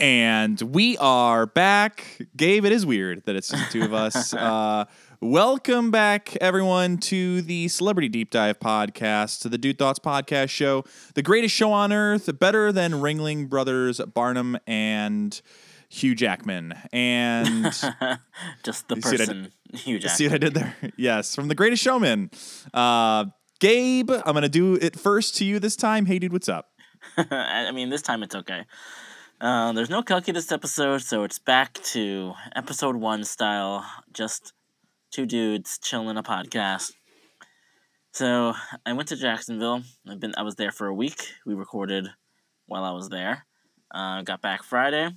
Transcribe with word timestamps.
And 0.00 0.60
we 0.60 0.96
are 0.98 1.46
back. 1.46 2.20
Gabe, 2.36 2.64
it 2.64 2.70
is 2.70 2.86
weird 2.86 3.24
that 3.26 3.34
it's 3.34 3.48
just 3.48 3.72
the 3.72 3.80
two 3.80 3.84
of 3.84 3.92
us. 3.92 4.34
Uh, 4.48 4.84
welcome 5.20 5.90
back, 5.90 6.36
everyone, 6.40 6.98
to 6.98 7.42
the 7.42 7.66
Celebrity 7.68 8.08
Deep 8.08 8.30
Dive 8.30 8.60
podcast, 8.60 9.40
to 9.40 9.48
the 9.48 9.58
Dude 9.58 9.78
Thoughts 9.78 9.98
podcast 9.98 10.50
show, 10.50 10.84
the 11.14 11.22
greatest 11.22 11.54
show 11.54 11.72
on 11.72 11.92
earth, 11.92 12.38
better 12.38 12.70
than 12.70 12.92
Ringling 12.92 13.48
Brothers 13.48 14.00
Barnum 14.14 14.56
and 14.66 15.40
Hugh 15.88 16.14
Jackman. 16.14 16.74
And 16.92 17.64
Just 18.62 18.88
the 18.88 18.96
You 18.96 19.02
see 19.02 19.10
what 19.10 19.20
I 19.20 19.26
person, 19.26 19.52
Hugh 19.72 20.00
see 20.00 20.26
what 20.26 20.34
I 20.34 20.38
did 20.38 20.54
there? 20.54 20.76
Yes, 20.96 21.34
from 21.34 21.48
the 21.48 21.54
greatest 21.54 21.82
showman. 21.82 22.30
Uh, 22.72 23.26
Gabe, 23.58 24.10
I'm 24.10 24.32
going 24.32 24.42
to 24.42 24.48
do 24.48 24.74
it 24.74 24.98
first 24.98 25.36
to 25.36 25.44
you 25.44 25.58
this 25.58 25.74
time. 25.74 26.06
Hey, 26.06 26.20
dude, 26.20 26.32
what's 26.32 26.48
up? 26.48 26.68
I 27.16 27.72
mean, 27.72 27.90
this 27.90 28.02
time 28.02 28.22
it's 28.22 28.34
okay. 28.34 28.64
Uh, 29.40 29.72
there's 29.72 29.90
no 29.90 30.02
Kelky 30.02 30.34
this 30.34 30.50
episode, 30.50 31.00
so 31.02 31.22
it's 31.22 31.38
back 31.38 31.74
to 31.74 32.34
episode 32.56 32.96
one 32.96 33.22
style. 33.22 33.86
Just 34.12 34.52
two 35.12 35.26
dudes 35.26 35.78
chilling 35.78 36.16
a 36.16 36.24
podcast. 36.24 36.92
So 38.10 38.54
I 38.84 38.92
went 38.94 39.08
to 39.10 39.16
Jacksonville. 39.16 39.82
I've 40.08 40.18
been 40.18 40.34
I 40.36 40.42
was 40.42 40.56
there 40.56 40.72
for 40.72 40.88
a 40.88 40.94
week. 40.94 41.28
We 41.46 41.54
recorded 41.54 42.08
while 42.66 42.82
I 42.82 42.90
was 42.90 43.10
there. 43.10 43.46
Uh, 43.92 44.22
got 44.22 44.42
back 44.42 44.64
Friday, 44.64 45.10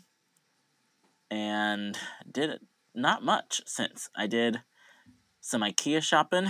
and 1.32 1.98
did 2.32 2.60
not 2.94 3.24
much 3.24 3.62
since 3.66 4.08
I 4.16 4.27
did 4.27 4.62
some 5.40 5.62
IKEA 5.62 6.04
shopping. 6.04 6.46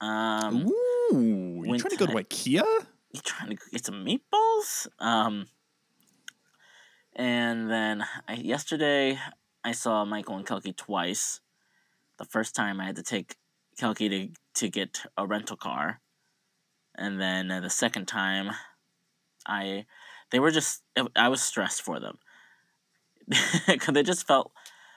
Um, 0.00 0.66
Ooh, 1.12 1.62
you 1.64 1.78
trying 1.78 1.90
to 1.90 1.96
go 1.96 2.06
to 2.06 2.12
to- 2.12 2.24
IKEA? 2.24 2.64
you 3.12 3.20
trying 3.22 3.50
to 3.50 3.56
get 3.70 3.84
some 3.84 4.04
meatballs? 4.04 4.88
Um, 4.98 5.46
and 7.20 7.70
then 7.70 8.02
I, 8.26 8.34
yesterday 8.34 9.18
I 9.62 9.72
saw 9.72 10.06
Michael 10.06 10.36
and 10.36 10.46
Kelky 10.46 10.74
twice. 10.74 11.40
The 12.16 12.24
first 12.24 12.54
time 12.54 12.80
I 12.80 12.86
had 12.86 12.96
to 12.96 13.02
take 13.02 13.36
Kelky 13.78 14.08
to 14.08 14.28
to 14.54 14.68
get 14.70 15.02
a 15.18 15.26
rental 15.26 15.56
car, 15.56 16.00
and 16.96 17.20
then 17.20 17.50
uh, 17.50 17.60
the 17.60 17.68
second 17.68 18.06
time, 18.08 18.52
I 19.46 19.84
they 20.30 20.40
were 20.40 20.50
just 20.50 20.82
I 21.14 21.28
was 21.28 21.42
stressed 21.42 21.82
for 21.82 22.00
them 22.00 22.18
because 23.68 23.92
they 23.92 24.02
just 24.02 24.26
felt 24.26 24.52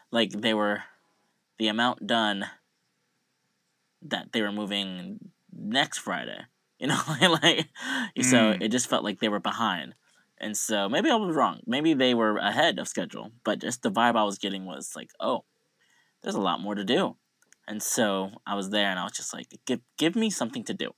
like 0.09 0.31
they 0.31 0.53
were 0.53 0.83
the 1.59 1.67
amount 1.67 2.07
done 2.07 2.45
that 4.01 4.31
they 4.31 4.41
were 4.41 4.51
moving 4.51 5.19
next 5.51 5.99
Friday. 5.99 6.39
You 6.79 6.87
know, 6.87 6.99
like 7.43 7.69
so 8.21 8.51
Mm. 8.51 8.61
it 8.61 8.67
just 8.69 8.89
felt 8.89 9.05
like 9.05 9.19
they 9.19 9.29
were 9.29 9.39
behind. 9.39 9.95
And 10.43 10.57
so 10.57 10.89
maybe 10.89 11.09
I 11.09 11.15
was 11.15 11.33
wrong. 11.33 11.61
Maybe 11.65 11.93
they 11.93 12.13
were 12.13 12.35
ahead 12.37 12.77
of 12.77 12.89
schedule, 12.89 13.31
but 13.45 13.59
just 13.59 13.81
the 13.81 13.89
vibe 13.89 14.17
I 14.17 14.25
was 14.25 14.37
getting 14.37 14.65
was 14.65 14.91
like, 14.93 15.09
oh, 15.21 15.45
there's 16.21 16.35
a 16.35 16.41
lot 16.41 16.59
more 16.59 16.75
to 16.75 16.83
do. 16.83 17.15
And 17.65 17.81
so 17.81 18.29
I 18.45 18.55
was 18.55 18.69
there 18.69 18.89
and 18.89 18.99
I 18.99 19.03
was 19.03 19.13
just 19.13 19.33
like, 19.33 19.47
give 19.65 19.79
give 19.97 20.17
me 20.17 20.29
something 20.29 20.65
to 20.65 20.73
do. 20.73 20.91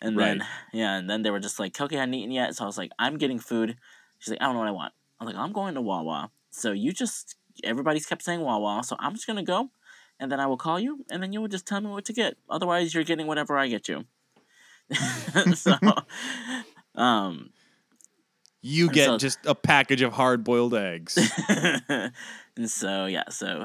And 0.00 0.16
then 0.16 0.46
yeah, 0.72 0.96
and 0.96 1.10
then 1.10 1.22
they 1.22 1.32
were 1.32 1.40
just 1.40 1.58
like, 1.58 1.80
okay, 1.80 1.96
I 1.96 2.00
hadn't 2.00 2.14
eaten 2.14 2.30
yet. 2.30 2.54
So 2.54 2.62
I 2.62 2.66
was 2.68 2.78
like, 2.78 2.92
I'm 2.96 3.18
getting 3.18 3.40
food. 3.40 3.76
She's 4.20 4.30
like, 4.30 4.40
I 4.40 4.44
don't 4.44 4.54
know 4.54 4.60
what 4.60 4.68
I 4.68 4.72
want. 4.72 4.92
I 5.18 5.24
was 5.24 5.34
like, 5.34 5.42
I'm 5.42 5.52
going 5.52 5.74
to 5.74 5.82
Wawa. 5.82 6.30
So 6.50 6.70
you 6.70 6.92
just 6.92 7.34
everybody's 7.64 8.06
kept 8.06 8.22
saying 8.22 8.40
Wawa, 8.40 8.84
so 8.84 8.94
I'm 9.00 9.14
just 9.14 9.26
gonna 9.26 9.42
go 9.42 9.70
and 10.20 10.30
then 10.30 10.38
I 10.38 10.46
will 10.46 10.56
call 10.56 10.78
you 10.78 11.04
and 11.10 11.20
then 11.20 11.32
you 11.32 11.40
will 11.40 11.48
just 11.48 11.66
tell 11.66 11.80
me 11.80 11.90
what 11.90 12.04
to 12.04 12.12
get. 12.12 12.36
Otherwise 12.48 12.94
you're 12.94 13.02
getting 13.02 13.26
whatever 13.26 13.58
I 13.58 13.66
get 13.66 13.88
you. 13.88 14.04
so 15.54 15.74
um 16.94 17.50
You 18.68 18.84
And 18.86 18.94
get 18.94 19.06
so- 19.06 19.16
just 19.16 19.38
a 19.46 19.54
package 19.54 20.02
of 20.02 20.12
hard 20.12 20.44
boiled 20.44 20.74
eggs. 20.74 21.16
and 21.48 22.12
so 22.66 23.06
yeah, 23.06 23.24
so 23.30 23.62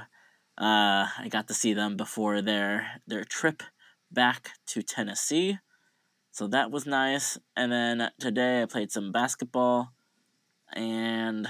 uh, 0.58 1.08
I 1.20 1.28
got 1.30 1.50
to 1.50 1.54
see 1.54 1.74
them 1.74 1.98
before 1.98 2.42
their 2.42 3.02
their 3.06 3.26
trip 3.26 3.64
back 4.12 4.52
to 4.68 4.82
Tennessee, 4.82 5.58
so 6.32 6.48
that 6.48 6.72
was 6.72 6.86
nice. 6.86 7.38
And 7.58 7.70
then 7.70 8.12
today 8.18 8.62
I 8.62 8.66
played 8.66 8.92
some 8.94 9.12
basketball, 9.12 9.92
and 10.72 11.50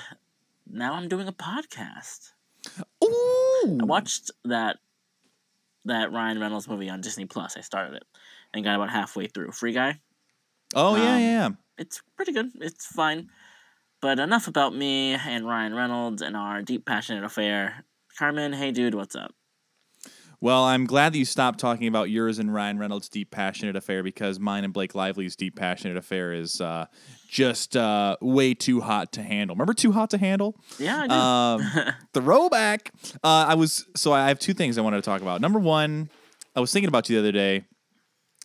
now 0.65 0.93
I'm 0.95 1.07
doing 1.07 1.27
a 1.27 1.33
podcast. 1.33 2.31
Ooh. 3.03 3.77
I 3.81 3.85
watched 3.85 4.31
that 4.45 4.77
that 5.85 6.11
Ryan 6.11 6.39
Reynolds 6.39 6.67
movie 6.67 6.89
on 6.89 7.01
Disney 7.01 7.25
Plus. 7.25 7.55
I 7.55 7.61
started 7.61 7.97
it 7.97 8.03
and 8.51 8.63
got 8.63 8.75
about 8.75 8.89
halfway 8.89 9.27
through. 9.27 9.51
Free 9.51 9.73
Guy. 9.73 9.99
Oh, 10.75 10.95
yeah, 10.95 11.15
um, 11.15 11.21
yeah. 11.21 11.49
it's 11.77 12.01
pretty 12.15 12.31
good. 12.31 12.49
It's 12.59 12.87
fine. 12.87 13.29
But 14.03 14.19
enough 14.19 14.49
about 14.49 14.75
me 14.75 15.13
and 15.13 15.47
Ryan 15.47 15.73
Reynolds 15.73 16.21
and 16.21 16.35
our 16.35 16.61
deep 16.61 16.85
passionate 16.85 17.23
affair. 17.23 17.85
Carmen, 18.19 18.51
hey 18.51 18.71
dude, 18.71 18.95
what's 18.95 19.15
up? 19.15 19.33
Well, 20.41 20.65
I'm 20.65 20.85
glad 20.85 21.13
that 21.13 21.19
you 21.19 21.23
stopped 21.23 21.57
talking 21.57 21.87
about 21.87 22.09
yours 22.09 22.37
and 22.37 22.53
Ryan 22.53 22.77
Reynolds' 22.79 23.07
deep 23.07 23.31
passionate 23.31 23.77
affair 23.77 24.03
because 24.03 24.41
mine 24.41 24.65
and 24.65 24.73
Blake 24.73 24.93
Lively's 24.93 25.37
deep 25.37 25.55
passionate 25.55 25.95
affair 25.95 26.33
is 26.33 26.59
uh, 26.59 26.87
just 27.29 27.77
uh, 27.77 28.17
way 28.19 28.53
too 28.53 28.81
hot 28.81 29.13
to 29.13 29.23
handle. 29.23 29.55
Remember 29.55 29.73
Too 29.73 29.93
Hot 29.93 30.09
to 30.09 30.17
Handle? 30.17 30.59
Yeah, 30.77 30.99
I 31.03 31.07
do. 31.07 31.15
Um, 31.15 31.93
throwback. 32.13 32.91
Uh, 33.23 33.45
I 33.47 33.55
was 33.55 33.85
so 33.95 34.11
I 34.11 34.27
have 34.27 34.37
two 34.37 34.53
things 34.53 34.77
I 34.77 34.81
wanted 34.81 34.97
to 34.97 35.03
talk 35.03 35.21
about. 35.21 35.39
Number 35.39 35.59
one, 35.59 36.09
I 36.57 36.59
was 36.59 36.73
thinking 36.73 36.89
about 36.89 37.09
you 37.09 37.15
the 37.15 37.21
other 37.21 37.31
day 37.31 37.63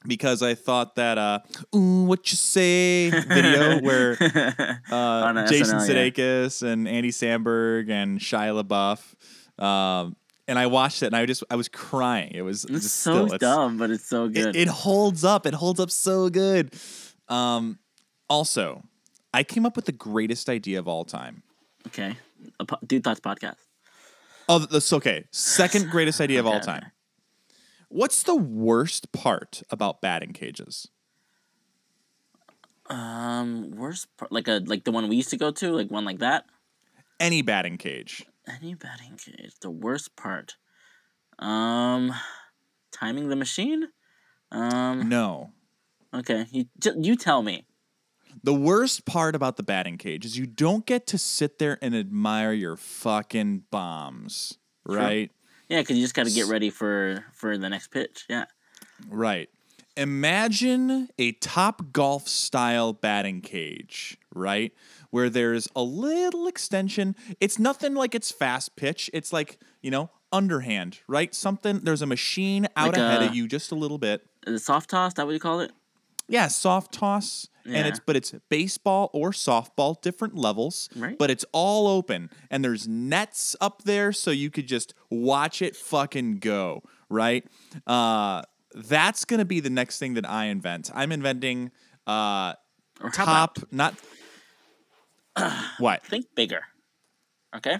because 0.06 0.42
I 0.42 0.54
thought 0.54 0.94
that 0.96 1.18
uh, 1.18 1.40
"Ooh, 1.74 2.04
what 2.04 2.30
you 2.30 2.36
say" 2.36 3.10
video 3.10 3.80
where 3.82 4.12
uh, 4.90 5.46
Jason 5.46 5.78
SNL, 5.78 5.88
yeah. 5.88 6.10
Sudeikis 6.10 6.62
and 6.62 6.86
Andy 6.88 7.10
Samberg 7.10 7.90
and 7.90 8.18
Shia 8.20 8.62
LaBeouf, 8.62 9.62
um, 9.62 10.16
and 10.46 10.58
I 10.58 10.66
watched 10.66 11.02
it 11.02 11.06
and 11.06 11.16
I 11.16 11.26
just 11.26 11.42
I 11.50 11.56
was 11.56 11.68
crying. 11.68 12.32
It 12.34 12.42
was 12.42 12.64
it's 12.64 12.82
just 12.84 12.96
so 12.96 13.12
still, 13.12 13.34
it's- 13.34 13.40
dumb, 13.40 13.76
but 13.78 13.90
it's 13.90 14.06
so 14.06 14.28
good. 14.28 14.54
it 14.56 14.68
holds 14.68 15.24
up. 15.24 15.46
It 15.46 15.54
holds 15.54 15.80
up 15.80 15.90
so 15.90 16.28
good. 16.30 16.72
Um, 17.28 17.78
also, 18.30 18.82
I 19.34 19.42
came 19.42 19.66
up 19.66 19.76
with 19.76 19.84
the 19.86 19.92
greatest 19.92 20.48
idea 20.48 20.78
of 20.78 20.88
all 20.88 21.04
time. 21.04 21.42
okay. 21.88 22.16
Po- 22.66 22.78
dude 22.86 23.02
Thoughts 23.04 23.20
podcast. 23.20 23.56
Oh, 24.48 24.60
that's 24.60 24.92
okay. 24.94 25.24
Second 25.32 25.90
greatest 25.90 26.20
idea 26.20 26.40
of 26.40 26.46
all 26.46 26.60
time. 26.60 26.84
What's 27.88 28.22
the 28.22 28.36
worst 28.36 29.12
part 29.12 29.62
about 29.70 30.00
batting 30.00 30.32
cages? 30.32 30.88
Um, 32.90 33.70
worst 33.72 34.08
part, 34.16 34.32
like 34.32 34.48
a 34.48 34.62
like 34.64 34.84
the 34.84 34.92
one 34.92 35.08
we 35.08 35.16
used 35.16 35.30
to 35.30 35.36
go 35.36 35.50
to, 35.50 35.72
like 35.72 35.90
one 35.90 36.04
like 36.04 36.18
that. 36.20 36.46
Any 37.20 37.42
batting 37.42 37.76
cage. 37.76 38.24
Any 38.46 38.74
batting 38.74 39.16
cage. 39.18 39.52
The 39.60 39.70
worst 39.70 40.16
part. 40.16 40.56
Um, 41.38 42.14
timing 42.92 43.28
the 43.28 43.36
machine. 43.36 43.88
Um. 44.50 45.08
No. 45.08 45.50
Okay. 46.14 46.46
You 46.50 46.66
j- 46.78 46.94
you 46.98 47.16
tell 47.16 47.42
me. 47.42 47.66
The 48.42 48.54
worst 48.54 49.04
part 49.04 49.34
about 49.34 49.56
the 49.56 49.62
batting 49.62 49.98
cage 49.98 50.24
is 50.24 50.38
you 50.38 50.46
don't 50.46 50.86
get 50.86 51.06
to 51.08 51.18
sit 51.18 51.58
there 51.58 51.78
and 51.82 51.94
admire 51.94 52.52
your 52.52 52.76
fucking 52.76 53.64
bombs, 53.70 54.58
Sure. 54.88 54.98
Yeah, 55.68 55.80
because 55.80 55.96
you 55.96 56.02
just 56.04 56.14
got 56.14 56.26
to 56.26 56.32
get 56.32 56.46
ready 56.46 56.70
for 56.70 57.24
for 57.34 57.58
the 57.58 57.68
next 57.68 57.88
pitch. 57.88 58.24
Yeah. 58.28 58.44
Right. 59.08 59.48
Imagine 59.96 61.08
a 61.18 61.32
top 61.32 61.92
golf 61.92 62.28
style 62.28 62.92
batting 62.92 63.40
cage, 63.40 64.16
right? 64.32 64.72
Where 65.10 65.28
there's 65.28 65.68
a 65.74 65.82
little 65.82 66.46
extension. 66.46 67.16
It's 67.40 67.58
nothing 67.58 67.94
like 67.94 68.14
it's 68.14 68.30
fast 68.30 68.76
pitch. 68.76 69.10
It's 69.12 69.32
like, 69.32 69.58
you 69.82 69.90
know, 69.90 70.10
underhand, 70.32 71.00
right? 71.08 71.34
Something, 71.34 71.80
there's 71.80 72.00
a 72.02 72.06
machine 72.06 72.68
out 72.76 72.88
Like 72.92 72.96
ahead 72.98 73.22
a- 73.22 73.26
of 73.26 73.34
you 73.34 73.48
just 73.48 73.72
a 73.72 73.74
little 73.74 73.98
bit. 73.98 74.24
Is 74.46 74.60
it 74.62 74.64
soft 74.64 74.88
toss? 74.90 75.14
That 75.14 75.26
what 75.26 75.32
you 75.32 75.40
call 75.40 75.60
it? 75.60 75.72
Yeah, 76.28 76.46
soft 76.48 76.92
toss. 76.92 77.48
And 77.74 77.86
it's 77.86 78.00
but 78.00 78.16
it's 78.16 78.32
baseball 78.48 79.10
or 79.12 79.30
softball, 79.30 80.00
different 80.00 80.34
levels. 80.36 80.88
Right. 80.96 81.18
But 81.18 81.30
it's 81.30 81.44
all 81.52 81.86
open. 81.86 82.30
And 82.50 82.64
there's 82.64 82.88
nets 82.88 83.54
up 83.60 83.82
there 83.84 84.12
so 84.12 84.30
you 84.30 84.50
could 84.50 84.66
just 84.66 84.94
watch 85.10 85.60
it 85.62 85.76
fucking 85.76 86.38
go. 86.38 86.82
Right? 87.08 87.44
Uh 87.86 88.42
that's 88.74 89.24
gonna 89.24 89.44
be 89.44 89.60
the 89.60 89.70
next 89.70 89.98
thing 89.98 90.14
that 90.14 90.28
I 90.28 90.46
invent. 90.46 90.90
I'm 90.94 91.12
inventing 91.12 91.70
uh 92.06 92.54
how 93.00 93.22
about 93.24 93.54
top 93.54 93.58
not 93.70 93.94
what? 95.78 96.04
think 96.06 96.26
bigger? 96.34 96.62
Okay. 97.56 97.78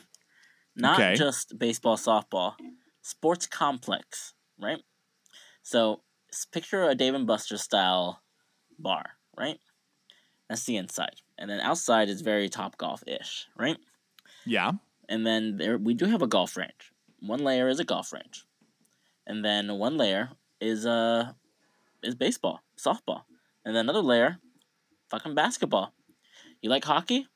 Not 0.77 1.01
Okay. 1.01 1.15
just 1.17 1.59
baseball, 1.59 1.97
softball, 1.97 2.55
sports 3.03 3.47
complex, 3.47 4.33
right? 4.61 4.79
So 5.63 6.03
picture 6.53 6.85
a 6.85 6.95
Dave 6.95 7.15
and 7.15 7.27
Buster 7.27 7.57
style 7.57 8.23
bar, 8.79 9.05
right? 9.37 9.59
That's 10.49 10.65
the 10.65 10.77
inside, 10.77 11.21
and 11.37 11.51
then 11.51 11.61
outside 11.61 12.09
is 12.09 12.23
very 12.23 12.49
top 12.49 12.79
golf 12.79 13.03
ish, 13.07 13.49
right? 13.57 13.77
Yeah. 14.47 14.73
And 15.09 15.27
then 15.27 15.59
there 15.59 15.77
we 15.77 15.95
do 15.95 16.07
have 16.07 16.23
a 16.23 16.27
golf 16.27 16.57
range. 16.57 16.93
One 17.21 17.45
layer 17.45 17.69
is 17.69 17.81
a 17.81 17.85
golf 17.85 18.13
range, 18.13 18.45
and 19.27 19.45
then 19.45 19.79
one 19.79 19.97
layer 19.99 20.31
is 20.61 20.87
uh 20.87 21.33
is 22.03 22.15
baseball, 22.15 22.63
softball, 22.79 23.23
and 23.65 23.77
then 23.77 23.85
another 23.85 24.01
layer, 24.01 24.39
fucking 25.11 25.35
basketball. 25.35 25.93
You 26.63 26.71
like 26.71 26.85
hockey? 26.85 27.27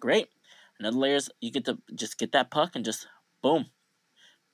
Great. 0.00 0.28
Another 0.78 0.96
layer 0.96 1.16
is 1.16 1.30
you 1.40 1.50
get 1.50 1.66
to 1.66 1.78
just 1.94 2.18
get 2.18 2.32
that 2.32 2.50
puck 2.50 2.72
and 2.74 2.84
just 2.84 3.06
boom, 3.42 3.66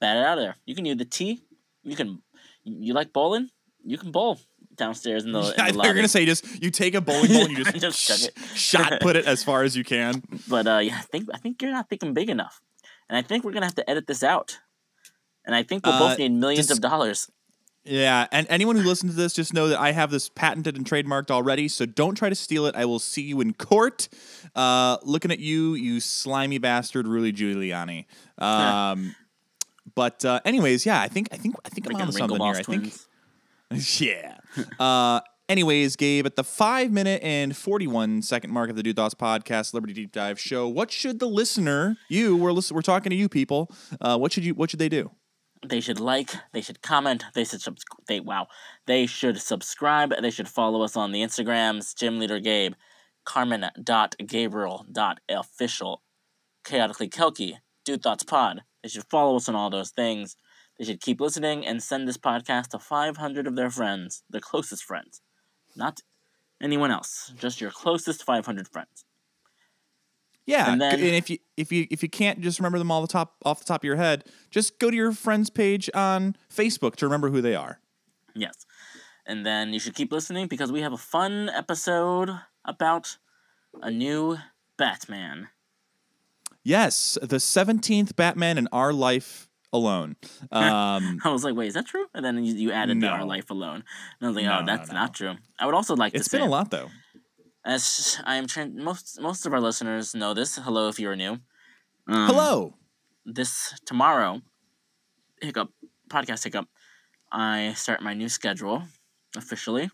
bat 0.00 0.16
it 0.16 0.24
out 0.24 0.38
of 0.38 0.44
there. 0.44 0.56
You 0.66 0.74
can 0.74 0.84
use 0.84 0.96
the 0.96 1.04
tee. 1.04 1.42
You 1.84 1.94
can 1.94 2.22
you 2.64 2.94
like 2.94 3.12
bowling? 3.12 3.50
You 3.84 3.96
can 3.96 4.10
bowl 4.10 4.40
downstairs 4.78 5.24
in 5.24 5.32
the. 5.32 5.40
In 5.40 5.54
Yeah, 5.58 5.72
the 5.72 5.78
they're 5.82 5.94
gonna 5.94 6.08
say 6.08 6.24
just 6.24 6.62
you 6.62 6.70
take 6.70 6.94
a 6.94 7.00
bowling 7.00 7.32
ball 7.32 7.44
and 7.46 7.58
you 7.58 7.64
just, 7.80 8.06
Just 8.06 8.28
it. 8.28 8.38
shot 8.54 9.00
put 9.00 9.16
it 9.16 9.26
as 9.26 9.44
far 9.44 9.62
as 9.64 9.76
you 9.76 9.84
can. 9.84 10.22
But 10.48 10.66
uh, 10.66 10.78
yeah, 10.78 10.96
I 10.98 11.02
think 11.02 11.28
I 11.34 11.38
think 11.38 11.60
you're 11.60 11.72
not 11.72 11.88
thinking 11.90 12.14
big 12.14 12.30
enough, 12.30 12.60
and 13.08 13.18
I 13.18 13.22
think 13.22 13.44
we're 13.44 13.52
gonna 13.52 13.66
have 13.66 13.74
to 13.76 13.90
edit 13.90 14.06
this 14.06 14.22
out. 14.22 14.58
And 15.44 15.54
I 15.54 15.62
think 15.62 15.84
we'll 15.86 15.94
Uh, 15.94 16.08
both 16.10 16.18
need 16.18 16.32
millions 16.32 16.68
just- 16.68 16.78
of 16.78 16.80
dollars. 16.90 17.30
Yeah, 17.84 18.26
and 18.32 18.46
anyone 18.50 18.76
who 18.76 18.82
listens 18.82 19.12
to 19.12 19.16
this, 19.16 19.32
just 19.32 19.54
know 19.54 19.68
that 19.68 19.80
I 19.80 19.92
have 19.92 20.10
this 20.10 20.28
patented 20.28 20.76
and 20.76 20.84
trademarked 20.84 21.30
already. 21.30 21.68
So 21.68 21.86
don't 21.86 22.16
try 22.16 22.28
to 22.28 22.34
steal 22.34 22.66
it. 22.66 22.74
I 22.76 22.84
will 22.84 22.98
see 22.98 23.22
you 23.22 23.40
in 23.40 23.54
court. 23.54 24.08
Uh, 24.54 24.98
looking 25.04 25.30
at 25.30 25.38
you, 25.38 25.72
you 25.72 25.98
slimy 26.00 26.58
bastard, 26.58 27.06
Rudy 27.08 27.32
Giuliani. 27.32 28.04
Um, 28.36 29.14
but 29.94 30.22
uh, 30.22 30.40
anyways, 30.44 30.84
yeah, 30.84 31.00
I 31.00 31.08
think 31.08 31.28
I 31.32 31.38
think 31.38 31.54
I 31.64 31.70
think 31.70 31.86
I'm 31.88 31.96
on 31.96 32.12
something 32.12 32.38
here. 32.42 32.54
I 32.56 32.62
think. 32.62 32.92
yeah. 33.98 34.38
Uh, 34.78 35.20
anyways, 35.48 35.96
Gabe, 35.96 36.26
at 36.26 36.36
the 36.36 36.44
five 36.44 36.90
minute 36.90 37.22
and 37.22 37.56
41 37.56 38.22
second 38.22 38.50
mark 38.50 38.70
of 38.70 38.76
the 38.76 38.82
Dude 38.82 38.96
Thoughts 38.96 39.14
podcast, 39.14 39.74
Liberty 39.74 39.92
Deep 39.92 40.12
Dive 40.12 40.40
show, 40.40 40.68
what 40.68 40.90
should 40.90 41.18
the 41.18 41.28
listener, 41.28 41.96
you, 42.08 42.36
we're, 42.36 42.52
listen, 42.52 42.74
we're 42.74 42.82
talking 42.82 43.10
to 43.10 43.16
you 43.16 43.28
people, 43.28 43.70
uh, 44.00 44.16
what 44.16 44.32
should 44.32 44.44
you, 44.44 44.54
what 44.54 44.70
should 44.70 44.78
they 44.78 44.88
do? 44.88 45.10
They 45.66 45.80
should 45.80 45.98
like. 45.98 46.30
They 46.52 46.60
should 46.60 46.82
comment. 46.82 47.24
They 47.34 47.44
should 47.44 47.60
subs- 47.60 47.84
They 48.06 48.20
wow. 48.20 48.46
They 48.86 49.06
should 49.06 49.40
subscribe. 49.40 50.12
They 50.22 50.30
should 50.30 50.48
follow 50.48 50.82
us 50.82 50.96
on 50.96 51.10
the 51.10 51.20
Instagrams. 51.20 51.96
Gym 51.96 52.18
Leader 52.20 52.38
Gabe, 52.38 52.74
Carmen 53.24 53.66
dot 53.82 54.14
Gabriel 54.24 54.86
dot 54.90 55.18
official, 55.28 56.02
chaotically 56.64 57.08
Kelky, 57.08 57.54
Dude 57.84 58.02
Thoughts 58.02 58.22
Pod. 58.22 58.62
They 58.82 58.88
should 58.88 59.04
follow 59.10 59.36
us 59.36 59.48
on 59.48 59.56
all 59.56 59.68
those 59.68 59.90
things. 59.90 60.36
They 60.78 60.84
should 60.84 61.00
keep 61.00 61.20
listening 61.20 61.66
and 61.66 61.82
send 61.82 62.06
this 62.06 62.16
podcast 62.16 62.68
to 62.68 62.78
500 62.78 63.46
of 63.46 63.56
their 63.56 63.70
friends, 63.70 64.22
their 64.30 64.40
closest 64.40 64.84
friends, 64.84 65.20
not 65.76 66.00
anyone 66.62 66.90
else. 66.90 67.32
Just 67.38 67.60
your 67.60 67.70
closest 67.70 68.22
500 68.24 68.68
friends. 68.68 69.04
Yeah, 70.46 70.72
And 70.72 70.82
and, 70.82 71.02
if 71.02 71.28
you 71.28 71.38
if 71.58 71.70
you 71.70 71.86
if 71.90 72.02
you 72.02 72.08
can't 72.08 72.40
just 72.40 72.58
remember 72.58 72.78
them 72.78 72.90
all 72.90 73.02
the 73.02 73.08
top 73.08 73.36
off 73.44 73.58
the 73.58 73.66
top 73.66 73.82
of 73.82 73.84
your 73.84 73.96
head, 73.96 74.24
just 74.50 74.78
go 74.78 74.90
to 74.90 74.96
your 74.96 75.12
friends 75.12 75.50
page 75.50 75.90
on 75.92 76.36
Facebook 76.50 76.96
to 76.96 77.06
remember 77.06 77.28
who 77.28 77.42
they 77.42 77.54
are. 77.54 77.80
Yes. 78.34 78.64
And 79.26 79.44
then 79.44 79.74
you 79.74 79.78
should 79.78 79.94
keep 79.94 80.10
listening 80.10 80.46
because 80.46 80.72
we 80.72 80.80
have 80.80 80.94
a 80.94 80.96
fun 80.96 81.50
episode 81.50 82.30
about 82.64 83.18
a 83.82 83.90
new 83.90 84.38
Batman. 84.78 85.48
Yes, 86.62 87.18
the 87.20 87.40
seventeenth 87.40 88.16
Batman 88.16 88.56
in 88.56 88.68
our 88.72 88.94
life 88.94 89.47
alone. 89.72 90.16
Um, 90.52 91.20
I 91.24 91.30
was 91.30 91.44
like, 91.44 91.54
wait, 91.54 91.68
is 91.68 91.74
that 91.74 91.86
true? 91.86 92.06
And 92.14 92.24
then 92.24 92.42
you, 92.44 92.54
you 92.54 92.72
added 92.72 93.00
the 93.00 93.08
Our 93.08 93.24
Life 93.24 93.50
Alone. 93.50 93.84
And 94.18 94.22
I 94.22 94.26
was 94.28 94.36
like, 94.36 94.46
No, 94.46 94.60
oh, 94.62 94.66
that's 94.66 94.88
no. 94.88 94.94
not 94.94 95.14
true. 95.14 95.34
I 95.58 95.66
would 95.66 95.74
also 95.74 95.94
like 95.94 96.14
it's 96.14 96.24
to 96.24 96.30
say, 96.30 96.38
been 96.38 96.46
a 96.46 96.50
lot 96.50 96.70
though. 96.70 96.88
as 97.64 98.18
I 98.24 98.36
am 98.36 98.46
most 98.76 99.20
most 99.20 99.44
of 99.46 99.52
our 99.52 99.60
listeners 99.60 100.14
know 100.14 100.32
this. 100.34 100.56
Hello, 100.56 100.88
if 100.88 100.98
you 100.98 101.08
are 101.10 101.16
new. 101.16 101.32
Um, 102.08 102.26
Hello. 102.26 102.74
This 103.26 103.74
tomorrow, 103.84 104.40
hiccup 105.42 105.70
podcast 106.08 106.44
hiccup. 106.44 106.66
I 107.30 107.74
start 107.74 108.00
my 108.00 108.14
new 108.14 108.28
schedule 108.30 108.84
officially 109.36 109.90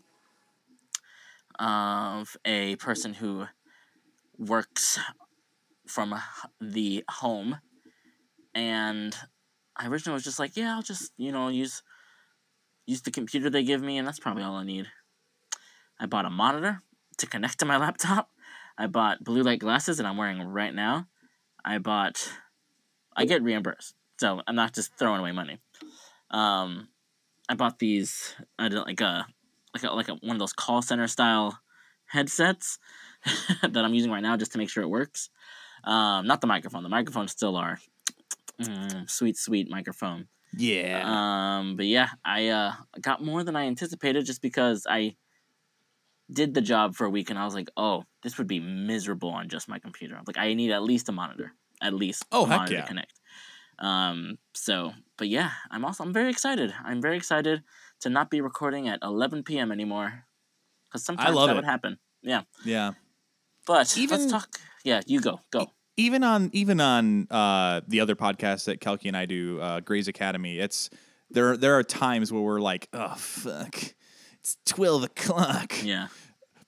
of 1.58 2.36
a 2.44 2.76
person 2.76 3.14
who 3.14 3.46
works 4.38 4.98
from 5.86 6.14
the 6.60 7.04
home 7.08 7.58
and 8.54 9.16
i 9.76 9.86
originally 9.86 10.14
was 10.14 10.24
just 10.24 10.38
like 10.38 10.56
yeah 10.56 10.74
i'll 10.74 10.82
just 10.82 11.12
you 11.16 11.32
know 11.32 11.48
use 11.48 11.82
use 12.86 13.02
the 13.02 13.10
computer 13.10 13.50
they 13.50 13.62
give 13.62 13.82
me 13.82 13.98
and 13.98 14.06
that's 14.06 14.18
probably 14.18 14.42
all 14.42 14.54
i 14.54 14.64
need 14.64 14.86
i 15.98 16.06
bought 16.06 16.24
a 16.24 16.30
monitor 16.30 16.82
to 17.16 17.26
connect 17.26 17.58
to 17.58 17.64
my 17.64 17.76
laptop 17.84 18.30
i 18.78 18.86
bought 18.86 19.22
blue 19.24 19.42
light 19.42 19.60
glasses 19.60 19.96
that 19.96 20.06
i'm 20.06 20.16
wearing 20.16 20.40
right 20.42 20.74
now 20.74 21.06
i 21.64 21.78
bought 21.78 22.30
i 23.16 23.24
get 23.24 23.42
reimbursed 23.42 23.94
so 24.18 24.40
i'm 24.46 24.56
not 24.56 24.74
just 24.74 24.94
throwing 24.96 25.20
away 25.20 25.32
money 25.32 25.58
um 26.30 26.88
i 27.48 27.54
bought 27.54 27.78
these 27.78 28.34
i 28.58 28.68
don't 28.68 28.86
like 28.86 29.00
a 29.00 29.26
like 29.74 29.84
a, 29.84 29.94
like 29.94 30.08
a, 30.08 30.14
one 30.14 30.36
of 30.36 30.38
those 30.38 30.52
call 30.52 30.82
center 30.82 31.08
style 31.08 31.58
headsets 32.06 32.78
that 33.62 33.84
I'm 33.84 33.94
using 33.94 34.10
right 34.10 34.22
now 34.22 34.36
just 34.36 34.52
to 34.52 34.58
make 34.58 34.70
sure 34.70 34.82
it 34.82 34.88
works. 34.88 35.30
Um, 35.82 36.26
not 36.26 36.40
the 36.40 36.46
microphone. 36.46 36.82
The 36.82 36.88
microphone's 36.88 37.32
still 37.32 37.56
our 37.56 37.78
mm, 38.60 39.08
sweet, 39.10 39.36
sweet 39.36 39.70
microphone. 39.70 40.28
Yeah. 40.56 41.02
Um, 41.04 41.76
but 41.76 41.86
yeah, 41.86 42.10
I 42.24 42.48
uh, 42.48 42.72
got 43.00 43.22
more 43.24 43.42
than 43.42 43.56
I 43.56 43.64
anticipated 43.66 44.24
just 44.26 44.40
because 44.42 44.86
I 44.88 45.16
did 46.32 46.54
the 46.54 46.60
job 46.60 46.94
for 46.94 47.04
a 47.06 47.10
week 47.10 47.30
and 47.30 47.38
I 47.38 47.44
was 47.44 47.54
like, 47.54 47.68
oh, 47.76 48.04
this 48.22 48.38
would 48.38 48.46
be 48.46 48.60
miserable 48.60 49.30
on 49.30 49.48
just 49.48 49.68
my 49.68 49.78
computer. 49.78 50.18
Like, 50.26 50.38
I 50.38 50.54
need 50.54 50.70
at 50.70 50.82
least 50.82 51.08
a 51.08 51.12
monitor, 51.12 51.52
at 51.82 51.92
least 51.92 52.24
Oh, 52.32 52.44
a 52.44 52.48
heck 52.48 52.56
monitor 52.58 52.74
yeah. 52.74 52.80
to 52.82 52.86
connect. 52.86 53.20
Um, 53.78 54.38
so, 54.54 54.92
but 55.18 55.28
yeah, 55.28 55.50
I'm 55.70 55.84
also 55.84 56.04
I'm 56.04 56.12
very 56.12 56.30
excited. 56.30 56.72
I'm 56.84 57.02
very 57.02 57.16
excited 57.16 57.62
to 58.00 58.08
not 58.08 58.30
be 58.30 58.40
recording 58.40 58.88
at 58.88 59.00
11 59.02 59.42
p.m. 59.42 59.72
anymore 59.72 60.24
because 60.88 61.04
sometimes 61.04 61.36
that 61.36 61.50
it. 61.50 61.54
would 61.56 61.64
happen. 61.64 61.98
Yeah, 62.22 62.42
yeah. 62.64 62.92
but 63.66 63.96
Even- 63.98 64.20
let's 64.20 64.30
talk. 64.30 64.48
Yeah, 64.84 65.00
you 65.06 65.20
go, 65.20 65.40
go. 65.50 65.66
Even 65.96 66.24
on 66.24 66.50
even 66.52 66.80
on 66.80 67.26
uh, 67.30 67.80
the 67.86 68.00
other 68.00 68.16
podcast 68.16 68.64
that 68.66 68.80
Kelky 68.80 69.06
and 69.06 69.16
I 69.16 69.26
do, 69.26 69.60
uh, 69.60 69.80
Grey's 69.80 70.08
Academy, 70.08 70.58
it's 70.58 70.90
there. 71.30 71.56
There 71.56 71.74
are 71.78 71.82
times 71.82 72.32
where 72.32 72.42
we're 72.42 72.60
like, 72.60 72.88
"Oh 72.92 73.14
fuck, 73.16 73.76
it's 74.40 74.56
twelve 74.66 75.02
o'clock." 75.04 75.72
Yeah, 75.84 76.08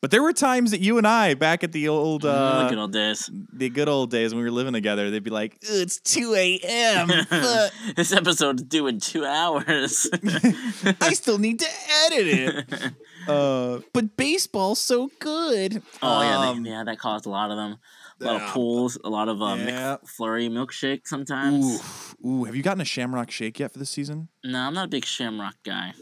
But 0.00 0.10
there 0.10 0.22
were 0.22 0.32
times 0.32 0.70
that 0.70 0.80
you 0.80 0.98
and 0.98 1.06
I, 1.06 1.34
back 1.34 1.64
at 1.64 1.72
the 1.72 1.88
old 1.88 2.22
Mm, 2.22 2.28
uh, 2.28 2.62
the 2.64 2.68
good 2.70 2.78
old 2.78 2.92
days. 2.92 3.30
the 3.52 3.68
good 3.68 3.88
old 3.88 4.10
days 4.10 4.32
when 4.32 4.42
we 4.42 4.48
were 4.48 4.54
living 4.54 4.72
together, 4.74 5.10
they'd 5.10 5.22
be 5.24 5.30
like, 5.30 5.56
"It's 5.62 5.98
two 6.00 6.34
a.m. 6.34 7.08
This 7.96 8.12
episode's 8.12 8.62
due 8.62 8.86
in 8.86 9.00
two 9.00 9.24
hours. 9.24 10.08
I 11.00 11.12
still 11.14 11.38
need 11.38 11.60
to 11.60 11.68
edit 12.06 12.26
it." 12.28 12.92
Uh, 13.26 13.80
but 13.92 14.16
baseball's 14.16 14.78
so 14.78 15.10
good. 15.18 15.82
Oh 16.00 16.22
yeah, 16.22 16.38
Um, 16.50 16.62
they, 16.62 16.70
yeah, 16.70 16.84
that 16.84 17.00
caused 17.00 17.26
a 17.26 17.28
lot 17.28 17.50
of 17.50 17.56
them. 17.56 17.76
A 18.20 18.24
lot 18.24 18.36
yeah. 18.40 18.46
of 18.46 18.52
pools, 18.54 18.98
a 19.04 19.10
lot 19.10 19.28
of 19.28 19.42
uh, 19.42 19.56
Yeah. 19.58 19.96
McFlurry 19.98 20.48
milkshake 20.50 21.06
sometimes. 21.06 21.82
Ooh, 22.24 22.28
ooh, 22.28 22.44
have 22.44 22.56
you 22.56 22.62
gotten 22.62 22.80
a 22.80 22.84
Shamrock 22.84 23.30
Shake 23.30 23.58
yet 23.60 23.72
for 23.72 23.78
this 23.78 23.90
season? 23.90 24.28
No, 24.42 24.58
I'm 24.60 24.72
not 24.74 24.86
a 24.86 24.88
big 24.88 25.04
Shamrock 25.04 25.56
guy. 25.64 25.92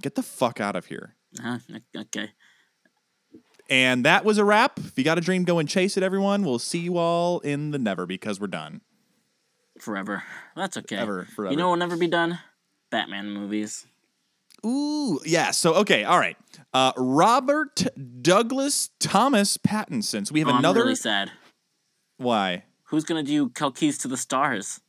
Get 0.00 0.16
the 0.16 0.22
fuck 0.22 0.60
out 0.60 0.74
of 0.74 0.86
here. 0.86 1.14
Huh? 1.40 1.58
Okay. 1.96 2.30
And 3.70 4.04
that 4.04 4.24
was 4.24 4.38
a 4.38 4.44
wrap. 4.44 4.78
If 4.78 4.98
you 4.98 5.04
got 5.04 5.16
a 5.16 5.20
dream, 5.20 5.44
go 5.44 5.58
and 5.58 5.68
chase 5.68 5.96
it, 5.96 6.02
everyone. 6.02 6.42
We'll 6.44 6.58
see 6.58 6.80
you 6.80 6.98
all 6.98 7.38
in 7.40 7.70
the 7.70 7.78
never 7.78 8.04
because 8.04 8.40
we're 8.40 8.48
done. 8.48 8.80
Forever. 9.80 10.22
That's 10.56 10.76
okay. 10.76 10.96
Ever, 10.96 11.24
forever. 11.34 11.52
You 11.52 11.56
know 11.56 11.68
what 11.68 11.78
will 11.78 11.78
never 11.78 11.96
be 11.96 12.06
done? 12.08 12.38
Batman 12.90 13.30
movies. 13.30 13.86
Ooh, 14.66 15.20
yeah. 15.24 15.50
So, 15.50 15.74
okay, 15.74 16.04
all 16.04 16.18
right. 16.18 16.36
Uh, 16.72 16.92
Robert 16.96 17.84
Douglas 18.22 18.90
Thomas 18.98 19.56
Pattinson. 19.56 20.26
So 20.26 20.32
we 20.32 20.40
have 20.40 20.48
Oh, 20.48 20.56
another. 20.58 20.80
I'm 20.80 20.86
really 20.86 20.96
sad. 20.96 21.30
Why? 22.16 22.64
Who's 22.84 23.04
gonna 23.04 23.22
do 23.22 23.50
Keys 23.50 23.98
to 23.98 24.08
the 24.08 24.16
Stars? 24.16 24.80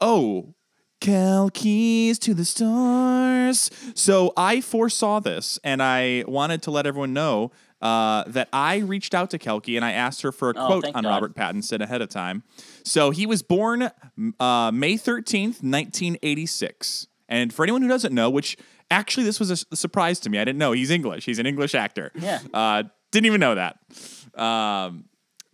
Oh, 0.00 0.54
Cal 1.00 1.48
Keys 1.50 2.18
to 2.20 2.34
the 2.34 2.44
stars. 2.44 3.70
So 3.94 4.32
I 4.36 4.60
foresaw 4.60 5.18
this, 5.20 5.58
and 5.64 5.82
I 5.82 6.24
wanted 6.28 6.62
to 6.64 6.70
let 6.70 6.86
everyone 6.86 7.14
know 7.14 7.52
uh, 7.80 8.24
that 8.26 8.48
I 8.52 8.76
reached 8.78 9.14
out 9.14 9.30
to 9.30 9.38
Kelky 9.38 9.76
and 9.76 9.84
I 9.84 9.92
asked 9.92 10.20
her 10.20 10.30
for 10.32 10.50
a 10.50 10.54
Oh, 10.54 10.66
quote 10.66 10.84
on 10.94 11.04
God. 11.04 11.08
Robert 11.08 11.34
Pattinson 11.34 11.80
ahead 11.80 12.02
of 12.02 12.10
time. 12.10 12.42
So 12.84 13.10
he 13.10 13.24
was 13.24 13.42
born 13.42 13.84
uh, 14.38 14.70
May 14.74 14.94
13th, 14.96 15.62
1986. 15.62 17.06
And 17.28 17.52
for 17.52 17.62
anyone 17.62 17.80
who 17.80 17.88
doesn't 17.88 18.12
know, 18.14 18.28
which 18.28 18.58
actually 18.90 19.24
this 19.24 19.40
was 19.40 19.50
a 19.70 19.76
surprise 19.76 20.20
to 20.20 20.30
me, 20.30 20.38
I 20.38 20.44
didn't 20.44 20.58
know 20.58 20.72
he's 20.72 20.90
English. 20.90 21.24
He's 21.24 21.38
an 21.38 21.46
English 21.46 21.74
actor. 21.74 22.12
Yeah. 22.14 22.40
Uh, 22.52 22.82
didn't 23.10 23.26
even 23.26 23.40
know 23.40 23.54
that. 23.54 23.78
Um, 24.38 25.04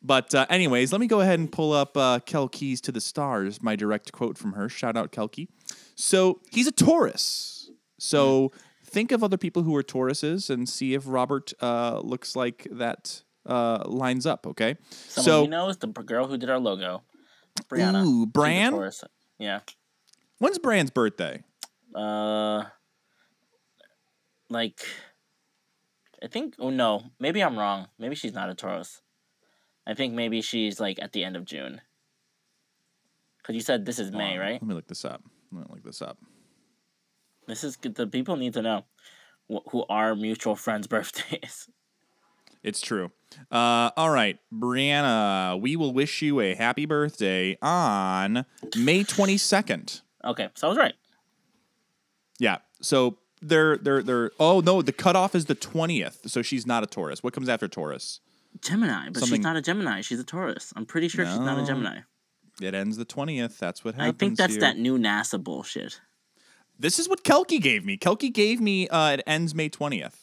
but 0.07 0.35
uh, 0.35 0.47
anyways, 0.49 0.93
let 0.93 1.01
me 1.01 1.09
go 1.09 1.21
ahead 1.21 1.41
and 1.41 1.51
pull 1.51 1.73
up 1.73 1.97
uh, 1.97 2.21
Kel 2.21 2.49
Keys 2.49 2.81
to 2.83 2.93
the 2.93 3.01
stars. 3.01 3.61
My 3.61 3.75
direct 3.75 4.13
quote 4.13 4.39
from 4.39 4.53
her. 4.53 4.69
Shout 4.69 4.97
out 4.97 5.11
Kelky. 5.11 5.49
So 5.97 6.41
he's 6.51 6.69
a 6.69 6.73
Taurus. 6.73 7.71
So 7.99 8.53
think 8.85 9.11
of 9.11 9.25
other 9.25 9.37
people 9.37 9.63
who 9.65 9.75
are 9.75 9.83
Tauruses 9.83 10.49
and 10.49 10.69
see 10.69 10.95
if 10.95 11.03
Robert 11.07 11.53
uh, 11.61 12.01
looks 12.05 12.37
like 12.37 12.69
that 12.71 13.23
uh, 13.45 13.83
lines 13.87 14.27
up. 14.27 14.47
Okay. 14.47 14.77
Someone 14.91 15.25
so 15.25 15.43
we 15.43 15.49
know 15.49 15.69
is 15.69 15.79
the 15.79 15.89
girl 15.89 16.29
who 16.29 16.37
did 16.37 16.51
our 16.51 16.59
logo, 16.61 17.03
Brianna. 17.69 18.05
Ooh, 18.05 18.27
Bran? 18.27 18.73
Taurus. 18.73 19.03
Yeah. 19.39 19.61
when's 20.39 20.59
Brand's 20.59 20.91
birthday? 20.93 21.43
Uh, 21.95 22.65
like, 24.49 24.81
I 26.23 26.29
think. 26.29 26.55
Oh 26.61 26.71
no, 26.71 27.03
maybe 27.19 27.43
I'm 27.43 27.59
wrong. 27.59 27.89
Maybe 27.99 28.15
she's 28.15 28.35
not 28.35 28.51
a 28.51 28.55
Taurus. 28.55 29.03
I 29.87 29.95
think 29.95 30.15
maybe 30.15 30.41
she's 30.43 30.81
like 30.81 30.99
at 31.01 31.13
the 31.13 31.25
end 31.25 31.37
of 31.37 31.45
June. 31.45 31.81
Because 33.39 33.55
you 33.55 33.61
said 33.61 33.87
this 33.87 33.99
is 33.99 34.11
May, 34.11 34.35
Um, 34.35 34.41
right? 34.41 34.53
Let 34.61 34.63
me 34.65 34.75
look 34.75 34.89
this 34.89 35.05
up. 35.05 35.23
Let 35.53 35.69
me 35.69 35.75
look 35.75 35.85
this 35.85 36.03
up. 36.03 36.19
This 37.47 37.63
is 37.63 37.77
good. 37.77 37.95
The 37.95 38.07
people 38.07 38.37
need 38.37 38.55
to 38.55 38.63
know 38.63 38.85
wh- 39.51 39.69
who 39.71 39.85
our 39.89 40.15
mutual 40.17 40.57
friends' 40.57 40.87
birthdays. 40.89 41.69
It's 42.65 42.81
true. 42.81 43.13
Uh, 43.53 43.91
all 43.97 44.11
right, 44.11 44.39
Brianna, 44.53 45.61
we 45.61 45.77
will 45.77 45.93
wish 45.93 46.21
you 46.23 46.41
a 46.41 46.55
happy 46.57 46.85
birthday 46.85 47.57
on 47.63 48.45
May 48.77 49.05
22nd. 49.05 50.01
Okay, 50.25 50.49
so 50.55 50.67
I 50.67 50.71
was 50.71 50.79
right. 50.79 50.95
Yeah. 52.41 52.59
So 52.81 53.19
they're 53.41 53.77
they're 53.77 54.03
they're 54.03 54.31
oh 54.41 54.59
no, 54.61 54.83
the 54.83 54.93
cutoff 54.93 55.37
is 55.37 55.45
the 55.45 55.55
20th. 55.55 56.29
So 56.29 56.43
she's 56.43 56.67
not 56.67 56.83
a 56.83 56.87
Taurus. 56.87 57.23
What 57.23 57.33
comes 57.33 57.49
after 57.49 57.69
Taurus? 57.69 58.19
Gemini, 58.63 59.07
but 59.11 59.21
Something- 59.21 59.39
she's 59.39 59.45
not 59.45 59.57
a 59.57 59.63
Gemini. 59.63 60.01
She's 60.01 60.21
a 60.21 60.25
Taurus. 60.25 60.73
I'm 60.77 60.87
pretty 60.87 61.09
sure 61.09 61.25
she's 61.27 61.39
not 61.39 61.59
a 61.59 61.63
No. 61.63 61.67
Gemini. 61.67 62.01
It 62.61 62.75
ends 62.75 62.97
the 62.97 63.05
20th. 63.05 63.59
That's 63.59 63.85
what 63.85 63.95
happens. 63.97 64.15
I 64.15 64.17
think 64.19 64.37
that's 64.39 64.55
here. 64.55 64.61
that 64.63 64.79
new 64.79 64.99
NASA 64.99 65.43
bullshit. 65.43 66.01
This 66.79 66.99
is 66.99 67.09
what 67.09 67.23
Kelky 67.25 67.61
gave 67.61 67.85
me. 67.85 67.97
Kelky 67.99 68.33
gave 68.33 68.61
me 68.61 68.89
uh, 68.89 69.13
it 69.13 69.23
ends 69.27 69.55
May 69.55 69.69
20th. 69.69 70.15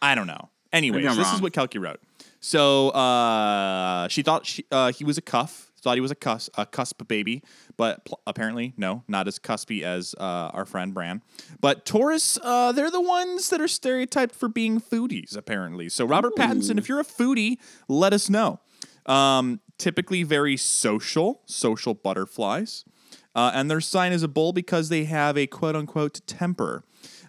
I 0.00 0.14
don't 0.14 0.26
know. 0.26 0.50
Anyways, 0.72 1.04
I'm 1.06 1.16
this 1.16 1.26
is 1.26 1.32
wrong. 1.34 1.42
what 1.42 1.52
Kelky 1.52 1.80
wrote. 1.80 2.00
So 2.40 2.88
uh, 2.90 4.08
she 4.08 4.22
thought 4.22 4.46
she, 4.46 4.64
uh, 4.70 4.92
he 4.92 5.04
was 5.04 5.18
a 5.18 5.22
cuff, 5.22 5.70
thought 5.82 5.96
he 5.96 6.00
was 6.00 6.10
a, 6.10 6.16
cus- 6.16 6.50
a 6.56 6.64
cusp 6.64 7.06
baby, 7.08 7.42
but 7.76 8.04
pl- 8.04 8.20
apparently, 8.26 8.72
no, 8.76 9.02
not 9.08 9.28
as 9.28 9.38
cuspy 9.38 9.82
as 9.82 10.14
uh, 10.18 10.50
our 10.54 10.64
friend 10.64 10.94
Bran. 10.94 11.22
But 11.60 11.84
Taurus, 11.84 12.38
uh, 12.42 12.72
they're 12.72 12.90
the 12.90 13.00
ones 13.00 13.50
that 13.50 13.60
are 13.60 13.68
stereotyped 13.68 14.34
for 14.34 14.48
being 14.48 14.80
foodies, 14.80 15.36
apparently. 15.36 15.88
So, 15.88 16.04
Robert 16.04 16.34
Pattinson, 16.36 16.78
if 16.78 16.88
you're 16.88 17.00
a 17.00 17.04
foodie, 17.04 17.58
let 17.88 18.12
us 18.12 18.30
know. 18.30 18.60
Um, 19.06 19.60
typically 19.78 20.22
very 20.22 20.56
social, 20.56 21.42
social 21.46 21.92
butterflies. 21.92 22.84
Uh, 23.34 23.50
and 23.54 23.70
their 23.70 23.80
sign 23.80 24.12
is 24.12 24.22
a 24.22 24.28
bull 24.28 24.52
because 24.52 24.88
they 24.88 25.04
have 25.04 25.36
a 25.36 25.46
quote 25.46 25.74
unquote 25.74 26.20
temper. 26.26 26.84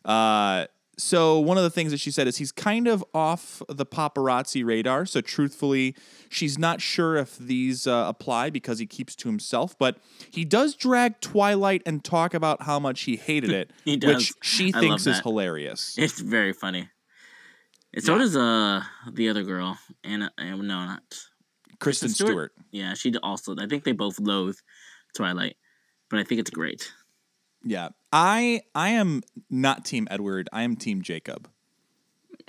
Uh, 0.06 0.66
so 0.98 1.40
one 1.40 1.58
of 1.58 1.64
the 1.64 1.70
things 1.70 1.92
that 1.92 2.00
she 2.00 2.12
said 2.12 2.28
is 2.28 2.38
he's 2.38 2.52
kind 2.52 2.88
of 2.88 3.04
off 3.14 3.62
the 3.68 3.86
paparazzi 3.86 4.64
radar. 4.64 5.06
So 5.06 5.22
truthfully, 5.22 5.96
she's 6.30 6.58
not 6.60 6.82
sure 6.82 7.16
if 7.16 7.38
these 7.38 7.88
uh, 7.88 8.06
apply 8.08 8.50
because 8.52 8.80
he 8.80 8.86
keeps 8.86 9.16
to 9.18 9.28
himself. 9.28 9.78
But 9.78 9.98
he 10.32 10.46
does 10.46 10.76
drag 10.76 11.20
Twilight 11.20 11.82
and 11.86 12.04
talk 12.04 12.34
about 12.34 12.64
how 12.64 12.80
much 12.80 13.02
he 13.02 13.16
hated 13.16 13.50
it, 13.62 13.72
He 13.86 13.98
does. 13.98 14.16
which 14.16 14.34
she 14.42 14.72
I 14.74 14.80
thinks 14.82 15.08
is 15.08 15.20
hilarious. 15.20 15.96
It's 15.98 16.20
very 16.20 16.54
funny. 16.54 16.90
And 17.94 18.04
So 18.04 18.14
Yeah. 18.14 18.20
does 18.20 18.36
uh 18.38 18.82
the 19.12 19.30
other 19.30 19.44
girl, 19.44 19.78
Anna. 20.04 20.32
Uh, 20.38 20.44
no, 20.44 20.86
not 20.86 21.02
Kristen 21.80 22.10
Stewart? 22.10 22.30
Stewart. 22.30 22.52
yeah. 22.72 22.94
She 22.94 23.16
also. 23.18 23.56
I 23.60 23.68
think 23.68 23.84
they 23.84 23.92
both 23.94 24.20
loathe 24.20 24.58
Twilight, 25.16 25.56
but 26.10 26.20
I 26.20 26.24
think 26.24 26.40
it's 26.40 26.50
great. 26.52 26.92
Yeah, 27.64 27.90
I 28.12 28.62
I 28.76 28.90
am 28.90 29.22
not 29.50 29.86
Team 29.86 30.08
Edward. 30.12 30.50
I 30.52 30.64
am 30.64 30.76
Team 30.76 31.02
Jacob. 31.02 31.50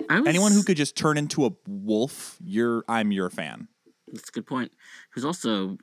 Was, 0.09 0.27
Anyone 0.27 0.51
who 0.51 0.63
could 0.63 0.77
just 0.77 0.95
turn 0.95 1.17
into 1.17 1.45
a 1.45 1.51
wolf, 1.67 2.37
you're 2.43 2.83
I'm 2.87 3.11
your 3.11 3.29
fan. 3.29 3.67
That's 4.11 4.29
a 4.29 4.31
good 4.31 4.45
point. 4.45 4.71
Who's 5.11 5.25
also 5.25 5.77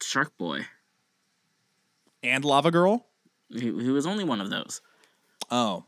Shark 0.00 0.36
Boy. 0.38 0.66
And 2.22 2.44
Lava 2.44 2.70
Girl. 2.70 3.06
He, 3.50 3.60
he 3.60 3.90
was 3.90 4.06
only 4.06 4.24
one 4.24 4.40
of 4.40 4.50
those. 4.50 4.80
Oh. 5.50 5.84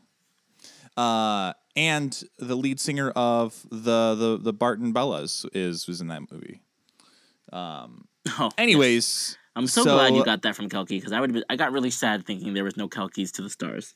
Uh, 0.97 1.53
and 1.75 2.23
the 2.37 2.55
lead 2.55 2.79
singer 2.79 3.11
of 3.11 3.65
the 3.69 4.15
the 4.15 4.39
the 4.41 4.53
Barden 4.53 4.93
Bellas 4.93 5.45
is 5.53 5.87
was 5.87 6.01
in 6.01 6.07
that 6.07 6.31
movie. 6.31 6.61
Oh, 7.53 8.51
Anyways, 8.57 9.37
I'm 9.55 9.67
so, 9.67 9.83
so- 9.83 9.95
glad 9.95 10.15
you 10.15 10.23
got 10.23 10.41
that 10.43 10.55
from 10.55 10.69
Kelky 10.69 10.97
because 10.97 11.11
I 11.11 11.19
would. 11.19 11.43
I 11.49 11.55
got 11.55 11.71
really 11.71 11.89
sad 11.91 12.25
thinking 12.25 12.53
there 12.53 12.63
was 12.63 12.77
no 12.77 12.87
Kelkies 12.87 13.31
to 13.33 13.41
the 13.41 13.49
stars. 13.49 13.95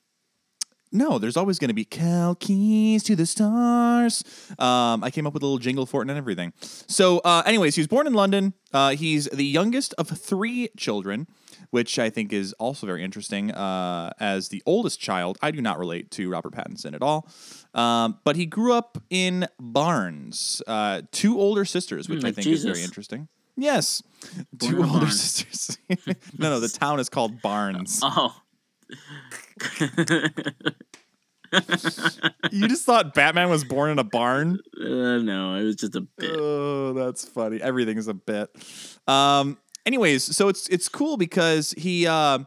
no, 0.92 1.18
there's 1.20 1.36
always 1.36 1.60
going 1.60 1.70
to 1.70 1.74
be 1.74 1.84
Cal 1.84 2.36
Keys 2.36 3.04
to 3.04 3.16
the 3.16 3.26
stars. 3.26 4.24
Um, 4.60 5.04
I 5.04 5.12
came 5.12 5.28
up 5.28 5.34
with 5.34 5.44
a 5.44 5.46
little 5.46 5.58
jingle 5.58 5.86
for 5.86 6.02
it 6.02 6.10
and 6.10 6.18
everything. 6.18 6.54
So, 6.62 7.20
uh, 7.20 7.44
anyways, 7.46 7.76
he 7.76 7.82
was 7.82 7.88
born 7.88 8.08
in 8.08 8.14
London. 8.14 8.54
Uh, 8.72 8.92
he's 8.92 9.26
the 9.26 9.44
youngest 9.46 9.94
of 9.98 10.08
three 10.08 10.70
children, 10.78 11.28
which 11.72 12.00
I 12.00 12.10
think 12.10 12.32
is 12.32 12.54
also 12.54 12.86
very 12.88 13.04
interesting. 13.04 13.52
Uh, 13.52 14.12
as 14.20 14.50
the 14.50 14.62
oldest 14.66 15.00
child, 15.02 15.38
I 15.42 15.52
do 15.52 15.62
not 15.62 15.80
relate 15.80 16.12
to 16.12 16.30
Robert 16.30 16.54
Pattinson 16.54 16.94
at 16.94 17.02
all. 17.02 17.28
Um, 17.74 18.20
but 18.24 18.38
he 18.38 18.46
grew 18.46 18.72
up 18.74 18.98
in 19.10 19.48
Barnes, 19.60 20.62
uh, 20.66 21.02
two 21.12 21.38
older 21.40 21.66
sisters, 21.66 22.08
which 22.08 22.24
I 22.24 22.28
like 22.28 22.36
think 22.36 22.48
is 22.48 22.64
very 22.64 22.84
interesting. 22.84 23.28
Yes, 23.58 24.04
two 24.60 24.84
older 24.84 25.10
sisters. 25.10 25.78
no, 26.38 26.50
no, 26.50 26.60
the 26.60 26.68
town 26.70 27.00
is 27.00 27.10
called 27.10 27.42
Barnes. 27.42 28.02
Oh, 28.18 28.36
you 32.52 32.68
just 32.68 32.86
thought 32.86 33.14
Batman 33.14 33.50
was 33.50 33.64
born 33.64 33.90
in 33.92 33.98
a 34.00 34.04
barn? 34.04 34.60
uh, 34.80 35.18
no, 35.18 35.56
it 35.56 35.64
was 35.64 35.76
just 35.76 35.96
a 35.96 36.02
bit. 36.02 36.36
Oh, 36.38 36.94
that's 36.94 37.26
funny. 37.28 37.62
Everything's 37.62 38.08
a 38.08 38.14
bit. 38.14 38.50
Um. 39.08 39.58
Anyways, 39.86 40.24
so 40.36 40.50
it's 40.50 40.68
it's 40.70 40.90
cool 40.90 41.18
because 41.18 41.74
he 41.78 42.06
uh, 42.08 42.40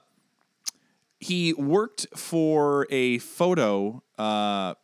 he 1.20 1.54
worked 1.54 2.06
for 2.16 2.86
a 2.90 3.18
photo. 3.18 4.02
Uh, 4.18 4.74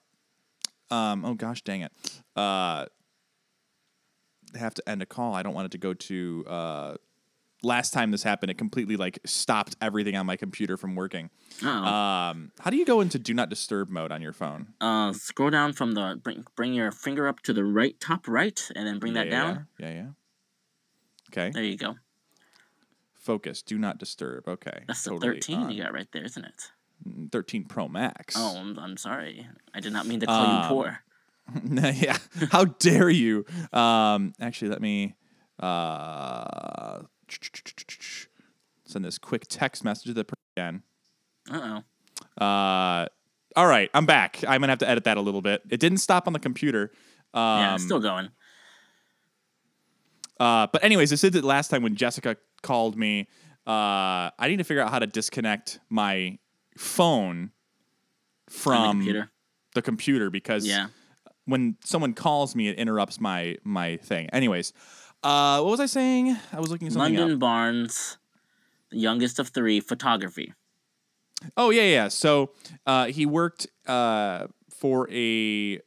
um. 0.90 1.24
Oh 1.24 1.34
gosh, 1.34 1.62
dang 1.62 1.82
it. 1.82 1.92
Uh. 2.34 2.86
Have 4.56 4.74
to 4.74 4.88
end 4.88 5.02
a 5.02 5.06
call. 5.06 5.34
I 5.34 5.42
don't 5.42 5.54
want 5.54 5.66
it 5.66 5.72
to 5.72 5.78
go 5.78 5.94
to. 5.94 6.44
Uh, 6.46 6.94
last 7.62 7.92
time 7.92 8.10
this 8.10 8.22
happened, 8.22 8.50
it 8.50 8.58
completely 8.58 8.96
like 8.96 9.18
stopped 9.24 9.74
everything 9.80 10.16
on 10.16 10.26
my 10.26 10.36
computer 10.36 10.76
from 10.76 10.94
working. 10.94 11.30
Oh, 11.62 11.68
Um. 11.68 12.52
How 12.60 12.70
do 12.70 12.76
you 12.76 12.84
go 12.84 13.00
into 13.00 13.18
do 13.18 13.34
not 13.34 13.48
disturb 13.48 13.88
mode 13.90 14.12
on 14.12 14.20
your 14.22 14.32
phone? 14.32 14.74
uh, 14.80 15.12
scroll 15.12 15.50
down 15.50 15.72
from 15.72 15.92
the 15.92 16.20
bring 16.22 16.44
bring 16.56 16.74
your 16.74 16.90
finger 16.92 17.26
up 17.28 17.40
to 17.40 17.52
the 17.52 17.64
right 17.64 17.98
top 18.00 18.28
right, 18.28 18.60
and 18.76 18.86
then 18.86 18.98
bring 18.98 19.14
that 19.14 19.26
Yeah, 19.26 19.30
down. 19.42 19.66
Yeah. 19.78 19.88
Yeah. 19.88 19.94
yeah. 19.94 20.06
Okay. 21.32 21.50
There 21.50 21.64
you 21.64 21.76
go. 21.76 21.96
Focus. 23.14 23.62
Do 23.62 23.78
not 23.78 23.98
disturb. 23.98 24.46
Okay. 24.48 24.84
That's 24.86 25.02
the 25.02 25.16
thirteen 25.18 25.58
on. 25.64 25.70
you 25.70 25.82
got 25.82 25.92
right 25.94 26.08
there, 26.12 26.24
isn't 26.24 26.44
it? 26.44 26.70
13 27.32 27.64
Pro 27.64 27.86
Max. 27.88 28.34
Oh, 28.38 28.56
I'm, 28.56 28.78
I'm 28.78 28.96
sorry. 28.96 29.46
I 29.74 29.80
did 29.80 29.92
not 29.92 30.06
mean 30.06 30.20
to 30.20 30.26
call 30.26 30.46
Um, 30.46 30.62
you 30.62 30.68
poor. 30.68 30.98
yeah. 31.64 32.16
How 32.50 32.64
dare 32.64 33.10
you? 33.10 33.44
Um, 33.72 34.32
actually, 34.40 34.70
let 34.70 34.80
me 34.80 35.14
uh, 35.60 37.00
send 38.86 39.04
this 39.04 39.18
quick 39.18 39.46
text 39.48 39.84
message 39.84 40.06
to 40.06 40.14
the 40.14 40.24
person 40.24 40.42
again. 40.56 40.82
Uh 41.50 41.82
oh. 42.40 42.44
Uh, 42.44 43.06
all 43.56 43.66
right, 43.66 43.90
I'm 43.94 44.06
back. 44.06 44.42
I'm 44.48 44.60
gonna 44.60 44.72
have 44.72 44.78
to 44.80 44.88
edit 44.88 45.04
that 45.04 45.16
a 45.16 45.20
little 45.20 45.42
bit. 45.42 45.62
It 45.70 45.80
didn't 45.80 45.98
stop 45.98 46.26
on 46.26 46.32
the 46.32 46.38
computer. 46.38 46.90
Um, 47.32 47.42
Yeah, 47.60 47.74
it's 47.74 47.84
still 47.84 48.00
going. 48.00 48.30
Uh, 50.40 50.66
but 50.72 50.82
anyways, 50.82 51.12
I 51.12 51.16
said 51.16 51.32
that 51.34 51.44
last 51.44 51.68
time 51.68 51.82
when 51.82 51.94
Jessica 51.94 52.36
called 52.62 52.96
me. 52.96 53.28
Uh, 53.66 54.28
I 54.38 54.48
need 54.48 54.56
to 54.58 54.64
figure 54.64 54.82
out 54.82 54.90
how 54.90 54.98
to 54.98 55.06
disconnect 55.06 55.78
my 55.88 56.38
phone 56.76 57.36
on 57.38 57.50
the 58.46 58.52
from 58.52 58.90
computer. 58.98 59.30
the 59.74 59.82
computer 59.82 60.28
because 60.30 60.66
Yeah. 60.66 60.88
When 61.46 61.76
someone 61.84 62.14
calls 62.14 62.54
me, 62.54 62.68
it 62.68 62.78
interrupts 62.78 63.20
my 63.20 63.56
my 63.64 63.96
thing. 63.98 64.28
Anyways, 64.32 64.72
uh, 65.22 65.60
what 65.60 65.70
was 65.70 65.80
I 65.80 65.86
saying? 65.86 66.36
I 66.52 66.60
was 66.60 66.70
looking 66.70 66.90
something 66.90 67.14
London 67.16 67.34
up. 67.34 67.40
Barnes, 67.40 68.18
youngest 68.90 69.38
of 69.38 69.48
three, 69.48 69.80
photography. 69.80 70.54
Oh 71.56 71.70
yeah, 71.70 71.82
yeah. 71.82 72.08
So 72.08 72.50
uh, 72.86 73.06
he 73.06 73.26
worked 73.26 73.66
uh, 73.86 74.46
for 74.70 75.08
a 75.10 75.80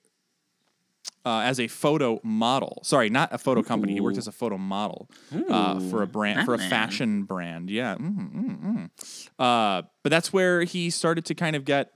uh, 1.25 1.41
as 1.41 1.59
a 1.59 1.67
photo 1.67 2.19
model. 2.23 2.79
Sorry, 2.83 3.09
not 3.09 3.33
a 3.33 3.37
photo 3.37 3.61
company. 3.61 3.93
He 3.93 3.99
worked 3.99 4.17
as 4.17 4.27
a 4.27 4.31
photo 4.31 4.57
model 4.57 5.09
uh, 5.49 5.79
for 5.89 6.01
a 6.01 6.07
brand 6.07 6.45
for 6.45 6.53
a 6.53 6.57
fashion 6.57 7.23
brand. 7.23 7.69
Yeah. 7.69 7.95
Mm, 7.95 8.33
mm, 8.33 8.63
mm. 8.63 8.89
Uh, 9.37 9.81
but 10.03 10.09
that's 10.09 10.31
where 10.31 10.63
he 10.63 10.89
started 10.89 11.25
to 11.25 11.35
kind 11.35 11.55
of 11.55 11.65
get 11.65 11.91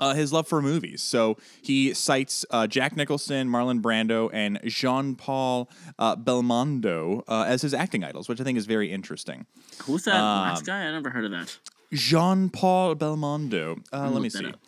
uh, 0.00 0.14
his 0.14 0.32
love 0.32 0.46
for 0.48 0.60
movies. 0.62 1.02
So 1.02 1.36
he 1.62 1.94
cites 1.94 2.44
uh, 2.50 2.66
Jack 2.66 2.96
Nicholson, 2.96 3.48
Marlon 3.48 3.80
Brando, 3.80 4.30
and 4.32 4.60
Jean 4.64 5.14
Paul 5.14 5.68
uh, 5.98 6.16
Belmondo 6.16 7.22
uh, 7.28 7.44
as 7.46 7.62
his 7.62 7.74
acting 7.74 8.04
idols, 8.04 8.28
which 8.28 8.40
I 8.40 8.44
think 8.44 8.58
is 8.58 8.66
very 8.66 8.90
interesting. 8.92 9.46
Who's 9.84 10.04
that 10.04 10.14
last 10.20 10.60
Um, 10.60 10.64
guy? 10.66 10.86
I 10.86 10.92
never 10.92 11.10
heard 11.10 11.24
of 11.24 11.30
that. 11.32 11.56
Jean 11.92 12.50
Paul 12.50 12.94
Belmondo. 12.96 13.82
Uh, 13.92 14.10
let 14.10 14.20
me 14.22 14.28
see. 14.28 14.46
up. 14.46 14.60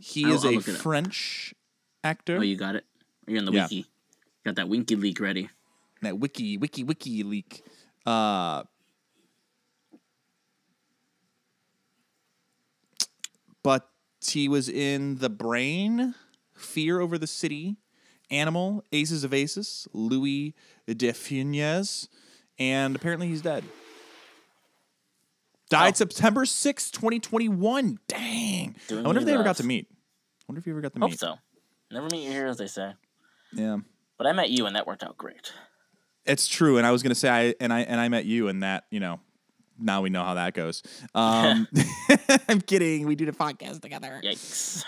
He 0.00 0.24
I'll- 0.24 0.34
is 0.34 0.44
I'll 0.44 0.52
a 0.52 0.54
look 0.54 0.68
it 0.68 0.74
up. 0.76 0.80
French 0.80 1.54
actor. 2.04 2.38
Oh, 2.38 2.42
you 2.42 2.56
got 2.56 2.74
it. 2.76 2.84
You're 3.26 3.38
in 3.38 3.44
the 3.44 3.52
Yeah. 3.52 3.64
wiki. 3.64 3.86
Got 4.44 4.56
that 4.56 4.68
winky 4.68 4.96
leak 4.96 5.20
ready. 5.20 5.48
that 6.02 6.18
wiki, 6.18 6.56
wiki, 6.58 6.82
wiki 6.82 7.22
leak. 7.22 7.62
Uh, 8.04 8.64
but 13.62 13.88
he 14.30 14.48
was 14.48 14.68
in 14.68 15.16
The 15.18 15.28
Brain, 15.30 16.14
Fear 16.54 17.00
Over 17.00 17.18
the 17.18 17.26
City, 17.26 17.76
Animal, 18.30 18.84
Aces 18.92 19.24
of 19.24 19.34
Aces, 19.34 19.86
Louis 19.92 20.54
de 20.86 21.12
Funès, 21.12 22.08
and 22.58 22.94
apparently 22.96 23.28
he's 23.28 23.42
dead. 23.42 23.64
Died 25.68 25.94
Oh. 25.94 25.96
September 25.96 26.44
sixth, 26.44 26.92
2021. 26.92 27.98
Dang. 28.08 28.76
Doing 28.88 29.04
I 29.04 29.08
wonder 29.08 29.20
if 29.20 29.26
they 29.26 29.32
ever 29.32 29.42
got 29.42 29.56
to 29.56 29.64
meet. 29.64 29.86
I 29.90 30.44
wonder 30.48 30.58
if 30.58 30.66
you 30.66 30.72
ever 30.74 30.82
got 30.82 30.92
to 30.94 31.00
Hope 31.00 31.10
meet. 31.10 31.18
so. 31.18 31.36
Never 31.90 32.08
meet 32.10 32.24
your 32.24 32.32
heroes, 32.32 32.58
they 32.58 32.66
say. 32.66 32.92
Yeah. 33.52 33.78
But 34.18 34.26
I 34.26 34.32
met 34.32 34.50
you, 34.50 34.66
and 34.66 34.76
that 34.76 34.86
worked 34.86 35.02
out 35.02 35.16
great. 35.16 35.52
It's 36.24 36.46
true, 36.46 36.76
and 36.78 36.86
I 36.86 36.90
was 36.90 37.02
gonna 37.02 37.14
say 37.14 37.28
I 37.28 37.54
and 37.58 37.72
I 37.72 37.80
and 37.80 38.00
I 38.00 38.08
met 38.08 38.24
you, 38.26 38.48
and 38.48 38.62
that 38.62 38.84
you 38.90 39.00
know, 39.00 39.20
now 39.78 40.02
we 40.02 40.10
know 40.10 40.24
how 40.24 40.34
that 40.34 40.54
goes. 40.54 40.82
Um, 41.14 41.68
I'm 42.48 42.60
kidding. 42.60 43.06
We 43.06 43.14
do 43.16 43.26
the 43.26 43.32
podcast 43.32 43.80
together. 43.82 44.20
Yikes. 44.24 44.84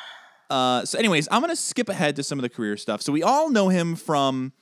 Uh, 0.48 0.84
so, 0.84 0.98
anyways, 0.98 1.28
I'm 1.30 1.40
gonna 1.40 1.56
skip 1.56 1.88
ahead 1.88 2.16
to 2.16 2.22
some 2.22 2.38
of 2.38 2.42
the 2.42 2.48
career 2.48 2.76
stuff. 2.76 3.02
So 3.02 3.12
we 3.12 3.22
all 3.22 3.50
know 3.50 3.68
him 3.68 3.94
from 3.96 4.52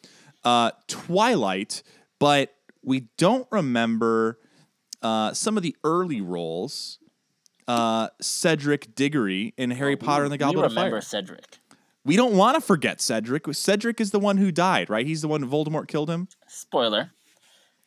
uh, 0.44 0.72
Twilight, 0.88 1.82
but 2.18 2.54
we 2.82 3.08
don't 3.16 3.46
remember 3.50 4.38
uh, 5.02 5.32
some 5.34 5.56
of 5.56 5.62
the 5.62 5.76
early 5.84 6.20
roles. 6.20 6.98
Uh, 7.68 8.08
Cedric 8.20 8.94
Diggory 8.96 9.54
in 9.56 9.70
Harry 9.70 9.96
Potter 9.96 10.24
and 10.24 10.32
the 10.32 10.38
Goblet 10.38 10.64
of 10.66 10.72
Fire. 10.72 10.84
remember 10.86 11.00
Cedric. 11.00 11.58
We 12.04 12.16
don't 12.16 12.36
want 12.36 12.56
to 12.56 12.60
forget 12.60 13.00
Cedric. 13.00 13.46
Cedric 13.54 14.00
is 14.00 14.10
the 14.10 14.18
one 14.18 14.36
who 14.36 14.50
died, 14.50 14.90
right? 14.90 15.06
He's 15.06 15.22
the 15.22 15.28
one 15.28 15.48
Voldemort 15.48 15.86
killed 15.86 16.10
him. 16.10 16.26
Spoiler. 16.48 17.12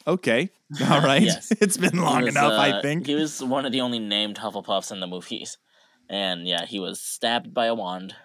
Okay. 0.08 0.50
All 0.90 1.02
right. 1.02 1.22
Yes. 1.22 1.52
it's 1.62 1.78
been 1.78 1.98
long 1.98 2.22
was, 2.22 2.30
enough, 2.36 2.54
uh, 2.54 2.60
I 2.60 2.82
think. 2.82 3.08
He 3.08 3.16
was 3.16 3.44
one 3.44 3.66
of 3.66 3.72
the 3.72 3.82
only 3.82 4.00
named 4.00 4.38
Hufflepuffs 4.38 4.92
in 4.92 5.00
the 5.00 5.08
movies. 5.08 5.58
And 6.10 6.48
yeah, 6.48 6.66
he 6.66 6.80
was 6.80 7.00
stabbed 7.02 7.54
by 7.54 7.66
a 7.66 7.76
wand. 7.76 8.16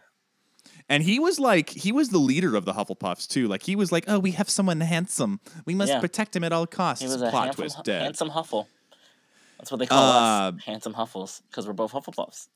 And 0.89 1.03
he 1.03 1.19
was 1.19 1.39
like, 1.39 1.71
he 1.71 1.93
was 1.93 2.09
the 2.09 2.19
leader 2.19 2.57
of 2.57 2.65
the 2.65 2.73
Hufflepuffs 2.73 3.29
too. 3.29 3.47
Like 3.49 3.63
he 3.63 3.77
was 3.77 3.93
like, 3.93 4.05
oh, 4.09 4.19
we 4.19 4.33
have 4.33 4.51
someone 4.51 4.81
handsome. 4.81 5.41
We 5.65 5.75
must 5.75 5.93
Yeah. 5.93 6.01
protect 6.01 6.35
him 6.35 6.45
at 6.45 6.53
all 6.53 6.67
costs. 6.67 7.03
He 7.03 7.09
was 7.09 7.23
a 7.23 7.31
Plot 7.31 7.45
handsome, 7.45 7.63
twist 7.63 7.85
dead. 7.85 8.03
handsome 8.03 8.31
Huffle. 8.31 8.67
That's 9.59 9.71
what 9.71 9.79
they 9.79 9.87
call 9.87 9.99
Uh, 9.99 10.51
us. 10.51 10.55
Handsome 10.65 10.95
Huffles. 10.95 11.43
Because 11.49 11.67
we're 11.67 11.75
both 11.75 11.93
Hufflepuffs. 11.93 12.49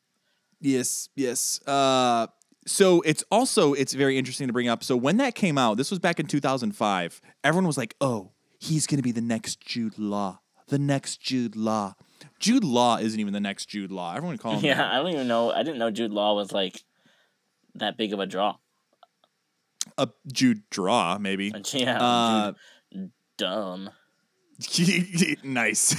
Yes, 0.61 1.09
yes. 1.15 1.61
Uh, 1.67 2.27
so 2.67 3.03
it's 3.03 3.23
also 3.31 3.73
it's 3.75 3.93
very 3.93 4.17
interesting 4.19 4.47
to 4.47 4.53
bring 4.53 4.69
up. 4.69 4.83
So 4.83 4.97
when 4.97 5.19
that 5.19 5.35
came 5.35 5.59
out, 5.59 5.77
this 5.77 5.91
was 5.91 5.99
back 5.99 6.19
in 6.19 6.27
2005. 6.27 7.21
Everyone 7.45 7.67
was 7.67 7.77
like, 7.77 7.95
"Oh, 8.01 8.33
he's 8.65 8.87
going 8.87 8.99
to 8.99 9.03
be 9.03 9.13
the 9.13 9.21
next 9.21 9.61
Jude 9.61 9.99
Law, 9.99 10.41
the 10.69 10.79
next 10.79 11.21
Jude 11.21 11.57
Law." 11.57 11.95
Jude 12.41 12.65
Law 12.65 12.97
isn't 12.99 13.19
even 13.21 13.33
the 13.33 13.41
next 13.41 13.67
Jude 13.67 13.91
Law. 13.93 14.15
Everyone 14.17 14.39
call 14.39 14.55
him. 14.57 14.65
Yeah, 14.65 14.77
that. 14.77 14.93
I 14.93 14.97
don't 14.97 15.13
even 15.13 15.29
know. 15.29 15.51
I 15.53 15.63
didn't 15.63 15.79
know 15.79 15.91
Jude 15.91 16.11
Law 16.11 16.35
was 16.35 16.53
like 16.53 16.83
that 17.75 17.97
big 17.97 18.13
of 18.13 18.21
a 18.21 18.27
draw. 18.27 18.57
a 19.99 20.09
Jude 20.33 20.63
Draw 20.71 21.19
maybe. 21.19 21.53
Yeah, 21.73 21.99
Uh, 22.01 22.53
Jude 22.93 23.11
dumb. 23.37 23.91
nice. 25.45 25.97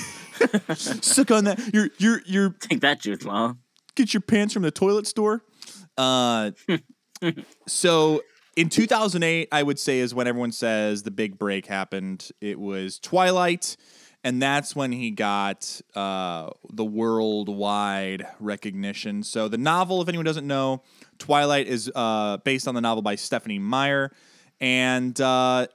Suck 0.75 1.29
on 1.31 1.43
that. 1.43 1.60
You're 1.74 1.89
you're 1.98 2.22
you're 2.25 2.50
Take 2.51 2.81
that, 2.81 3.01
Jude 3.01 3.24
Law. 3.24 3.55
get 3.95 4.13
your 4.13 4.22
pants 4.22 4.53
from 4.53 4.63
the 4.63 4.72
toilet 4.72 5.07
store. 5.07 5.43
Uh, 5.98 6.51
so 7.67 8.22
in 8.55 8.69
2008, 8.69 9.50
I 9.51 9.63
would 9.63 9.79
say 9.79 10.00
is 10.00 10.13
when 10.13 10.27
everyone 10.27 10.51
says 10.51 11.03
the 11.03 11.12
big 11.12 11.38
break 11.38 11.65
happened. 11.65 12.29
It 12.39 12.59
was 12.59 13.00
Twilight, 13.00 13.75
and 14.24 14.41
that's 14.41 14.75
when 14.75 14.91
he 14.91 15.12
got 15.12 15.81
uh, 15.93 16.50
the 16.71 16.85
worldwide 16.85 18.25
recognition. 18.39 19.24
So 19.24 19.47
the 19.47 19.57
novel, 19.57 20.01
if 20.01 20.07
anyone 20.07 20.25
doesn't 20.25 20.47
know, 20.47 20.83
Twilight 21.19 21.67
is 21.67 21.91
uh, 21.93 22.38
based 22.38 22.67
on 22.67 22.75
the 22.75 22.81
novel 22.81 23.01
by 23.01 23.15
Stephanie 23.15 23.59
Meyer, 23.59 24.12
and 24.62 25.19
uh, 25.19 25.67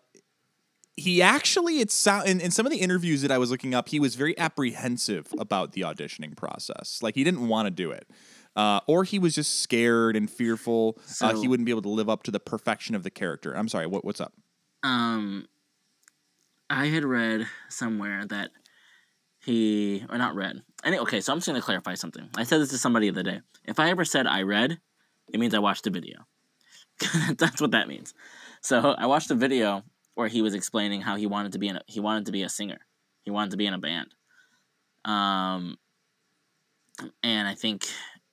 he 0.96 1.20
actually 1.20 1.80
it's 1.80 1.94
sound 1.94 2.28
in, 2.28 2.40
in 2.40 2.50
some 2.50 2.64
of 2.64 2.72
the 2.72 2.78
interviews 2.78 3.22
that 3.22 3.30
I 3.30 3.38
was 3.38 3.50
looking 3.50 3.74
up, 3.74 3.88
he 3.88 4.00
was 4.00 4.14
very 4.14 4.38
apprehensive 4.38 5.34
about 5.38 5.72
the 5.72 5.82
auditioning 5.82 6.36
process. 6.36 7.02
Like 7.02 7.14
he 7.14 7.24
didn't 7.24 7.46
want 7.46 7.66
to 7.66 7.70
do 7.70 7.90
it. 7.90 8.08
Uh, 8.56 8.80
or 8.86 9.04
he 9.04 9.18
was 9.18 9.34
just 9.34 9.60
scared 9.60 10.16
and 10.16 10.28
fearful 10.28 10.98
uh, 11.20 11.34
he 11.36 11.46
wouldn't 11.46 11.64
be 11.66 11.70
able 11.70 11.82
to 11.82 11.88
live 11.88 12.08
up 12.08 12.24
to 12.24 12.30
the 12.30 12.40
perfection 12.40 12.94
of 12.94 13.04
the 13.04 13.10
character. 13.10 13.52
I'm 13.56 13.68
sorry, 13.68 13.86
what, 13.86 14.04
what's 14.04 14.20
up? 14.20 14.32
Um, 14.82 15.46
I 16.68 16.86
had 16.86 17.04
read 17.04 17.46
somewhere 17.68 18.24
that 18.26 18.50
he, 19.44 20.04
or 20.10 20.18
not 20.18 20.34
read. 20.34 20.62
Any, 20.84 20.98
okay, 20.98 21.20
so 21.20 21.32
I'm 21.32 21.38
just 21.38 21.46
gonna 21.46 21.62
clarify 21.62 21.94
something. 21.94 22.28
I 22.36 22.44
said 22.44 22.60
this 22.60 22.70
to 22.70 22.78
somebody 22.78 23.08
the 23.08 23.20
other 23.20 23.30
day. 23.30 23.40
If 23.64 23.78
I 23.78 23.90
ever 23.90 24.04
said 24.04 24.26
I 24.26 24.42
read, 24.42 24.80
it 25.32 25.38
means 25.38 25.54
I 25.54 25.58
watched 25.58 25.86
a 25.86 25.90
video. 25.90 26.26
That's 27.36 27.60
what 27.60 27.70
that 27.70 27.88
means. 27.88 28.14
So 28.60 28.94
I 28.98 29.06
watched 29.06 29.30
a 29.30 29.34
video 29.34 29.84
where 30.14 30.28
he 30.28 30.42
was 30.42 30.54
explaining 30.54 31.00
how 31.00 31.16
he 31.16 31.26
wanted 31.26 31.52
to 31.52 31.58
be 31.58 31.68
in 31.68 31.76
a, 31.76 31.80
he 31.86 32.00
wanted 32.00 32.26
to 32.26 32.32
be 32.32 32.42
a 32.42 32.48
singer. 32.48 32.78
He 33.22 33.30
wanted 33.30 33.52
to 33.52 33.56
be 33.56 33.66
in 33.66 33.74
a 33.74 33.78
band. 33.78 34.14
Um, 35.04 35.78
and 37.22 37.48
I 37.48 37.54
think 37.54 37.86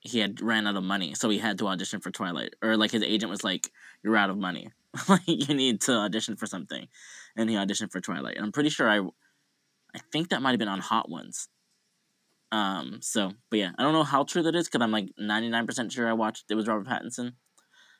he 0.07 0.19
had 0.19 0.41
ran 0.41 0.67
out 0.67 0.75
of 0.75 0.83
money, 0.83 1.13
so 1.15 1.29
he 1.29 1.37
had 1.39 1.57
to 1.59 1.67
audition 1.67 1.99
for 1.99 2.11
Twilight. 2.11 2.53
Or 2.61 2.77
like 2.77 2.91
his 2.91 3.03
agent 3.03 3.29
was 3.29 3.43
like, 3.43 3.69
"You're 4.03 4.17
out 4.17 4.29
of 4.29 4.37
money. 4.37 4.71
like 5.09 5.21
you 5.27 5.53
need 5.53 5.81
to 5.81 5.93
audition 5.93 6.35
for 6.35 6.45
something," 6.47 6.87
and 7.35 7.49
he 7.49 7.55
auditioned 7.55 7.91
for 7.91 8.01
Twilight. 8.01 8.35
And 8.37 8.45
I'm 8.45 8.51
pretty 8.51 8.69
sure 8.69 8.89
I, 8.89 8.99
I 9.95 9.99
think 10.11 10.29
that 10.29 10.41
might 10.41 10.51
have 10.51 10.59
been 10.59 10.67
on 10.67 10.79
Hot 10.79 11.09
Ones. 11.09 11.49
Um. 12.51 12.99
So, 13.01 13.33
but 13.49 13.59
yeah, 13.59 13.71
I 13.77 13.83
don't 13.83 13.93
know 13.93 14.03
how 14.03 14.23
true 14.23 14.43
that 14.43 14.55
is 14.55 14.67
because 14.67 14.81
I'm 14.83 14.91
like 14.91 15.09
99% 15.19 15.91
sure 15.91 16.07
I 16.07 16.13
watched 16.13 16.45
it 16.49 16.55
was 16.55 16.67
Robert 16.67 16.87
Pattinson. 16.87 17.33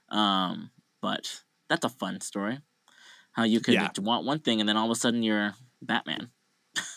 Um. 0.10 0.72
But 1.02 1.42
that's 1.70 1.86
a 1.86 1.90
fun 1.90 2.22
story. 2.22 2.60
How 3.34 3.44
you 3.44 3.60
could 3.60 3.76
Yeah. 3.76 3.90
want 4.00 4.26
one 4.26 4.40
thing 4.40 4.60
and 4.60 4.68
then 4.68 4.78
all 4.78 4.86
of 4.86 4.92
a 4.92 5.00
sudden 5.00 5.22
you're 5.22 5.54
Batman. 5.82 6.32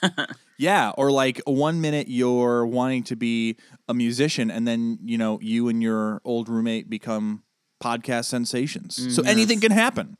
Yeah, 0.60 0.92
or 0.98 1.10
like 1.10 1.40
one 1.46 1.80
minute 1.80 2.08
you're 2.08 2.66
wanting 2.66 3.02
to 3.04 3.16
be 3.16 3.56
a 3.88 3.94
musician, 3.94 4.50
and 4.50 4.68
then 4.68 4.98
you 5.02 5.16
know 5.16 5.38
you 5.40 5.68
and 5.68 5.82
your 5.82 6.20
old 6.22 6.50
roommate 6.50 6.90
become 6.90 7.44
podcast 7.82 8.26
sensations. 8.26 9.14
so 9.14 9.22
Mm, 9.22 9.28
anything 9.28 9.60
can 9.60 9.72
happen. 9.72 10.18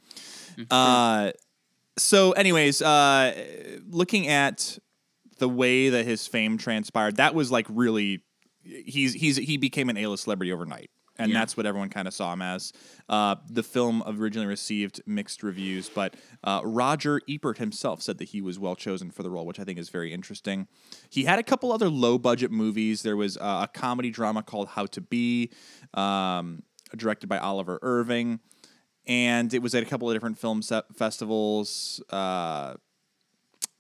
Uh, 0.71 1.33
so, 1.99 2.33
anyways, 2.33 2.81
uh, 2.81 3.35
looking 3.91 4.29
at 4.29 4.79
the 5.39 5.49
way 5.49 5.91
that 5.91 6.07
his 6.07 6.27
fame 6.27 6.57
transpired, 6.57 7.17
that 7.17 7.35
was 7.35 7.51
like 7.51 7.67
really 7.69 8.23
he's 8.63 9.13
he's 9.13 9.37
he 9.37 9.59
became 9.59 9.91
an 9.91 9.99
A-list 9.99 10.25
celebrity 10.25 10.53
overnight. 10.53 10.91
And 11.21 11.33
Yeah. 11.33 11.39
that's 11.41 11.57
what 11.57 11.67
everyone 11.67 11.89
kind 11.91 12.09
of 12.09 12.15
saw 12.15 12.33
him 12.33 12.43
as. 12.43 12.73
Uh, 13.09 13.37
the 13.49 13.63
film 13.63 14.03
originally 14.07 14.47
received 14.47 15.01
mixed 15.07 15.43
reviews, 15.43 15.89
but 15.89 16.15
uh, 16.45 16.61
Roger 16.65 17.21
Ebert 17.29 17.59
himself 17.59 18.01
said 18.03 18.19
that 18.19 18.31
he 18.31 18.41
was 18.41 18.59
well 18.59 18.75
chosen 18.75 19.11
for 19.11 19.23
the 19.23 19.31
role, 19.31 19.45
which 19.47 19.61
I 19.61 19.65
think 19.65 19.79
is 19.79 19.89
very 19.91 20.13
interesting. 20.13 20.67
He 21.11 21.25
had 21.25 21.39
a 21.39 21.43
couple 21.43 21.73
other 21.73 21.89
low 21.91 22.19
budget 22.19 22.51
movies. 22.51 23.03
There 23.03 23.17
was 23.17 23.37
uh, 23.37 23.61
a 23.65 23.69
comedy 23.73 24.11
drama 24.11 24.43
called 24.43 24.69
How 24.69 24.87
to 24.87 25.01
Be, 25.01 25.51
um, 25.95 26.63
directed 26.97 27.27
by 27.29 27.39
Oliver 27.39 27.79
Irving, 27.83 28.41
and 29.07 29.53
it 29.53 29.61
was 29.63 29.75
at 29.75 29.83
a 29.83 29.87
couple 29.87 30.09
of 30.09 30.15
different 30.15 30.39
film 30.39 30.63
set 30.63 30.85
festivals. 30.97 32.03
Uh, 32.11 32.75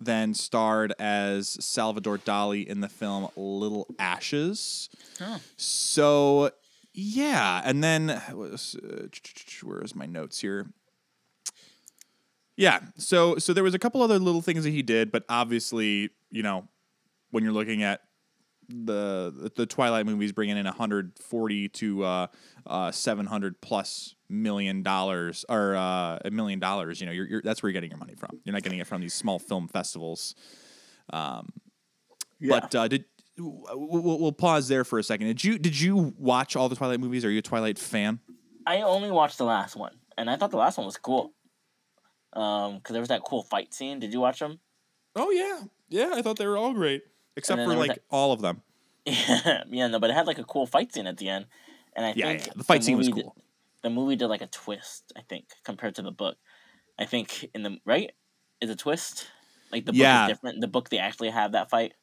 then 0.02 0.32
starred 0.32 0.94
as 0.98 1.62
Salvador 1.62 2.16
Dali 2.16 2.66
in 2.66 2.80
the 2.80 2.88
film 2.88 3.28
Little 3.36 3.86
Ashes. 3.98 4.88
Oh. 5.20 5.38
So 5.58 6.50
yeah, 6.92 7.62
and 7.64 7.82
then 7.82 8.20
was, 8.32 8.76
uh, 8.76 9.06
where 9.62 9.82
is 9.82 9.94
my 9.94 10.06
notes 10.06 10.40
here? 10.40 10.66
Yeah, 12.56 12.80
so 12.96 13.38
so 13.38 13.52
there 13.54 13.64
was 13.64 13.74
a 13.74 13.78
couple 13.78 14.02
other 14.02 14.18
little 14.18 14.42
things 14.42 14.64
that 14.64 14.70
he 14.70 14.82
did, 14.82 15.10
but 15.10 15.24
obviously, 15.28 16.10
you 16.30 16.42
know, 16.42 16.68
when 17.30 17.42
you're 17.42 17.52
looking 17.52 17.82
at 17.82 18.02
the 18.68 19.50
the 19.56 19.66
Twilight 19.66 20.06
movies 20.06 20.32
bringing 20.32 20.56
in 20.56 20.64
140 20.66 21.68
to 21.68 22.04
uh, 22.04 22.26
uh, 22.66 22.90
700 22.90 23.60
plus 23.60 24.14
million 24.28 24.82
dollars 24.82 25.44
or 25.48 25.74
uh, 25.74 26.18
a 26.24 26.30
million 26.30 26.58
dollars, 26.58 27.00
you 27.00 27.06
know, 27.06 27.12
you're, 27.12 27.26
you're, 27.26 27.42
that's 27.42 27.62
where 27.62 27.70
you're 27.70 27.74
getting 27.74 27.90
your 27.90 27.98
money 27.98 28.14
from. 28.14 28.30
You're 28.44 28.52
not 28.52 28.62
getting 28.62 28.78
it 28.78 28.86
from 28.86 29.00
these 29.00 29.14
small 29.14 29.38
film 29.38 29.66
festivals. 29.68 30.34
um 31.12 31.48
But 32.40 32.74
uh, 32.74 32.88
did 32.88 33.04
we'll, 33.44 34.18
we'll 34.18 34.32
pause 34.32 34.68
there 34.68 34.84
for 34.84 34.98
a 34.98 35.02
second. 35.02 35.26
Did 35.28 35.44
you 35.44 35.58
did 35.58 35.78
you 35.80 36.14
watch 36.18 36.56
all 36.56 36.68
the 36.68 36.76
Twilight 36.76 37.00
movies? 37.00 37.24
Are 37.24 37.30
you 37.30 37.38
a 37.38 37.42
Twilight 37.42 37.78
fan? 37.78 38.20
I 38.66 38.82
only 38.82 39.10
watched 39.10 39.38
the 39.38 39.44
last 39.44 39.76
one, 39.76 39.96
and 40.18 40.28
I 40.30 40.36
thought 40.36 40.50
the 40.50 40.56
last 40.58 40.76
one 40.78 40.86
was 40.86 40.96
cool. 40.96 41.32
Um, 42.32 42.76
because 42.76 42.92
there 42.92 43.00
was 43.02 43.08
that 43.08 43.22
cool 43.24 43.42
fight 43.42 43.74
scene. 43.74 43.98
Did 43.98 44.12
you 44.12 44.20
watch 44.20 44.38
them? 44.38 44.60
Oh 45.16 45.30
yeah, 45.30 45.60
yeah. 45.88 46.12
I 46.14 46.22
thought 46.22 46.36
they 46.38 46.46
were 46.46 46.56
all 46.56 46.72
great, 46.72 47.02
except 47.36 47.62
for 47.62 47.74
like 47.74 47.88
that- 47.94 48.02
all 48.10 48.32
of 48.32 48.40
them. 48.40 48.62
Yeah, 49.06 49.64
yeah, 49.70 49.86
no, 49.88 49.98
but 49.98 50.10
it 50.10 50.12
had 50.14 50.26
like 50.26 50.38
a 50.38 50.44
cool 50.44 50.66
fight 50.66 50.92
scene 50.94 51.06
at 51.06 51.16
the 51.16 51.28
end, 51.28 51.46
and 51.96 52.06
I 52.06 52.12
Yeah, 52.14 52.26
think 52.28 52.46
yeah, 52.46 52.52
the 52.56 52.64
fight 52.64 52.84
scene 52.84 52.96
was 52.98 53.08
cool. 53.08 53.34
Did, 53.34 53.42
the 53.82 53.90
movie 53.90 54.14
did 54.14 54.28
like 54.28 54.42
a 54.42 54.46
twist, 54.46 55.12
I 55.16 55.22
think, 55.22 55.46
compared 55.64 55.94
to 55.96 56.02
the 56.02 56.12
book. 56.12 56.36
I 56.98 57.06
think 57.06 57.48
in 57.54 57.62
the 57.62 57.78
right 57.86 58.12
is 58.60 58.68
a 58.70 58.76
twist. 58.76 59.26
Like 59.72 59.86
the 59.86 59.92
book 59.92 59.98
Yeah. 60.00 60.24
is 60.26 60.28
different. 60.28 60.60
The 60.60 60.68
book 60.68 60.90
they 60.90 60.98
actually 60.98 61.30
have 61.30 61.52
that 61.52 61.70
fight. 61.70 61.94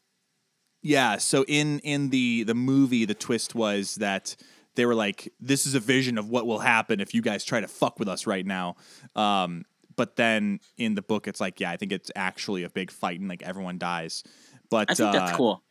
Yeah. 0.82 1.18
So 1.18 1.44
in 1.48 1.80
in 1.80 2.10
the 2.10 2.44
the 2.44 2.56
movie, 2.56 3.06
the 3.06 3.14
twist 3.14 3.56
was 3.56 3.96
that 3.96 4.36
they 4.76 4.86
were 4.86 4.96
like, 4.96 5.34
"This 5.40 5.66
is 5.66 5.76
a 5.76 5.80
vision 5.80 6.18
of 6.18 6.30
what 6.30 6.46
will 6.46 6.60
happen 6.60 7.00
if 7.00 7.14
you 7.14 7.22
guys 7.22 7.44
try 7.44 7.60
to 7.60 7.68
fuck 7.68 8.00
with 8.00 8.08
us 8.08 8.28
right 8.28 8.46
now." 8.46 8.76
Um, 9.16 9.66
but 9.96 10.16
then 10.16 10.60
in 10.78 10.96
the 10.96 11.02
book, 11.02 11.28
it's 11.28 11.42
like, 11.42 11.60
yeah, 11.60 11.72
I 11.72 11.78
think 11.78 11.92
it's 11.92 12.12
actually 12.16 12.64
a 12.64 12.70
big 12.70 12.92
fight 12.92 13.20
and 13.20 13.28
like 13.28 13.42
everyone 13.42 13.80
dies. 13.80 14.24
But 14.70 14.92
I 14.92 14.94
think 14.94 15.10
uh, 15.10 15.12
that's 15.12 15.36
cool. 15.36 15.64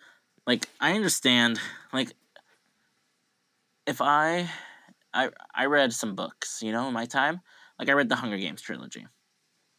like 0.47 0.69
I 0.81 0.93
understand 0.93 1.61
like 1.93 2.13
if 3.87 4.01
I 4.01 4.51
I 5.15 5.31
I 5.55 5.67
read 5.67 5.93
some 5.93 6.15
books, 6.15 6.61
you 6.63 6.73
know, 6.73 6.89
in 6.89 6.93
my 6.93 7.07
time. 7.07 7.41
Like 7.79 7.89
I 7.89 7.93
read 7.93 8.09
the 8.09 8.17
Hunger 8.17 8.39
Games 8.39 8.63
trilogy. 8.63 9.07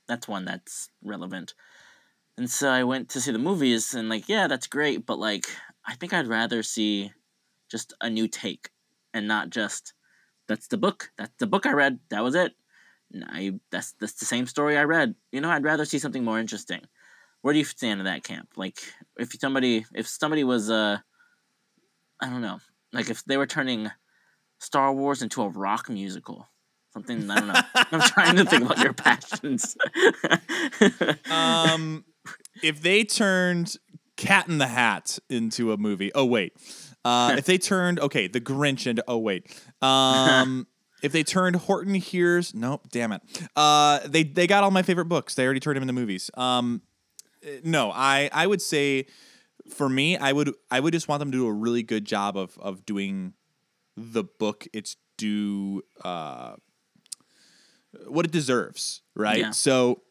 That's 0.08 0.28
one 0.28 0.46
that's 0.46 0.90
relevant. 1.04 1.54
And 2.38 2.50
so 2.50 2.70
I 2.70 2.84
went 2.84 3.10
to 3.10 3.22
see 3.22 3.32
the 3.32 3.40
movies 3.40 3.94
and 3.94 4.10
like, 4.10 4.30
yeah, 4.30 4.48
that's 4.48 4.68
great, 4.68 5.06
but 5.06 5.20
like 5.20 5.46
I 5.86 5.96
think 5.96 6.14
I'd 6.14 6.28
rather 6.28 6.62
see 6.62 7.12
just 7.70 7.94
a 8.00 8.10
new 8.10 8.28
take 8.28 8.70
and 9.14 9.28
not 9.28 9.50
just 9.50 9.94
that's 10.48 10.68
the 10.68 10.78
book. 10.78 11.12
That's 11.18 11.34
the 11.40 11.48
book 11.48 11.66
I 11.66 11.74
read. 11.74 12.00
That 12.10 12.24
was 12.24 12.36
it. 12.36 12.54
I 13.28 13.54
that's 13.72 13.94
that's 14.00 14.14
the 14.14 14.26
same 14.26 14.46
story 14.46 14.78
I 14.78 14.84
read. 14.84 15.16
You 15.32 15.42
know, 15.42 15.50
I'd 15.50 15.64
rather 15.64 15.86
see 15.86 16.00
something 16.00 16.24
more 16.24 16.40
interesting. 16.40 16.82
Where 17.42 17.54
do 17.54 17.60
you 17.60 17.66
stand 17.66 18.00
in 18.00 18.06
that 18.06 18.24
camp? 18.24 18.50
Like 18.56 18.80
if 19.18 19.32
somebody 19.40 19.86
if 19.94 20.08
somebody 20.08 20.44
was 20.44 20.70
uh 20.70 20.98
I 22.22 22.30
don't 22.30 22.42
know, 22.42 22.60
like 22.94 23.10
if 23.10 23.24
they 23.26 23.38
were 23.38 23.48
turning 23.48 23.90
Star 24.60 24.94
Wars 24.94 25.22
into 25.22 25.42
a 25.42 25.50
rock 25.50 25.90
musical. 25.90 26.48
Something 26.94 27.30
I 27.30 27.40
don't 27.40 27.48
know. 27.48 27.62
I'm 27.76 28.02
trying 28.02 28.36
to 28.38 28.46
think 28.46 28.64
about 28.64 28.80
your 28.80 28.94
passions. 28.94 29.78
um, 31.32 32.06
if 32.64 32.82
they 32.82 33.04
turned 33.04 33.76
Cat 34.16 34.48
in 34.48 34.58
the 34.58 34.68
Hat 34.68 35.20
into 35.30 35.72
a 35.72 35.78
movie, 35.78 36.12
oh 36.14 36.26
wait, 36.26 36.54
uh, 37.06 37.36
if 37.38 37.46
they 37.46 37.58
turned 37.58 38.00
okay, 38.00 38.28
The 38.28 38.42
Grinch 38.42 38.88
into 38.88 39.04
oh 39.08 39.18
wait, 39.18 39.62
um, 39.82 40.68
if 41.04 41.12
they 41.12 41.24
turned 41.24 41.56
Horton 41.56 41.96
Hears, 41.96 42.54
nope, 42.54 42.88
damn 42.92 43.12
it, 43.12 43.22
uh, 43.56 44.00
they 44.06 44.24
they 44.24 44.48
got 44.48 44.64
all 44.64 44.72
my 44.72 44.82
favorite 44.82 45.06
books. 45.06 45.36
They 45.36 45.46
already 45.46 45.60
turned 45.60 45.76
them 45.76 45.84
into 45.84 45.94
movies. 45.94 46.32
Um, 46.36 46.82
no, 47.64 47.92
I 47.92 48.30
I 48.34 48.48
would 48.48 48.62
say 48.62 49.06
for 49.70 49.90
me, 49.90 50.18
I 50.18 50.32
would 50.32 50.54
I 50.72 50.80
would 50.80 50.94
just 50.94 51.08
want 51.08 51.20
them 51.20 51.32
to 51.32 51.38
do 51.38 51.48
a 51.48 51.54
really 51.54 51.84
good 51.84 52.06
job 52.06 52.38
of 52.38 52.58
of 52.60 52.86
doing 52.86 53.34
the 53.96 54.24
book 54.24 54.68
its 54.74 54.96
due 55.18 55.84
uh, 56.04 56.56
what 58.08 58.26
it 58.26 58.32
deserves, 58.32 59.02
right? 59.16 59.40
Yeah. 59.40 59.52
So 59.52 60.02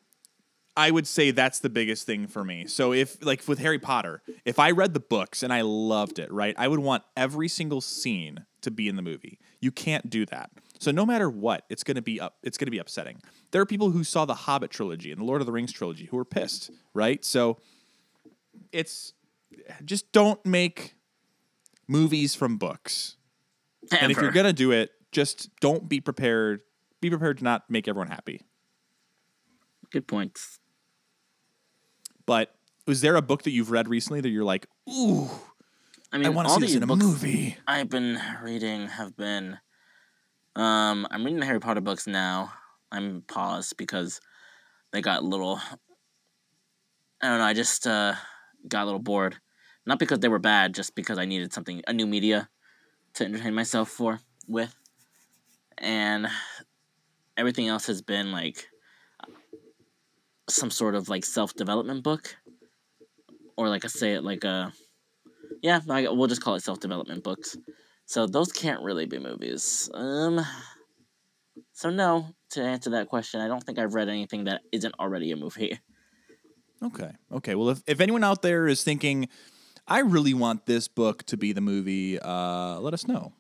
I 0.76 0.90
would 0.90 1.06
say 1.06 1.30
that's 1.30 1.60
the 1.60 1.70
biggest 1.70 2.04
thing 2.04 2.26
for 2.26 2.44
me. 2.44 2.66
So 2.66 2.92
if 2.92 3.24
like 3.24 3.46
with 3.48 3.58
Harry 3.60 3.78
Potter, 3.78 4.22
if 4.44 4.58
I 4.58 4.72
read 4.72 4.92
the 4.92 5.00
books 5.00 5.42
and 5.42 5.52
I 5.52 5.62
loved 5.62 6.18
it, 6.18 6.30
right? 6.30 6.54
I 6.58 6.68
would 6.68 6.80
want 6.80 7.02
every 7.16 7.48
single 7.48 7.80
scene 7.80 8.44
to 8.60 8.70
be 8.70 8.88
in 8.88 8.96
the 8.96 9.02
movie. 9.02 9.38
You 9.60 9.72
can't 9.72 10.10
do 10.10 10.26
that. 10.26 10.50
So 10.78 10.90
no 10.90 11.06
matter 11.06 11.30
what, 11.30 11.64
it's 11.70 11.82
going 11.82 11.94
to 11.94 12.02
be 12.02 12.20
up 12.20 12.36
it's 12.42 12.58
going 12.58 12.66
to 12.66 12.70
be 12.70 12.78
upsetting. 12.78 13.22
There 13.52 13.62
are 13.62 13.66
people 13.66 13.90
who 13.90 14.04
saw 14.04 14.26
the 14.26 14.34
Hobbit 14.34 14.70
trilogy 14.70 15.10
and 15.10 15.20
the 15.20 15.24
Lord 15.24 15.40
of 15.40 15.46
the 15.46 15.52
Rings 15.52 15.72
trilogy 15.72 16.06
who 16.06 16.16
were 16.18 16.26
pissed, 16.26 16.70
right? 16.92 17.24
So 17.24 17.58
it's 18.70 19.14
just 19.84 20.12
don't 20.12 20.44
make 20.44 20.94
movies 21.88 22.34
from 22.34 22.58
books. 22.58 23.16
And 23.98 24.10
if 24.10 24.18
you're 24.18 24.32
going 24.32 24.46
to 24.46 24.52
do 24.52 24.72
it, 24.72 24.90
just 25.12 25.48
don't 25.60 25.88
be 25.88 26.00
prepared 26.00 26.60
be 27.00 27.08
prepared 27.10 27.38
to 27.38 27.44
not 27.44 27.64
make 27.70 27.88
everyone 27.88 28.08
happy. 28.08 28.42
Good 29.90 30.06
points. 30.06 30.58
But 32.26 32.54
was 32.86 33.00
there 33.00 33.16
a 33.16 33.22
book 33.22 33.44
that 33.44 33.52
you've 33.52 33.70
read 33.70 33.88
recently 33.88 34.20
that 34.20 34.28
you're 34.28 34.44
like, 34.44 34.66
ooh, 34.88 35.30
I 36.12 36.18
mean, 36.18 36.26
I 36.26 36.28
want 36.30 36.48
to 36.48 36.54
see 36.54 36.60
this 36.60 36.74
in 36.74 36.82
a 36.82 36.86
movie? 36.86 37.56
I've 37.66 37.88
been 37.88 38.18
reading 38.42 38.88
have 38.88 39.16
been. 39.16 39.58
Um, 40.54 41.06
I'm 41.10 41.24
reading 41.24 41.40
the 41.40 41.46
Harry 41.46 41.60
Potter 41.60 41.80
books 41.80 42.06
now. 42.06 42.52
I'm 42.90 43.22
paused 43.22 43.76
because 43.76 44.20
they 44.92 45.00
got 45.00 45.22
a 45.22 45.26
little. 45.26 45.60
I 47.22 47.28
don't 47.28 47.38
know. 47.38 47.44
I 47.44 47.54
just 47.54 47.86
uh, 47.86 48.14
got 48.68 48.82
a 48.82 48.86
little 48.86 49.00
bored. 49.00 49.36
Not 49.84 49.98
because 49.98 50.18
they 50.18 50.28
were 50.28 50.40
bad, 50.40 50.74
just 50.74 50.94
because 50.94 51.18
I 51.18 51.26
needed 51.26 51.52
something, 51.52 51.80
a 51.86 51.92
new 51.92 52.06
media, 52.06 52.48
to 53.14 53.24
entertain 53.24 53.54
myself 53.54 53.88
for 53.88 54.20
with, 54.48 54.74
and 55.78 56.26
everything 57.36 57.68
else 57.68 57.86
has 57.86 58.02
been 58.02 58.32
like 58.32 58.68
some 60.48 60.70
sort 60.70 60.94
of 60.94 61.08
like 61.08 61.24
self 61.24 61.54
development 61.54 62.02
book, 62.02 62.36
or 63.56 63.68
like 63.68 63.84
I 63.84 63.88
say 63.88 64.14
it 64.14 64.24
like 64.24 64.44
a 64.44 64.72
yeah, 65.62 65.80
we'll 65.86 66.28
just 66.28 66.42
call 66.42 66.54
it 66.54 66.62
self 66.62 66.80
development 66.80 67.24
books. 67.24 67.56
So 68.06 68.26
those 68.26 68.52
can't 68.52 68.82
really 68.82 69.06
be 69.06 69.18
movies. 69.18 69.90
Um, 69.92 70.44
so 71.72 71.90
no, 71.90 72.28
to 72.50 72.62
answer 72.62 72.90
that 72.90 73.08
question, 73.08 73.40
I 73.40 73.48
don't 73.48 73.62
think 73.62 73.78
I've 73.78 73.94
read 73.94 74.08
anything 74.08 74.44
that 74.44 74.62
isn't 74.72 74.94
already 75.00 75.32
a 75.32 75.36
movie. 75.36 75.78
Okay. 76.82 77.10
Okay. 77.32 77.54
Well, 77.54 77.70
if, 77.70 77.82
if 77.86 78.00
anyone 78.00 78.22
out 78.22 78.42
there 78.42 78.68
is 78.68 78.84
thinking, 78.84 79.28
I 79.88 80.00
really 80.00 80.34
want 80.34 80.66
this 80.66 80.88
book 80.88 81.24
to 81.24 81.36
be 81.36 81.52
the 81.52 81.60
movie, 81.60 82.18
uh, 82.20 82.78
let 82.80 82.94
us 82.94 83.08
know 83.08 83.32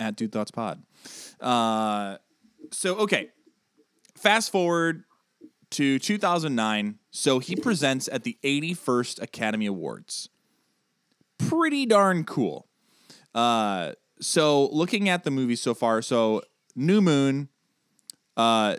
at 0.00 0.16
Dude 0.16 0.32
Thoughts 0.32 0.50
Pod. 0.50 0.82
Uh, 1.40 2.18
so, 2.70 2.96
okay. 2.96 3.30
Fast 4.16 4.52
forward 4.52 5.04
to 5.70 5.98
2009. 5.98 6.98
So 7.10 7.38
he 7.38 7.56
presents 7.56 8.08
at 8.08 8.24
the 8.24 8.38
81st 8.44 9.22
Academy 9.22 9.66
Awards. 9.66 10.28
Pretty 11.38 11.86
darn 11.86 12.24
cool. 12.24 12.66
Uh, 13.34 13.92
so, 14.20 14.68
looking 14.68 15.08
at 15.08 15.24
the 15.24 15.30
movie 15.30 15.56
so 15.56 15.74
far, 15.74 16.00
so 16.00 16.42
New 16.76 17.00
Moon 17.00 17.48
uh, 18.36 18.76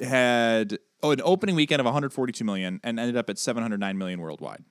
had 0.00 0.78
oh 1.02 1.10
an 1.10 1.20
opening 1.24 1.56
weekend 1.56 1.80
of 1.80 1.84
142 1.84 2.44
million 2.44 2.80
and 2.84 3.00
ended 3.00 3.16
up 3.16 3.28
at 3.28 3.38
709 3.38 3.98
million 3.98 4.20
worldwide. 4.20 4.64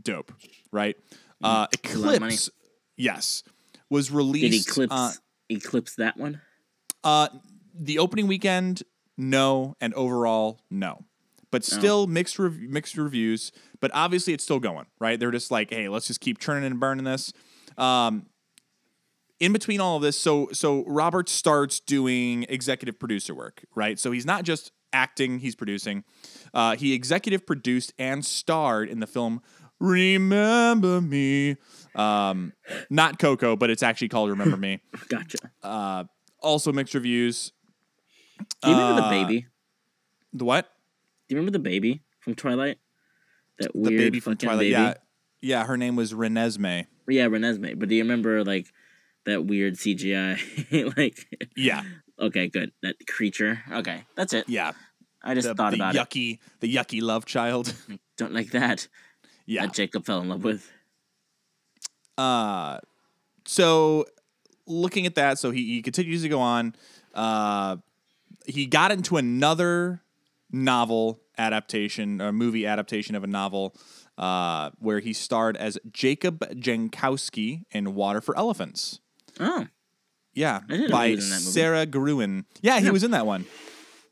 Dope, 0.00 0.32
right? 0.70 0.96
Uh, 1.42 1.66
a 1.72 1.96
lot 1.96 2.14
of 2.14 2.20
money. 2.20 2.34
Eclipse, 2.34 2.50
yes, 2.96 3.42
was 3.88 4.08
Did 4.08 4.16
released. 4.16 4.68
Eclipse 4.68 4.94
uh, 4.94 5.12
eclipse 5.48 5.94
that 5.96 6.18
one? 6.18 6.42
uh, 7.04 7.28
the 7.74 7.98
opening 7.98 8.26
weekend, 8.26 8.82
no, 9.20 9.76
and 9.80 9.92
overall, 9.94 10.60
no. 10.70 11.04
But 11.50 11.64
still 11.64 12.06
mixed 12.06 12.38
rev- 12.38 12.60
mixed 12.60 12.96
reviews. 12.96 13.50
But 13.80 13.90
obviously, 13.92 14.32
it's 14.32 14.44
still 14.44 14.60
going 14.60 14.86
right. 15.00 15.18
They're 15.18 15.30
just 15.32 15.50
like, 15.50 15.70
hey, 15.70 15.88
let's 15.88 16.06
just 16.06 16.20
keep 16.20 16.38
churning 16.38 16.64
and 16.64 16.78
burning 16.78 17.04
this. 17.04 17.32
Um, 17.76 18.26
in 19.40 19.52
between 19.52 19.80
all 19.80 19.96
of 19.96 20.02
this, 20.02 20.16
so 20.18 20.48
so 20.52 20.84
Robert 20.86 21.28
starts 21.28 21.80
doing 21.80 22.46
executive 22.48 22.98
producer 22.98 23.34
work, 23.34 23.64
right? 23.74 23.98
So 23.98 24.12
he's 24.12 24.26
not 24.26 24.44
just 24.44 24.70
acting; 24.92 25.38
he's 25.40 25.56
producing. 25.56 26.04
Uh, 26.54 26.76
he 26.76 26.92
executive 26.92 27.46
produced 27.46 27.92
and 27.98 28.24
starred 28.24 28.88
in 28.88 29.00
the 29.00 29.06
film 29.06 29.40
"Remember 29.80 31.00
Me." 31.00 31.56
Um, 31.94 32.52
not 32.90 33.18
Coco, 33.18 33.56
but 33.56 33.70
it's 33.70 33.82
actually 33.82 34.08
called 34.08 34.30
"Remember 34.30 34.56
Me." 34.56 34.80
Gotcha. 35.08 35.38
Uh, 35.62 36.04
also 36.38 36.72
mixed 36.72 36.94
reviews. 36.94 37.52
Do 38.62 38.70
you 38.70 38.76
remember 38.76 39.00
the 39.02 39.06
uh, 39.06 39.10
baby? 39.10 39.46
The 40.32 40.44
what? 40.44 40.64
Do 41.28 41.34
you 41.34 41.36
remember 41.38 41.52
the 41.52 41.62
baby 41.62 42.02
from 42.20 42.34
Twilight? 42.34 42.78
That 43.58 43.72
The 43.72 43.78
weird 43.80 43.96
baby 43.98 44.20
from 44.20 44.34
fucking 44.34 44.46
Twilight. 44.48 44.60
baby. 44.60 44.70
Yeah, 44.72 44.94
yeah. 45.40 45.64
Her 45.64 45.76
name 45.76 45.96
was 45.96 46.12
Renesmee. 46.12 46.86
yeah, 47.08 47.26
Renesmee. 47.26 47.78
But 47.78 47.88
do 47.88 47.94
you 47.94 48.02
remember 48.02 48.44
like 48.44 48.66
that 49.26 49.44
weird 49.44 49.74
CGI? 49.74 50.96
like, 50.96 51.48
Yeah, 51.56 51.82
okay, 52.18 52.48
good. 52.48 52.72
That 52.82 52.96
creature. 53.06 53.60
Okay, 53.72 54.04
that's 54.16 54.32
it. 54.32 54.48
yeah. 54.48 54.72
I 55.22 55.34
just 55.34 55.48
The, 55.48 55.54
thought 55.54 55.70
the 55.72 55.76
about 55.76 55.94
it. 55.94 55.98
yucky, 55.98 56.38
the 56.60 56.74
yucky 56.74 57.02
love 57.02 57.26
child. 57.26 57.74
Don't 58.16 58.32
like 58.32 58.52
that. 58.52 58.88
yeah. 59.46 59.66
That 59.66 59.74
Jacob 59.74 60.06
fell 60.06 60.20
in 60.22 60.28
love 60.30 60.42
with. 60.44 60.70
Uh, 62.16 62.78
so 63.44 64.04
looking 64.66 65.06
at 65.06 65.14
that, 65.16 65.38
so 65.38 65.50
he, 65.50 65.64
he 65.74 65.82
continues 65.82 66.22
to 66.22 66.28
go 66.28 66.40
on. 66.40 66.74
Uh, 67.14 67.76
he 68.46 68.66
got 68.66 68.92
into 68.92 69.16
another 69.16 70.02
novel 70.50 71.20
adaptation, 71.38 72.20
or 72.20 72.32
movie 72.32 72.66
adaptation 72.66 73.14
of 73.14 73.24
a 73.24 73.26
novel, 73.26 73.74
uh, 74.18 74.70
where 74.78 74.98
he 75.00 75.12
starred 75.12 75.56
as 75.56 75.78
Jacob 75.92 76.40
Jankowski 76.54 77.62
in 77.70 77.94
Water 77.94 78.20
for 78.20 78.36
Elephants. 78.36 79.00
Oh, 79.38 79.66
Yeah, 80.34 80.60
I 80.68 80.72
didn't 80.72 80.90
know 80.90 80.96
by 80.96 81.08
he 81.08 81.14
was 81.16 81.24
in 81.24 81.30
that 81.30 81.36
movie. 81.40 81.50
Sara 81.50 81.86
Gruen. 81.86 82.44
Yeah, 82.62 82.80
he 82.80 82.90
was 82.90 83.04
in 83.04 83.10
that 83.12 83.26
one. 83.26 83.46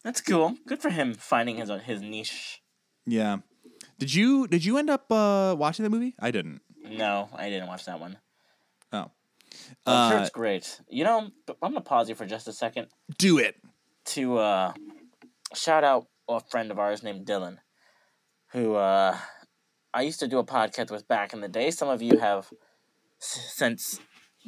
that's 0.04 0.20
cool. 0.20 0.54
Good 0.66 0.80
for 0.80 0.90
him 0.90 1.14
finding 1.14 1.56
his 1.56 1.70
his 1.84 2.00
niche. 2.00 2.62
Yeah. 3.06 3.38
Did 3.98 4.14
you 4.14 4.46
did 4.46 4.64
you 4.64 4.78
end 4.78 4.90
up 4.90 5.10
uh, 5.10 5.54
watching 5.58 5.82
the 5.82 5.90
movie? 5.90 6.14
I 6.20 6.30
didn't. 6.30 6.60
No, 6.84 7.28
I 7.34 7.50
didn't 7.50 7.66
watch 7.68 7.84
that 7.86 8.00
one. 8.00 8.16
Oh, 8.92 9.10
But 9.84 9.92
I'm 9.92 10.10
sure 10.10 10.18
Uh, 10.18 10.22
it's 10.22 10.30
great. 10.30 10.80
You 10.88 11.04
know, 11.04 11.18
I'm 11.62 11.72
gonna 11.72 11.80
pause 11.80 12.08
you 12.08 12.14
for 12.14 12.24
just 12.26 12.48
a 12.48 12.52
second 12.52 12.86
do 13.18 13.38
it. 13.38 13.56
To 14.08 14.38
uh, 14.38 14.72
shout 15.54 15.84
out 15.84 16.06
a 16.28 16.40
friend 16.40 16.70
of 16.70 16.78
ours 16.78 17.02
named 17.02 17.26
Dylan, 17.26 17.58
who 18.52 18.74
uh, 18.74 19.16
I 19.92 20.02
used 20.02 20.20
to 20.20 20.28
do 20.28 20.38
a 20.38 20.44
podcast 20.44 20.90
with 20.90 21.06
back 21.08 21.32
in 21.32 21.40
the 21.40 21.48
day. 21.48 21.70
Some 21.70 21.88
of 21.88 22.00
you 22.00 22.18
have 22.18 22.50
since 23.18 24.00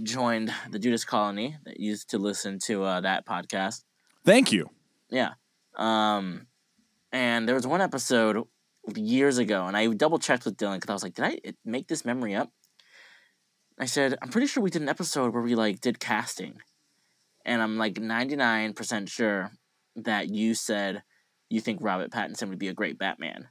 joined 0.02 0.52
the 0.70 0.78
Dudist 0.78 1.06
Colony 1.06 1.56
that 1.64 1.78
used 1.78 2.10
to 2.10 2.18
listen 2.18 2.58
to 2.66 2.84
uh, 2.84 3.00
that 3.02 3.26
podcast. 3.26 3.84
Thank 4.24 4.50
you. 4.50 4.70
Yeah. 5.10 5.32
Um, 5.76 6.46
and 7.12 7.46
there 7.46 7.54
was 7.54 7.66
one 7.66 7.80
episode 7.80 8.44
years 8.94 9.38
ago, 9.38 9.66
and 9.66 9.76
I 9.76 9.88
double 9.88 10.18
checked 10.18 10.44
with 10.44 10.56
Dylan 10.56 10.76
because 10.76 10.90
I 10.90 10.92
was 10.94 11.02
like, 11.02 11.14
did 11.14 11.24
I 11.24 11.38
make 11.64 11.88
this 11.88 12.04
memory 12.04 12.34
up? 12.34 12.50
I 13.78 13.86
said, 13.86 14.16
I'm 14.22 14.28
pretty 14.28 14.46
sure 14.46 14.62
we 14.62 14.70
did 14.70 14.82
an 14.82 14.88
episode 14.88 15.32
where 15.32 15.42
we 15.42 15.54
like 15.54 15.80
did 15.80 15.98
casting, 16.00 16.60
and 17.50 17.60
I'm 17.60 17.76
like 17.76 17.98
99 17.98 18.74
percent 18.74 19.08
sure 19.08 19.50
that 19.96 20.28
you 20.28 20.54
said 20.54 21.02
you 21.50 21.60
think 21.60 21.80
Robert 21.82 22.12
Pattinson 22.12 22.48
would 22.48 22.60
be 22.60 22.68
a 22.68 22.74
great 22.74 22.96
Batman. 22.96 23.48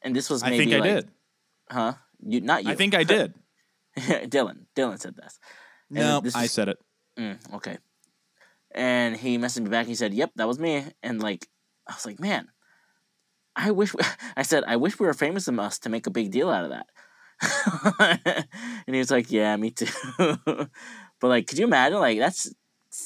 And 0.00 0.16
this 0.16 0.30
was 0.30 0.42
maybe 0.42 0.54
I 0.54 0.58
think 0.58 0.72
I 0.72 0.78
like, 0.78 0.94
did. 0.94 1.10
huh? 1.70 1.92
You 2.26 2.40
not 2.40 2.64
you. 2.64 2.70
I 2.70 2.74
think 2.74 2.94
I 2.94 3.04
did. 3.04 3.34
Dylan. 3.98 4.64
Dylan 4.74 4.98
said 4.98 5.14
this. 5.16 5.38
No, 5.90 6.20
this 6.20 6.34
I 6.34 6.46
said 6.46 6.70
it. 6.70 6.78
Mm, 7.18 7.54
okay. 7.56 7.76
And 8.74 9.16
he 9.16 9.36
messaged 9.36 9.64
me 9.64 9.68
back. 9.68 9.80
And 9.80 9.88
he 9.90 9.94
said, 9.94 10.14
"Yep, 10.14 10.32
that 10.36 10.48
was 10.48 10.58
me." 10.58 10.86
And 11.02 11.22
like, 11.22 11.46
I 11.86 11.92
was 11.92 12.06
like, 12.06 12.18
"Man, 12.18 12.48
I 13.54 13.70
wish." 13.70 13.94
We, 13.94 14.02
I 14.36 14.42
said, 14.42 14.64
"I 14.66 14.76
wish 14.76 14.98
we 14.98 15.06
were 15.06 15.12
famous 15.12 15.46
enough 15.46 15.78
to 15.80 15.90
make 15.90 16.06
a 16.06 16.10
big 16.10 16.30
deal 16.30 16.48
out 16.48 16.64
of 16.64 16.70
that." 16.70 16.86
and 18.86 18.94
he 18.94 18.98
was 18.98 19.10
like, 19.10 19.30
"Yeah, 19.30 19.54
me 19.56 19.72
too." 19.72 19.86
but 20.16 20.70
like, 21.20 21.46
could 21.46 21.58
you 21.58 21.66
imagine? 21.66 21.98
Like, 21.98 22.18
that's 22.18 22.50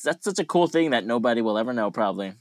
that's 0.05 0.25
such 0.25 0.38
a 0.38 0.44
cool 0.44 0.66
thing 0.66 0.90
that 0.90 1.07
nobody 1.07 1.42
will 1.42 1.59
ever 1.59 1.72
know. 1.72 1.90
Probably 1.90 2.35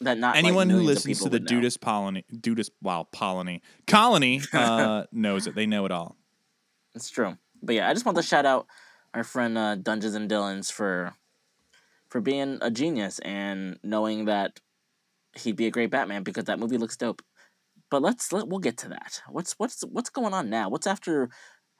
that 0.00 0.18
not 0.18 0.34
like, 0.34 0.44
Anyone 0.44 0.70
who 0.70 0.80
listens 0.80 1.20
to 1.22 1.28
the. 1.28 1.40
Dudist 1.40 1.80
Polony, 1.80 2.24
Dudist, 2.40 2.72
wow, 2.82 3.06
Polony, 3.12 3.60
Colony 3.86 4.40
uh, 4.52 5.04
knows 5.12 5.46
it. 5.46 5.54
They 5.54 5.66
know 5.66 5.84
it 5.84 5.92
all. 5.92 6.16
It's 6.94 7.10
true. 7.10 7.36
But 7.62 7.76
yeah, 7.76 7.88
I 7.88 7.92
just 7.92 8.04
want 8.04 8.16
to 8.16 8.22
shout 8.22 8.46
out 8.46 8.66
our 9.12 9.24
friend 9.24 9.56
uh, 9.56 9.74
Dungeons 9.76 10.14
and 10.14 10.28
Dillons 10.28 10.70
for 10.70 11.14
for 12.08 12.20
being 12.20 12.58
a 12.60 12.70
genius 12.70 13.18
and 13.20 13.78
knowing 13.82 14.26
that 14.26 14.60
he'd 15.36 15.56
be 15.56 15.66
a 15.66 15.70
great 15.70 15.90
Batman 15.90 16.22
because 16.22 16.44
that 16.44 16.58
movie 16.58 16.78
looks 16.78 16.96
dope. 16.96 17.22
But 17.90 18.02
let's 18.02 18.32
let 18.32 18.48
we'll 18.48 18.60
get 18.60 18.76
to 18.78 18.88
that. 18.88 19.22
What's 19.28 19.54
what's 19.58 19.82
what's 19.82 20.10
going 20.10 20.34
on 20.34 20.50
now? 20.50 20.68
What's 20.68 20.86
after 20.86 21.30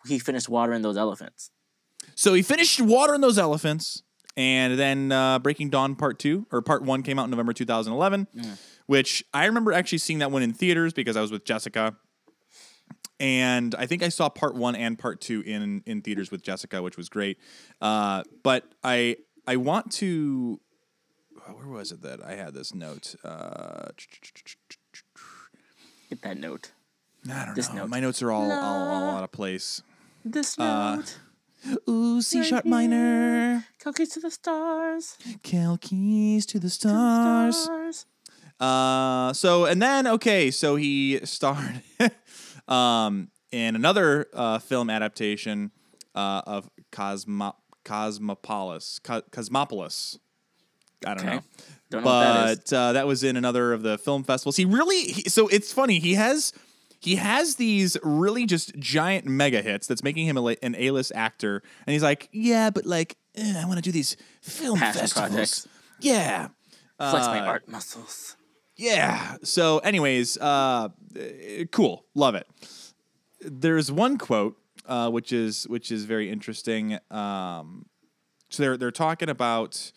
he 0.06 0.18
finished 0.18 0.48
watering 0.48 0.82
those 0.82 0.96
elephants? 0.96 1.50
So 2.14 2.34
he 2.34 2.42
finished 2.42 2.80
watering 2.80 3.20
those 3.20 3.38
elephants, 3.38 4.02
and 4.36 4.78
then 4.78 5.12
uh, 5.12 5.38
Breaking 5.38 5.70
Dawn 5.70 5.94
Part 5.94 6.18
Two 6.18 6.46
or 6.52 6.60
Part 6.62 6.82
One 6.82 7.02
came 7.02 7.18
out 7.18 7.24
in 7.24 7.30
November 7.30 7.52
2011, 7.52 8.26
Mm. 8.36 8.58
which 8.86 9.24
I 9.32 9.46
remember 9.46 9.72
actually 9.72 9.98
seeing 9.98 10.18
that 10.20 10.30
one 10.30 10.42
in 10.42 10.52
theaters 10.52 10.92
because 10.92 11.16
I 11.16 11.20
was 11.20 11.30
with 11.30 11.44
Jessica, 11.44 11.96
and 13.20 13.74
I 13.76 13.86
think 13.86 14.02
I 14.02 14.08
saw 14.08 14.28
Part 14.28 14.54
One 14.56 14.74
and 14.76 14.98
Part 14.98 15.20
Two 15.20 15.42
in 15.46 15.82
in 15.86 16.02
theaters 16.02 16.30
with 16.30 16.42
Jessica, 16.42 16.82
which 16.82 16.96
was 16.96 17.08
great. 17.08 17.38
Uh, 17.80 18.22
but 18.42 18.64
I 18.82 19.16
I 19.46 19.56
want 19.56 19.92
to. 19.92 20.60
Where 21.46 21.68
was 21.68 21.92
it 21.92 22.00
that 22.02 22.24
I 22.24 22.34
had 22.36 22.54
this 22.54 22.74
note? 22.74 23.14
Uh, 23.22 23.88
Get 26.08 26.22
that 26.22 26.38
note. 26.38 26.72
I 27.30 27.44
don't 27.46 27.54
This 27.54 27.68
know. 27.70 27.80
note. 27.82 27.88
My 27.90 28.00
notes 28.00 28.22
are 28.22 28.30
all, 28.30 28.50
all, 28.50 28.88
all 28.92 29.16
out 29.16 29.24
of 29.24 29.32
place. 29.32 29.82
This 30.24 30.58
Uh, 30.58 30.96
note. 30.96 31.18
Ooh, 31.88 32.20
C 32.22 32.38
Right 32.40 32.46
sharp 32.48 32.64
here. 32.64 32.70
minor, 32.70 33.64
Cookies 33.80 34.10
to 34.10 34.20
the 34.20 34.30
stars. 34.30 35.16
To 35.22 35.38
Kel 35.42 35.78
keys 35.78 36.46
to 36.46 36.58
the 36.58 36.64
the 36.66 36.70
stars. 36.70 37.56
stars. 37.56 38.06
Uh, 38.60 39.32
so 39.32 39.64
and 39.64 39.80
then 39.82 40.06
okay, 40.06 40.50
so 40.50 40.76
he 40.76 41.20
starred 41.24 41.82
um 42.68 43.28
in 43.50 43.74
another 43.76 44.26
uh, 44.34 44.58
film 44.58 44.90
adaptation 44.90 45.70
uh, 46.14 46.42
of 46.46 46.68
Cosmo 46.92 47.54
Cosmopolis 47.84 48.98
Co- 49.02 49.22
Cosmopolis. 49.30 50.18
I 51.06 51.14
don't 51.14 51.24
Okay. 51.26 51.34
know, 51.36 51.42
Don't 51.90 52.04
know 52.04 52.10
what 52.10 52.18
that 52.20 52.50
is. 52.50 52.58
but 52.58 52.72
uh, 52.76 52.92
that 52.94 53.06
was 53.06 53.22
in 53.24 53.36
another 53.36 53.72
of 53.72 53.82
the 53.82 53.98
film 53.98 54.24
festivals. 54.24 54.56
He 54.56 54.64
really 54.64 55.02
he, 55.04 55.28
so 55.28 55.48
it's 55.48 55.72
funny. 55.72 55.98
He 55.98 56.14
has 56.14 56.52
he 57.04 57.16
has 57.16 57.56
these 57.56 57.96
really 58.02 58.46
just 58.46 58.74
giant 58.78 59.26
mega 59.26 59.62
hits 59.62 59.86
that's 59.86 60.02
making 60.02 60.26
him 60.26 60.36
a, 60.36 60.56
an 60.62 60.74
A-list 60.78 61.12
actor, 61.14 61.62
and 61.86 61.92
he's 61.92 62.02
like, 62.02 62.28
yeah, 62.32 62.70
but 62.70 62.86
like 62.86 63.16
eh, 63.34 63.54
I 63.60 63.64
want 63.66 63.76
to 63.78 63.82
do 63.82 63.92
these 63.92 64.16
film 64.42 64.78
Passion 64.78 65.00
festivals. 65.00 65.30
projects. 65.30 65.68
Yeah. 66.00 66.48
Flex 66.98 67.26
my 67.26 67.40
Uh, 67.40 67.44
art 67.46 67.68
muscles. 67.68 68.36
yeah. 68.76 69.36
So, 69.42 69.78
anyways, 69.78 70.38
uh, 70.38 70.88
cool. 71.72 72.04
Love 72.14 72.34
it. 72.34 72.46
There's 73.40 73.90
one 73.92 74.16
quote 74.18 74.56
uh, 74.86 75.10
which 75.10 75.32
is 75.32 75.64
which 75.68 75.90
is 75.90 76.04
very 76.04 76.30
interesting. 76.30 76.98
Um, 77.10 77.86
so 78.50 78.62
they're 78.62 78.76
they're 78.76 78.90
talking 78.90 79.28
about. 79.28 79.92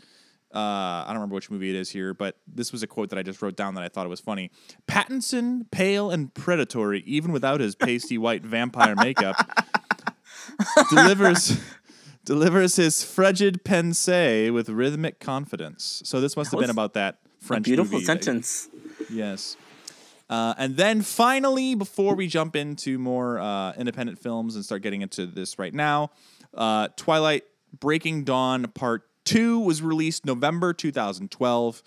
Uh, 0.57 1.03
I 1.03 1.05
don't 1.09 1.17
remember 1.17 1.35
which 1.35 1.51
movie 1.51 1.69
it 1.69 1.75
is 1.75 1.91
here, 1.91 2.15
but 2.15 2.35
this 2.47 2.71
was 2.71 2.81
a 2.81 2.87
quote 2.87 3.09
that 3.11 3.19
I 3.19 3.21
just 3.21 3.43
wrote 3.43 3.55
down 3.55 3.75
that 3.75 3.83
I 3.83 3.89
thought 3.89 4.07
it 4.07 4.09
was 4.09 4.19
funny. 4.19 4.49
Pattinson, 4.87 5.69
pale 5.69 6.09
and 6.09 6.33
predatory, 6.33 7.01
even 7.05 7.31
without 7.31 7.59
his 7.59 7.75
pasty 7.75 8.17
white 8.17 8.43
vampire 8.43 8.95
makeup, 8.95 9.35
delivers 10.89 11.59
delivers 12.25 12.75
his 12.75 13.03
frigid 13.03 13.63
pensée 13.63 14.51
with 14.51 14.67
rhythmic 14.69 15.19
confidence. 15.19 16.01
So 16.05 16.19
this 16.19 16.35
must 16.35 16.49
That 16.51 16.57
have 16.57 16.63
been 16.63 16.69
about 16.71 16.93
that 16.95 17.19
French 17.39 17.65
beautiful 17.65 17.93
movie 17.93 18.05
that- 18.05 18.23
sentence. 18.23 18.67
Yes. 19.11 19.55
Uh, 20.29 20.53
and 20.57 20.75
then 20.75 21.01
finally, 21.03 21.73
before 21.75 22.13
we 22.15 22.27
jump 22.27 22.55
into 22.55 22.97
more 22.99 23.39
uh, 23.39 23.73
independent 23.73 24.19
films 24.19 24.55
and 24.55 24.65
start 24.65 24.81
getting 24.81 25.01
into 25.01 25.25
this 25.25 25.57
right 25.57 25.73
now, 25.73 26.09
uh, 26.53 26.89
Twilight 26.97 27.43
Breaking 27.79 28.23
Dawn 28.25 28.65
Part 28.73 29.03
2 29.27 29.59
was 29.59 29.81
released 29.81 30.25
November 30.25 30.73
2012 30.73 31.83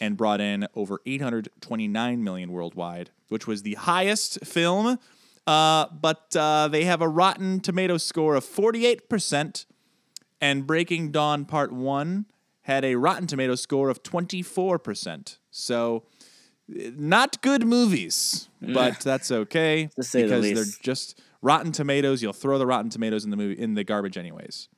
and 0.00 0.16
brought 0.16 0.40
in 0.40 0.66
over 0.74 1.00
829 1.04 2.22
million 2.22 2.52
worldwide, 2.52 3.10
which 3.28 3.46
was 3.46 3.62
the 3.62 3.74
highest 3.74 4.44
film. 4.44 4.98
Uh, 5.46 5.86
but 6.00 6.34
uh, 6.36 6.68
they 6.68 6.84
have 6.84 7.00
a 7.00 7.08
Rotten 7.08 7.60
Tomato 7.60 7.96
score 7.98 8.34
of 8.34 8.44
48%, 8.44 9.66
and 10.40 10.66
Breaking 10.66 11.10
Dawn 11.10 11.44
Part 11.44 11.72
1 11.72 12.26
had 12.62 12.84
a 12.84 12.96
Rotten 12.96 13.26
Tomato 13.26 13.54
score 13.54 13.88
of 13.88 14.02
24%. 14.02 15.38
So 15.50 16.04
not 16.68 17.40
good 17.42 17.64
movies, 17.64 18.48
but 18.60 19.00
that's 19.00 19.30
okay 19.30 19.88
the 19.96 20.02
because 20.12 20.42
least. 20.42 20.54
they're 20.54 20.82
just 20.82 21.20
Rotten 21.42 21.70
Tomatoes. 21.72 22.22
You'll 22.22 22.32
throw 22.32 22.58
the 22.58 22.66
Rotten 22.66 22.90
Tomatoes 22.90 23.24
in 23.24 23.30
the 23.30 23.36
movie 23.36 23.60
in 23.60 23.74
the 23.74 23.84
garbage 23.84 24.16
anyways. 24.16 24.68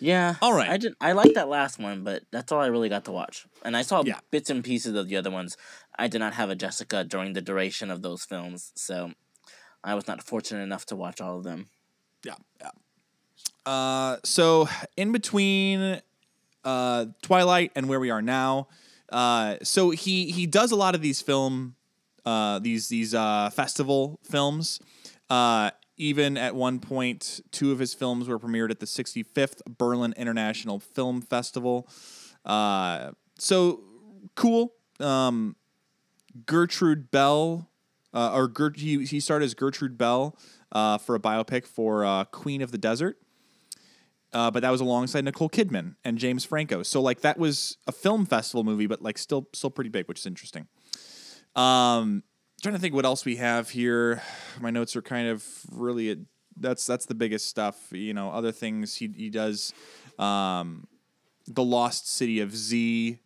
Yeah. 0.00 0.36
All 0.42 0.52
right. 0.54 0.70
I 0.70 0.76
did. 0.78 0.94
I 1.00 1.12
like 1.12 1.34
that 1.34 1.48
last 1.48 1.78
one, 1.78 2.02
but 2.04 2.22
that's 2.32 2.50
all 2.52 2.60
I 2.60 2.66
really 2.66 2.88
got 2.88 3.04
to 3.04 3.12
watch. 3.12 3.46
And 3.64 3.76
I 3.76 3.82
saw 3.82 4.02
Yeah. 4.04 4.18
bits 4.30 4.48
and 4.50 4.64
pieces 4.64 4.94
of 4.96 5.08
the 5.08 5.16
other 5.16 5.30
ones. 5.30 5.56
I 5.98 6.08
did 6.08 6.18
not 6.18 6.32
have 6.34 6.48
a 6.50 6.56
Jessica 6.56 7.04
during 7.04 7.34
the 7.34 7.42
duration 7.42 7.90
of 7.90 8.00
those 8.02 8.24
films, 8.24 8.72
so 8.74 9.12
I 9.84 9.94
was 9.94 10.08
not 10.08 10.22
fortunate 10.22 10.62
enough 10.62 10.86
to 10.86 10.96
watch 10.96 11.20
all 11.20 11.36
of 11.38 11.44
them. 11.44 11.68
Yeah, 12.24 12.34
yeah. 12.60 12.70
Uh, 13.66 14.16
so 14.24 14.68
in 14.96 15.12
between 15.12 16.00
uh, 16.64 17.06
Twilight 17.22 17.72
and 17.76 17.88
where 17.88 18.00
we 18.00 18.10
are 18.10 18.22
now, 18.22 18.68
uh, 19.10 19.56
so 19.62 19.90
he 19.90 20.30
he 20.30 20.46
does 20.46 20.70
a 20.72 20.76
lot 20.76 20.94
of 20.94 21.02
these 21.02 21.20
film, 21.20 21.74
uh, 22.24 22.58
these 22.58 22.88
these 22.88 23.14
uh, 23.14 23.50
festival 23.50 24.18
films. 24.22 24.80
Uh, 25.28 25.70
even 26.00 26.38
at 26.38 26.54
one 26.54 26.80
point, 26.80 27.40
two 27.50 27.72
of 27.72 27.78
his 27.78 27.92
films 27.92 28.26
were 28.26 28.38
premiered 28.38 28.70
at 28.70 28.80
the 28.80 28.86
65th 28.86 29.60
Berlin 29.76 30.14
International 30.16 30.78
Film 30.80 31.20
Festival. 31.20 31.86
Uh, 32.42 33.10
so 33.38 33.80
cool. 34.34 34.72
Um, 34.98 35.56
Gertrude 36.46 37.10
Bell, 37.10 37.68
uh, 38.14 38.32
or 38.32 38.48
Gert, 38.48 38.78
he, 38.78 39.04
he 39.04 39.20
started 39.20 39.44
as 39.44 39.52
Gertrude 39.52 39.98
Bell 39.98 40.38
uh, 40.72 40.96
for 40.96 41.14
a 41.14 41.20
biopic 41.20 41.66
for 41.66 42.02
uh, 42.02 42.24
Queen 42.24 42.62
of 42.62 42.72
the 42.72 42.78
Desert. 42.78 43.18
Uh, 44.32 44.50
but 44.50 44.60
that 44.60 44.70
was 44.70 44.80
alongside 44.80 45.24
Nicole 45.24 45.50
Kidman 45.50 45.96
and 46.02 46.16
James 46.16 46.46
Franco. 46.46 46.82
So 46.82 47.02
like 47.02 47.20
that 47.20 47.38
was 47.38 47.76
a 47.86 47.92
film 47.92 48.24
festival 48.24 48.64
movie, 48.64 48.86
but 48.86 49.02
like 49.02 49.18
still 49.18 49.48
still 49.52 49.70
pretty 49.70 49.90
big, 49.90 50.08
which 50.08 50.20
is 50.20 50.26
interesting. 50.26 50.66
Um, 51.56 52.22
trying 52.60 52.74
to 52.74 52.80
think 52.80 52.94
what 52.94 53.04
else 53.04 53.24
we 53.24 53.36
have 53.36 53.70
here. 53.70 54.22
My 54.60 54.70
notes 54.70 54.96
are 54.96 55.02
kind 55.02 55.28
of 55.28 55.44
really 55.70 56.24
that's 56.56 56.86
that's 56.86 57.06
the 57.06 57.14
biggest 57.14 57.46
stuff. 57.48 57.76
You 57.92 58.14
know, 58.14 58.30
other 58.30 58.52
things 58.52 58.96
he 58.96 59.10
he 59.16 59.30
does. 59.30 59.72
Um, 60.18 60.86
the 61.46 61.64
Lost 61.64 62.08
City 62.08 62.40
of 62.40 62.54
Z, 62.54 63.18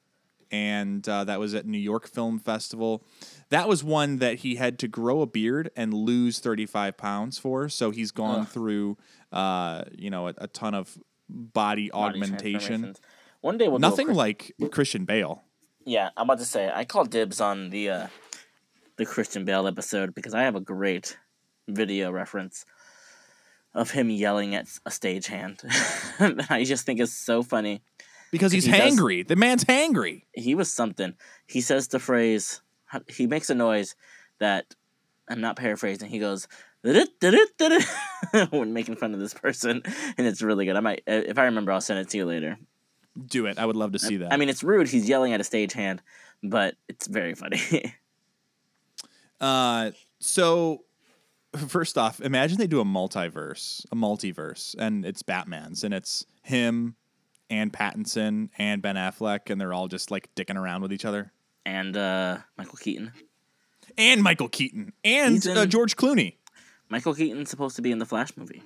and 0.50 1.06
uh, 1.08 1.24
that 1.24 1.40
was 1.40 1.54
at 1.54 1.66
New 1.66 1.78
York 1.78 2.08
Film 2.08 2.38
Festival. 2.38 3.04
That 3.50 3.68
was 3.68 3.84
one 3.84 4.18
that 4.18 4.36
he 4.36 4.54
had 4.54 4.78
to 4.78 4.88
grow 4.88 5.20
a 5.20 5.26
beard 5.26 5.70
and 5.76 5.92
lose 5.92 6.38
35 6.38 6.96
pounds 6.96 7.38
for. 7.38 7.68
So 7.68 7.90
he's 7.90 8.12
gone 8.12 8.40
Ugh. 8.40 8.48
through, 8.48 8.96
uh, 9.32 9.84
you 9.92 10.10
know, 10.10 10.28
a, 10.28 10.34
a 10.38 10.46
ton 10.46 10.74
of 10.74 10.96
body, 11.28 11.90
Body 11.90 11.92
augmentation. 11.92 12.94
One 13.40 13.58
day 13.58 13.68
we'll 13.68 13.78
Nothing 13.78 14.06
Chris- 14.06 14.16
like 14.16 14.52
Christian 14.70 15.04
Bale. 15.04 15.42
Yeah, 15.84 16.10
I'm 16.16 16.24
about 16.24 16.38
to 16.38 16.46
say 16.46 16.70
I 16.74 16.84
call 16.84 17.04
dibs 17.04 17.40
on 17.40 17.68
the 17.68 17.90
uh, 17.90 18.06
the 18.96 19.06
Christian 19.06 19.44
Bale 19.44 19.66
episode 19.66 20.14
because 20.14 20.34
I 20.34 20.42
have 20.42 20.54
a 20.56 20.60
great 20.60 21.16
video 21.68 22.10
reference 22.10 22.64
of 23.74 23.90
him 23.90 24.08
yelling 24.10 24.54
at 24.54 24.66
a 24.86 24.90
stagehand. 24.90 25.60
that 26.18 26.46
I 26.50 26.64
just 26.64 26.86
think 26.86 27.00
is 27.00 27.12
so 27.12 27.42
funny. 27.42 27.82
Because 28.30 28.52
he's 28.52 28.64
He 28.66 28.72
does- 28.72 28.96
hangry. 28.96 29.26
The 29.26 29.36
man's 29.36 29.64
hangry. 29.64 30.22
He 30.32 30.54
was 30.54 30.72
something. 30.72 31.14
He 31.46 31.60
says 31.60 31.88
the 31.88 31.98
phrase. 31.98 32.60
He 33.08 33.26
makes 33.26 33.50
a 33.50 33.54
noise 33.54 33.96
that 34.38 34.74
I'm 35.28 35.40
not 35.40 35.56
paraphrasing. 35.56 36.08
He 36.10 36.18
goes 36.20 36.46
when 36.82 38.72
making 38.72 38.96
fun 38.96 39.14
of 39.14 39.20
this 39.20 39.32
person, 39.34 39.82
and 40.18 40.26
it's 40.26 40.42
really 40.42 40.66
good. 40.66 40.76
I 40.76 40.80
might, 40.80 41.02
uh, 41.08 41.22
if 41.26 41.38
I 41.38 41.44
remember, 41.44 41.72
I'll 41.72 41.80
send 41.80 41.98
it 42.00 42.08
to 42.10 42.16
you 42.18 42.26
later. 42.26 42.58
Do 43.26 43.46
it. 43.46 43.58
I 43.58 43.64
would 43.66 43.76
love 43.76 43.92
to 43.92 43.98
see 43.98 44.18
that. 44.18 44.32
I 44.32 44.36
mean, 44.36 44.48
it's 44.48 44.62
rude. 44.62 44.88
He's 44.88 45.08
yelling 45.08 45.32
at 45.32 45.40
a 45.40 45.44
stagehand, 45.44 46.00
but 46.42 46.74
it's 46.88 47.06
very 47.06 47.34
funny. 47.34 47.94
uh, 49.40 49.90
so 50.20 50.84
first 51.68 51.98
off, 51.98 52.20
imagine 52.20 52.58
they 52.58 52.66
do 52.66 52.80
a 52.80 52.84
multiverse, 52.84 53.84
a 53.92 53.96
multiverse, 53.96 54.74
and 54.78 55.04
it's 55.04 55.22
Batman's, 55.22 55.84
and 55.84 55.94
it's 55.94 56.24
him 56.42 56.96
and 57.50 57.72
Pattinson 57.72 58.48
and 58.58 58.82
Ben 58.82 58.96
Affleck, 58.96 59.50
and 59.50 59.60
they're 59.60 59.72
all 59.72 59.88
just 59.88 60.10
like 60.10 60.34
dicking 60.34 60.56
around 60.56 60.82
with 60.82 60.92
each 60.92 61.04
other. 61.04 61.32
And 61.66 61.96
uh, 61.96 62.38
Michael 62.56 62.78
Keaton. 62.78 63.12
And 63.96 64.22
Michael 64.22 64.48
Keaton. 64.48 64.92
And 65.04 65.46
uh, 65.46 65.66
George 65.66 65.96
Clooney. 65.96 66.36
Michael 66.88 67.14
Keaton's 67.14 67.50
supposed 67.50 67.76
to 67.76 67.82
be 67.82 67.90
in 67.90 67.98
the 67.98 68.06
Flash 68.06 68.36
movie. 68.36 68.62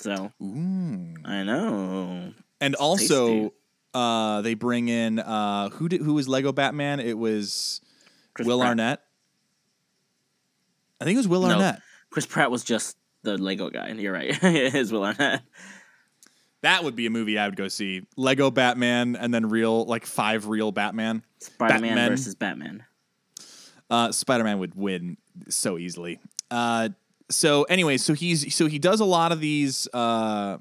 So 0.00 0.32
Ooh. 0.42 1.14
I 1.24 1.42
know. 1.42 2.32
And 2.60 2.74
It's 2.74 2.80
also 2.80 3.52
uh, 3.94 4.42
they 4.42 4.54
bring 4.54 4.88
in 4.88 5.18
uh, 5.18 5.70
who 5.70 5.88
did 5.88 6.02
who 6.02 6.14
was 6.14 6.28
Lego 6.28 6.52
Batman? 6.52 7.00
It 7.00 7.16
was 7.16 7.80
Chris 8.34 8.46
Will 8.46 8.58
Pratt. 8.58 8.68
Arnett. 8.68 9.00
I 11.00 11.04
think 11.04 11.14
it 11.16 11.18
was 11.18 11.28
Will 11.28 11.42
No. 11.42 11.54
Arnett. 11.54 11.80
Chris 12.10 12.26
Pratt 12.26 12.50
was 12.50 12.64
just 12.64 12.96
the 13.22 13.36
Lego 13.38 13.70
guy. 13.70 13.88
and 13.88 14.00
You're 14.00 14.12
right. 14.12 14.34
His 14.36 14.92
Will 14.92 15.04
Arnett. 15.04 15.42
That 16.62 16.84
would 16.84 16.96
be 16.96 17.06
a 17.06 17.10
movie 17.10 17.38
I 17.38 17.46
would 17.46 17.56
go 17.56 17.68
see. 17.68 18.02
Lego 18.16 18.50
Batman 18.50 19.14
and 19.16 19.32
then 19.32 19.48
real 19.48 19.84
like 19.84 20.06
five 20.06 20.46
real 20.48 20.72
Batman. 20.72 21.22
Spider 21.38 21.74
Man 21.74 21.82
Batman. 21.82 22.08
versus 22.10 22.34
Batman. 22.34 22.84
Uh, 23.88 24.10
Spider 24.10 24.42
Man 24.44 24.58
would 24.58 24.74
win 24.74 25.16
so 25.48 25.78
easily. 25.78 26.18
Uh, 26.50 26.88
so 27.30 27.64
anyway, 27.64 27.96
so 27.98 28.14
he's 28.14 28.54
so 28.54 28.66
he 28.66 28.78
does 28.78 29.00
a 29.00 29.04
lot 29.04 29.32
of 29.32 29.40
these. 29.40 29.86
Uh, 29.92 30.58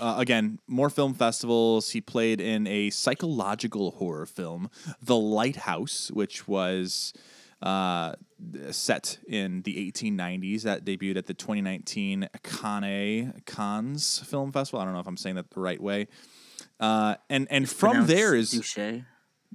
uh, 0.00 0.14
again, 0.18 0.58
more 0.66 0.88
film 0.90 1.14
festivals. 1.14 1.90
He 1.90 2.00
played 2.00 2.40
in 2.40 2.66
a 2.66 2.90
psychological 2.90 3.92
horror 3.92 4.26
film, 4.26 4.70
The 5.02 5.16
Lighthouse, 5.16 6.10
which 6.12 6.48
was 6.48 7.12
uh, 7.62 8.14
set 8.70 9.18
in 9.28 9.62
the 9.62 9.90
1890s. 9.90 10.62
That 10.62 10.84
debuted 10.84 11.16
at 11.16 11.26
the 11.26 11.34
2019 11.34 12.28
Cannes 12.42 13.42
Cannes 13.46 14.18
Film 14.26 14.52
Festival. 14.52 14.80
I 14.80 14.84
don't 14.84 14.94
know 14.94 15.00
if 15.00 15.06
I'm 15.06 15.16
saying 15.16 15.36
that 15.36 15.50
the 15.50 15.60
right 15.60 15.80
way. 15.80 16.08
Uh, 16.80 17.14
and 17.30 17.46
and 17.50 17.68
from 17.68 18.06
there 18.06 18.34
is. 18.34 18.52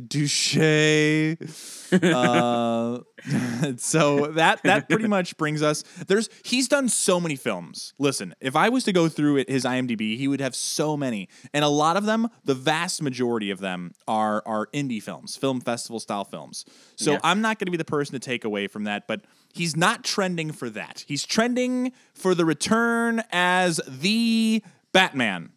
Douche. 0.06 0.58
uh, 1.92 3.00
so 3.78 4.28
that 4.28 4.62
that 4.64 4.90
pretty 4.90 5.08
much 5.08 5.38
brings 5.38 5.64
us. 5.64 5.84
There's 6.08 6.30
he's 6.44 6.68
done 6.68 6.88
so 6.90 7.20
many 7.20 7.36
films. 7.36 7.94
Listen, 7.98 8.36
if 8.40 8.56
I 8.56 8.70
was 8.70 8.84
to 8.84 8.94
go 8.94 9.10
through 9.10 9.38
it, 9.38 9.50
his 9.50 9.66
IMDb, 9.66 10.18
he 10.18 10.28
would 10.28 10.40
have 10.40 10.56
so 10.56 10.96
many, 10.96 11.30
and 11.54 11.66
a 11.66 11.70
lot 11.70 11.98
of 11.98 12.06
them, 12.06 12.28
the 12.46 12.54
vast 12.54 13.02
majority 13.02 13.50
of 13.50 13.60
them 13.60 13.94
are 14.08 14.44
are 14.46 14.68
indie 14.68 15.02
films, 15.02 15.36
film 15.36 15.62
festival 15.62 16.00
style 16.00 16.26
films. 16.26 16.66
So 16.96 17.14
Yeah. 17.14 17.20
I'm 17.24 17.42
not 17.42 17.58
going 17.58 17.66
to 17.66 17.72
be 17.72 17.78
the 17.78 17.86
person 17.86 18.14
to 18.14 18.20
take 18.20 18.44
away 18.46 18.68
from 18.68 18.84
that, 18.86 19.08
but. 19.08 19.22
He's 19.54 19.76
not 19.76 20.04
trending 20.04 20.52
for 20.52 20.70
that. 20.70 21.04
He's 21.08 21.26
trending 21.26 21.92
for 22.14 22.36
the 22.36 22.46
return 22.46 23.24
as 23.32 23.82
the 23.88 24.62
Batman. 24.92 25.50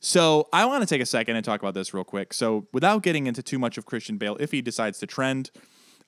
So 0.00 0.48
I 0.52 0.64
want 0.64 0.82
to 0.82 0.86
take 0.86 1.02
a 1.02 1.06
second 1.06 1.36
and 1.36 1.44
talk 1.44 1.60
about 1.60 1.74
this 1.74 1.92
real 1.92 2.04
quick. 2.04 2.32
So 2.32 2.66
without 2.72 3.02
getting 3.02 3.26
into 3.26 3.42
too 3.42 3.58
much 3.58 3.76
of 3.76 3.84
Christian 3.84 4.16
Bale, 4.16 4.36
if 4.40 4.50
he 4.50 4.62
decides 4.62 4.98
to 5.00 5.06
trend, 5.06 5.50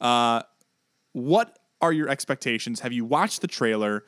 uh, 0.00 0.42
what 1.12 1.58
are 1.82 1.92
your 1.92 2.08
expectations? 2.08 2.80
Have 2.80 2.92
you 2.92 3.04
watched 3.04 3.42
the 3.42 3.46
trailer? 3.46 4.04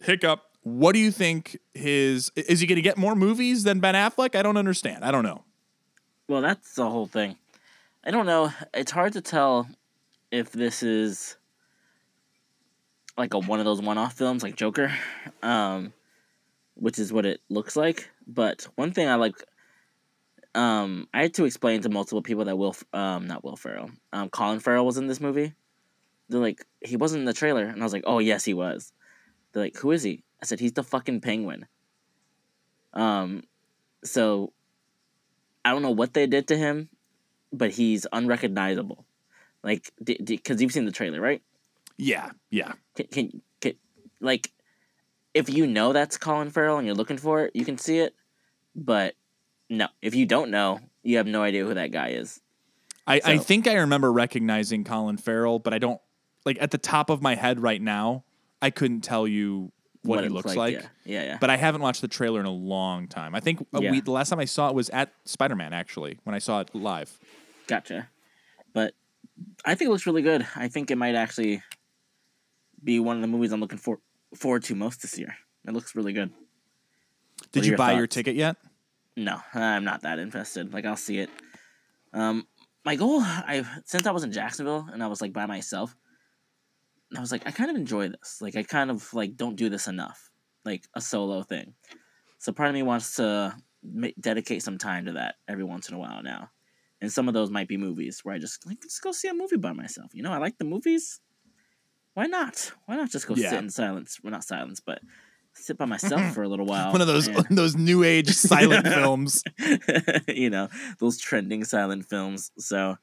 Hiccup. 0.00 0.44
What 0.62 0.92
do 0.92 1.00
you 1.00 1.10
think 1.10 1.58
his 1.74 2.30
is 2.36 2.60
he 2.60 2.66
going 2.66 2.76
to 2.76 2.82
get 2.82 2.96
more 2.96 3.16
movies 3.16 3.64
than 3.64 3.80
Ben 3.80 3.94
Affleck? 3.94 4.36
I 4.36 4.42
don't 4.42 4.56
understand. 4.56 5.04
I 5.04 5.10
don't 5.10 5.24
know. 5.24 5.42
Well, 6.28 6.42
that's 6.42 6.74
the 6.74 6.88
whole 6.88 7.06
thing. 7.06 7.36
I 8.04 8.10
don't 8.10 8.26
know. 8.26 8.52
It's 8.74 8.92
hard 8.92 9.14
to 9.14 9.20
tell 9.20 9.66
if 10.30 10.52
this 10.52 10.82
is 10.82 11.36
like 13.16 13.34
a 13.34 13.38
one 13.38 13.58
of 13.58 13.64
those 13.64 13.80
one-off 13.80 14.12
films 14.12 14.42
like 14.42 14.54
Joker, 14.54 14.92
um, 15.42 15.92
which 16.74 16.98
is 16.98 17.12
what 17.12 17.26
it 17.26 17.40
looks 17.48 17.74
like. 17.74 18.10
But 18.28 18.68
one 18.74 18.92
thing 18.92 19.08
I 19.08 19.14
like, 19.14 19.42
um, 20.54 21.08
I 21.14 21.22
had 21.22 21.34
to 21.34 21.46
explain 21.46 21.80
to 21.80 21.88
multiple 21.88 22.22
people 22.22 22.44
that 22.44 22.58
Will, 22.58 22.76
um, 22.92 23.26
not 23.26 23.42
Will 23.42 23.56
Ferrell, 23.56 23.90
um, 24.12 24.28
Colin 24.28 24.60
Farrell 24.60 24.84
was 24.84 24.98
in 24.98 25.06
this 25.06 25.20
movie. 25.20 25.54
They're 26.28 26.40
like, 26.40 26.64
he 26.84 26.96
wasn't 26.96 27.20
in 27.20 27.24
the 27.24 27.32
trailer, 27.32 27.64
and 27.64 27.80
I 27.80 27.84
was 27.84 27.94
like, 27.94 28.04
oh 28.06 28.18
yes, 28.18 28.44
he 28.44 28.52
was. 28.52 28.92
They're 29.52 29.62
like, 29.62 29.78
who 29.78 29.92
is 29.92 30.02
he? 30.02 30.24
I 30.42 30.44
said, 30.44 30.60
he's 30.60 30.74
the 30.74 30.82
fucking 30.82 31.22
Penguin. 31.22 31.66
Um, 32.92 33.44
so 34.04 34.52
I 35.64 35.72
don't 35.72 35.82
know 35.82 35.90
what 35.90 36.12
they 36.12 36.26
did 36.26 36.48
to 36.48 36.56
him, 36.56 36.90
but 37.50 37.70
he's 37.70 38.06
unrecognizable. 38.12 39.06
Like, 39.62 39.90
because 40.04 40.60
you've 40.60 40.72
seen 40.72 40.84
the 40.84 40.92
trailer, 40.92 41.20
right? 41.20 41.42
Yeah, 41.96 42.30
yeah. 42.50 42.72
Can, 42.94 43.06
can, 43.06 43.42
can 43.60 43.72
like, 44.20 44.52
if 45.38 45.48
you 45.48 45.66
know 45.68 45.92
that's 45.92 46.18
Colin 46.18 46.50
Farrell 46.50 46.78
and 46.78 46.86
you're 46.86 46.96
looking 46.96 47.16
for 47.16 47.44
it, 47.44 47.52
you 47.54 47.64
can 47.64 47.78
see 47.78 47.98
it. 47.98 48.14
But 48.74 49.14
no, 49.70 49.86
if 50.02 50.14
you 50.14 50.26
don't 50.26 50.50
know, 50.50 50.80
you 51.02 51.18
have 51.18 51.26
no 51.26 51.42
idea 51.42 51.64
who 51.64 51.74
that 51.74 51.92
guy 51.92 52.08
is. 52.08 52.40
I, 53.06 53.20
I 53.24 53.38
think 53.38 53.66
I 53.66 53.74
remember 53.74 54.12
recognizing 54.12 54.84
Colin 54.84 55.16
Farrell, 55.16 55.60
but 55.60 55.72
I 55.72 55.78
don't 55.78 56.00
like 56.44 56.58
at 56.60 56.72
the 56.72 56.78
top 56.78 57.08
of 57.08 57.22
my 57.22 57.36
head 57.36 57.60
right 57.60 57.80
now. 57.80 58.24
I 58.60 58.70
couldn't 58.70 59.02
tell 59.02 59.28
you 59.28 59.70
what, 60.02 60.20
he 60.20 60.26
it 60.26 60.32
looks 60.32 60.56
like. 60.56 60.74
Yeah, 60.74 60.86
yeah. 61.04 61.22
yeah. 61.24 61.38
But 61.40 61.50
I 61.50 61.56
haven't 61.56 61.80
watched 61.80 62.00
the 62.00 62.08
trailer 62.08 62.40
in 62.40 62.46
a 62.46 62.50
long 62.52 63.06
time. 63.06 63.34
I 63.34 63.40
think 63.40 63.60
uh, 63.72 63.80
Yeah. 63.80 63.92
week, 63.92 64.04
the 64.04 64.10
last 64.10 64.30
time 64.30 64.40
I 64.40 64.44
saw 64.44 64.68
it 64.68 64.74
was 64.74 64.90
at 64.90 65.12
Spider 65.24 65.54
Man, 65.54 65.72
actually, 65.72 66.18
when 66.24 66.34
I 66.34 66.38
saw 66.40 66.60
it 66.60 66.74
live. 66.74 67.16
Gotcha. 67.68 68.08
But 68.72 68.94
I 69.64 69.76
think 69.76 69.88
it 69.88 69.92
looks 69.92 70.06
really 70.06 70.22
good. 70.22 70.46
I 70.56 70.66
think 70.68 70.90
it 70.90 70.96
might 70.96 71.14
actually 71.14 71.62
be 72.82 72.98
one 72.98 73.16
of 73.16 73.22
the 73.22 73.28
movies 73.28 73.52
I'm 73.52 73.60
looking 73.60 73.78
for 73.78 74.00
forward 74.34 74.64
to 74.64 74.74
most 74.74 75.02
this 75.02 75.18
year. 75.18 75.36
It 75.66 75.72
looks 75.72 75.94
really 75.94 76.12
good. 76.12 76.32
Did 77.52 77.64
you 77.64 77.70
your 77.70 77.78
buy 77.78 77.92
your 77.92 78.06
ticket 78.06 78.36
yet? 78.36 78.56
No, 79.16 79.40
I'm 79.54 79.84
not 79.84 80.02
that 80.02 80.18
invested. 80.18 80.72
Like 80.72 80.84
I'll 80.84 80.96
see 80.96 81.18
it. 81.18 81.30
Um, 82.12 82.46
my 82.84 82.96
goal, 82.96 83.20
I 83.20 83.64
since 83.84 84.06
I 84.06 84.12
was 84.12 84.24
in 84.24 84.32
Jacksonville 84.32 84.88
and 84.92 85.02
I 85.02 85.08
was 85.08 85.20
like 85.20 85.32
by 85.32 85.46
myself, 85.46 85.94
I 87.16 87.20
was 87.20 87.32
like, 87.32 87.46
I 87.46 87.50
kind 87.50 87.70
of 87.70 87.76
enjoy 87.76 88.08
this. 88.08 88.38
Like 88.40 88.56
I 88.56 88.62
kind 88.62 88.90
of 88.90 89.12
like 89.14 89.36
don't 89.36 89.56
do 89.56 89.68
this 89.68 89.88
enough, 89.88 90.30
like 90.64 90.84
a 90.94 91.00
solo 91.00 91.42
thing. 91.42 91.74
So 92.38 92.52
part 92.52 92.68
of 92.68 92.74
me 92.74 92.82
wants 92.82 93.16
to 93.16 93.54
ma- 93.82 94.08
dedicate 94.20 94.62
some 94.62 94.78
time 94.78 95.06
to 95.06 95.12
that 95.12 95.36
every 95.48 95.64
once 95.64 95.88
in 95.88 95.94
a 95.94 95.98
while 95.98 96.22
now. 96.22 96.50
And 97.00 97.12
some 97.12 97.28
of 97.28 97.34
those 97.34 97.50
might 97.50 97.68
be 97.68 97.76
movies 97.76 98.20
where 98.22 98.34
I 98.34 98.38
just 98.38 98.66
like 98.66 98.80
just 98.82 99.02
go 99.02 99.12
see 99.12 99.28
a 99.28 99.34
movie 99.34 99.56
by 99.56 99.72
myself. 99.72 100.10
You 100.14 100.22
know, 100.22 100.32
I 100.32 100.38
like 100.38 100.58
the 100.58 100.64
movies. 100.64 101.20
Why 102.14 102.26
not? 102.26 102.72
Why 102.86 102.96
not 102.96 103.10
just 103.10 103.26
go 103.26 103.34
Yeah. 103.36 103.50
sit 103.50 103.58
in 103.60 103.70
silence? 103.70 104.18
Well, 104.22 104.30
not 104.32 104.44
silence, 104.44 104.80
but 104.84 105.00
sit 105.54 105.78
by 105.78 105.84
myself 105.86 106.20
for 106.34 106.42
a 106.42 106.48
little 106.48 106.66
while. 106.66 106.92
One 106.92 107.00
of 107.00 107.06
those 107.06 107.28
and- 107.28 107.46
those 107.50 107.76
new 107.76 108.02
age 108.04 108.28
silent 108.30 108.86
films. 108.94 109.42
you 110.28 110.50
know 110.50 110.68
those 111.00 111.18
trending 111.18 111.64
silent 111.64 112.06
films 112.06 112.50
so 112.58 112.96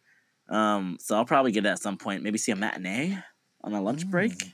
um 0.49 0.97
so 0.99 1.15
i'll 1.15 1.25
probably 1.25 1.51
get 1.51 1.65
it 1.65 1.69
at 1.69 1.79
some 1.81 1.97
point 1.97 2.21
maybe 2.23 2.37
see 2.37 2.51
a 2.51 2.55
matinee 2.55 3.17
on 3.63 3.73
a 3.73 3.81
lunch 3.81 4.07
break 4.07 4.51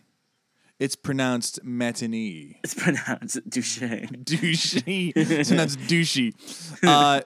It's 0.79 0.95
pronounced 0.95 1.59
matinee. 1.63 2.57
it's 2.63 2.73
pronounced 2.73 3.37
douche 3.49 3.79
douchey. 3.81 5.11
It's 5.15 5.49
pronounced 5.49 5.79
douchey. 5.81 6.33
Uh, 6.83 7.21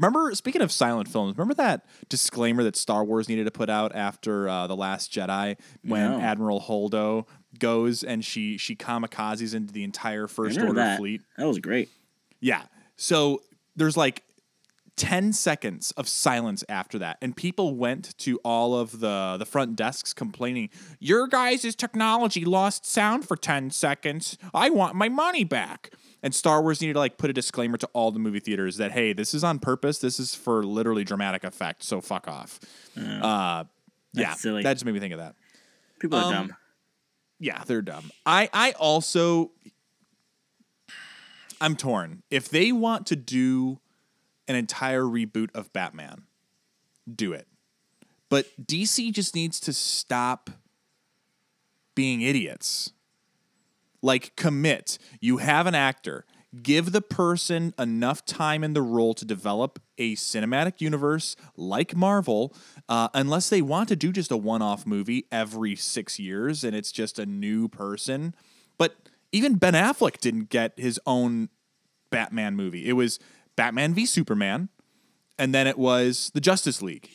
remember, 0.00 0.34
speaking 0.34 0.62
of 0.62 0.72
silent 0.72 1.08
films, 1.08 1.36
remember 1.36 1.54
that 1.54 1.84
disclaimer 2.08 2.62
that 2.64 2.76
Star 2.76 3.04
Wars 3.04 3.28
needed 3.28 3.44
to 3.44 3.50
put 3.50 3.70
out 3.70 3.94
after 3.94 4.48
uh, 4.48 4.66
the 4.66 4.76
Last 4.76 5.12
Jedi 5.12 5.56
when 5.82 6.10
No. 6.12 6.20
Admiral 6.20 6.60
Holdo 6.60 7.26
goes 7.58 8.02
and 8.02 8.24
she 8.24 8.56
she 8.56 8.74
kamikazes 8.76 9.54
into 9.54 9.72
the 9.72 9.84
entire 9.84 10.26
First 10.26 10.58
Order 10.58 10.72
that. 10.74 10.98
fleet. 10.98 11.22
that 11.36 11.46
was 11.46 11.58
great 11.58 11.88
Yeah. 12.40 12.62
So 12.96 13.42
there's 13.76 13.96
like 13.96 14.22
10 14.96 15.32
seconds 15.32 15.92
of 15.92 16.06
silence 16.08 16.62
after 16.68 16.98
that 16.98 17.16
and 17.22 17.34
people 17.34 17.74
went 17.74 18.16
to 18.18 18.38
all 18.44 18.74
of 18.78 19.00
the 19.00 19.36
the 19.38 19.46
front 19.46 19.74
desks 19.74 20.12
complaining 20.12 20.68
your 20.98 21.26
guys' 21.26 21.74
technology 21.74 22.44
lost 22.44 22.84
sound 22.84 23.26
for 23.26 23.34
10 23.36 23.70
seconds 23.70 24.36
i 24.52 24.68
want 24.68 24.94
my 24.94 25.08
money 25.08 25.42
back 25.42 25.90
and 26.22 26.34
star 26.34 26.62
wars 26.62 26.80
needed 26.80 26.94
to 26.94 26.98
like 26.98 27.16
put 27.18 27.30
a 27.30 27.32
disclaimer 27.32 27.76
to 27.76 27.88
all 27.92 28.10
the 28.10 28.18
movie 28.18 28.40
theaters 28.40 28.76
that 28.76 28.92
hey 28.92 29.12
this 29.12 29.34
is 29.34 29.42
on 29.44 29.58
purpose 29.58 29.98
this 29.98 30.18
is 30.20 30.34
for 30.34 30.62
literally 30.62 31.04
dramatic 31.04 31.44
effect 31.44 31.82
so 31.82 32.00
fuck 32.00 32.28
off 32.28 32.60
uh 32.96 33.64
yeah 34.12 34.34
silly. 34.34 34.62
that 34.62 34.74
just 34.74 34.84
made 34.84 34.92
me 34.94 35.00
think 35.00 35.12
of 35.12 35.18
that 35.18 35.34
people 35.98 36.18
are 36.18 36.24
Um, 36.24 36.32
dumb 36.32 36.56
yeah, 37.42 37.64
they're 37.66 37.80
dumb. 37.80 38.10
I 38.26 38.50
I 38.52 38.72
also 38.72 39.52
I'm 41.58 41.74
torn. 41.74 42.22
If 42.30 42.50
they 42.50 42.70
want 42.70 43.06
to 43.06 43.16
do 43.16 43.80
an 44.46 44.56
entire 44.56 45.04
reboot 45.04 45.48
of 45.54 45.72
Batman, 45.72 46.24
do 47.10 47.32
it. 47.32 47.46
But 48.28 48.46
DC 48.62 49.10
just 49.12 49.34
needs 49.34 49.58
to 49.60 49.72
stop 49.72 50.50
being 51.94 52.20
idiots. 52.20 52.92
Like 54.02 54.34
commit. 54.36 54.98
You 55.20 55.38
have 55.38 55.66
an 55.66 55.74
actor. 55.74 56.24
Give 56.62 56.90
the 56.90 57.02
person 57.02 57.74
enough 57.78 58.24
time 58.24 58.64
in 58.64 58.72
the 58.72 58.82
role 58.82 59.14
to 59.14 59.24
develop 59.24 59.80
a 59.98 60.16
cinematic 60.16 60.80
universe 60.80 61.36
like 61.56 61.94
Marvel, 61.94 62.52
uh, 62.88 63.08
unless 63.14 63.48
they 63.48 63.62
want 63.62 63.88
to 63.90 63.96
do 63.96 64.10
just 64.10 64.32
a 64.32 64.36
one 64.36 64.60
off 64.60 64.84
movie 64.84 65.26
every 65.30 65.76
six 65.76 66.18
years 66.18 66.64
and 66.64 66.74
it's 66.74 66.90
just 66.90 67.20
a 67.20 67.26
new 67.26 67.68
person. 67.68 68.34
But 68.78 68.96
even 69.30 69.56
Ben 69.56 69.74
Affleck 69.74 70.18
didn't 70.18 70.48
get 70.48 70.72
his 70.76 70.98
own 71.06 71.50
Batman 72.10 72.56
movie. 72.56 72.88
It 72.88 72.94
was 72.94 73.20
Batman 73.54 73.94
v 73.94 74.06
Superman, 74.06 74.70
and 75.38 75.54
then 75.54 75.66
it 75.66 75.78
was 75.78 76.30
the 76.34 76.40
Justice 76.40 76.82
League. 76.82 77.10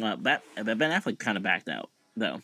Uh, 0.00 0.16
Bat- 0.16 0.42
Ben 0.54 0.78
Affleck 0.78 1.18
kind 1.18 1.36
of 1.36 1.42
backed 1.42 1.68
out 1.68 1.90
though. 2.16 2.40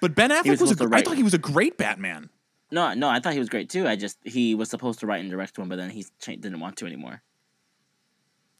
But 0.00 0.14
Ben 0.14 0.30
Affleck 0.30 0.60
was 0.60 0.60
was, 0.60 0.80
a, 0.80 0.88
I 0.92 1.02
thought 1.02 1.16
he 1.16 1.22
was 1.22 1.34
a 1.34 1.38
great 1.38 1.76
Batman. 1.78 2.30
No, 2.72 2.94
no, 2.94 3.08
I 3.08 3.20
thought 3.20 3.32
he 3.32 3.38
was 3.38 3.48
great 3.48 3.68
too. 3.70 3.86
I 3.88 3.96
just 3.96 4.18
he 4.24 4.54
was 4.54 4.70
supposed 4.70 5.00
to 5.00 5.06
write 5.06 5.20
and 5.20 5.30
direct 5.30 5.58
one, 5.58 5.68
but 5.68 5.76
then 5.76 5.90
he 5.90 6.04
cha- 6.20 6.32
didn't 6.32 6.60
want 6.60 6.76
to 6.78 6.86
anymore. 6.86 7.22